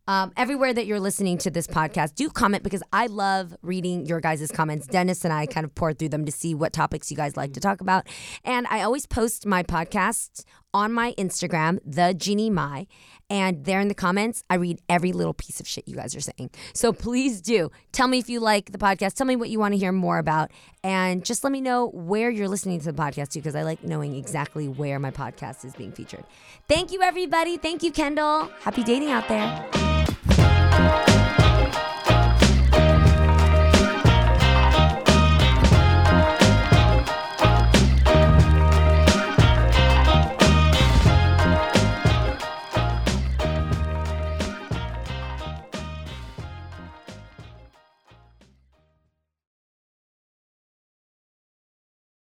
Um, 0.08 0.32
everywhere 0.38 0.72
that 0.72 0.86
you're 0.86 1.00
listening 1.00 1.36
to 1.38 1.50
this 1.50 1.66
podcast, 1.66 2.14
do 2.14 2.30
comment 2.30 2.62
because 2.62 2.82
I 2.94 3.08
love 3.08 3.54
reading 3.60 4.06
your 4.06 4.20
guys' 4.20 4.50
comments. 4.50 4.86
Dennis 4.86 5.22
and 5.22 5.34
I 5.34 5.44
kind 5.44 5.66
of 5.66 5.74
pour 5.74 5.92
through 5.92 6.08
them 6.08 6.24
to 6.24 6.32
see 6.32 6.54
what 6.54 6.72
topics 6.72 7.10
you 7.10 7.16
guys 7.16 7.36
like 7.36 7.52
to 7.52 7.60
talk 7.60 7.82
about. 7.82 8.08
And 8.42 8.66
I 8.70 8.80
always 8.80 9.04
post 9.04 9.44
my 9.44 9.62
podcasts 9.62 10.44
on 10.72 10.94
my 10.94 11.12
Instagram, 11.18 11.78
the 11.84 12.14
Jeannie 12.14 12.48
Mai. 12.48 12.86
And 13.28 13.66
there 13.66 13.80
in 13.80 13.88
the 13.88 13.94
comments, 13.94 14.42
I 14.48 14.54
read 14.54 14.80
every 14.88 15.12
little 15.12 15.34
piece 15.34 15.60
of 15.60 15.68
shit 15.68 15.86
you 15.86 15.96
guys 15.96 16.16
are 16.16 16.20
saying. 16.20 16.52
So 16.72 16.94
please 16.94 17.42
do 17.42 17.70
tell 17.92 18.08
me 18.08 18.18
if 18.18 18.30
you 18.30 18.40
like 18.40 18.72
the 18.72 18.78
podcast. 18.78 19.12
Tell 19.12 19.26
me 19.26 19.36
what 19.36 19.50
you 19.50 19.58
want 19.58 19.74
to 19.74 19.78
hear 19.78 19.92
more 19.92 20.16
about. 20.16 20.50
And 20.82 21.22
just 21.22 21.44
let 21.44 21.52
me 21.52 21.60
know 21.60 21.88
where 21.88 22.30
you're 22.30 22.48
listening 22.48 22.80
to 22.80 22.90
the 22.90 22.98
podcast 23.02 23.32
too, 23.32 23.40
because 23.40 23.54
I 23.54 23.62
like 23.62 23.84
knowing 23.84 24.14
exactly 24.14 24.68
where 24.68 24.98
my 24.98 25.10
podcast 25.10 25.66
is 25.66 25.74
being 25.74 25.92
featured. 25.92 26.24
Thank 26.66 26.92
you, 26.92 27.02
everybody. 27.02 27.58
Thank 27.58 27.82
you, 27.82 27.92
Kendall. 27.92 28.50
Happy 28.60 28.82
dating 28.82 29.10
out 29.10 29.28
there. 29.28 29.97
Bye. 30.28 30.57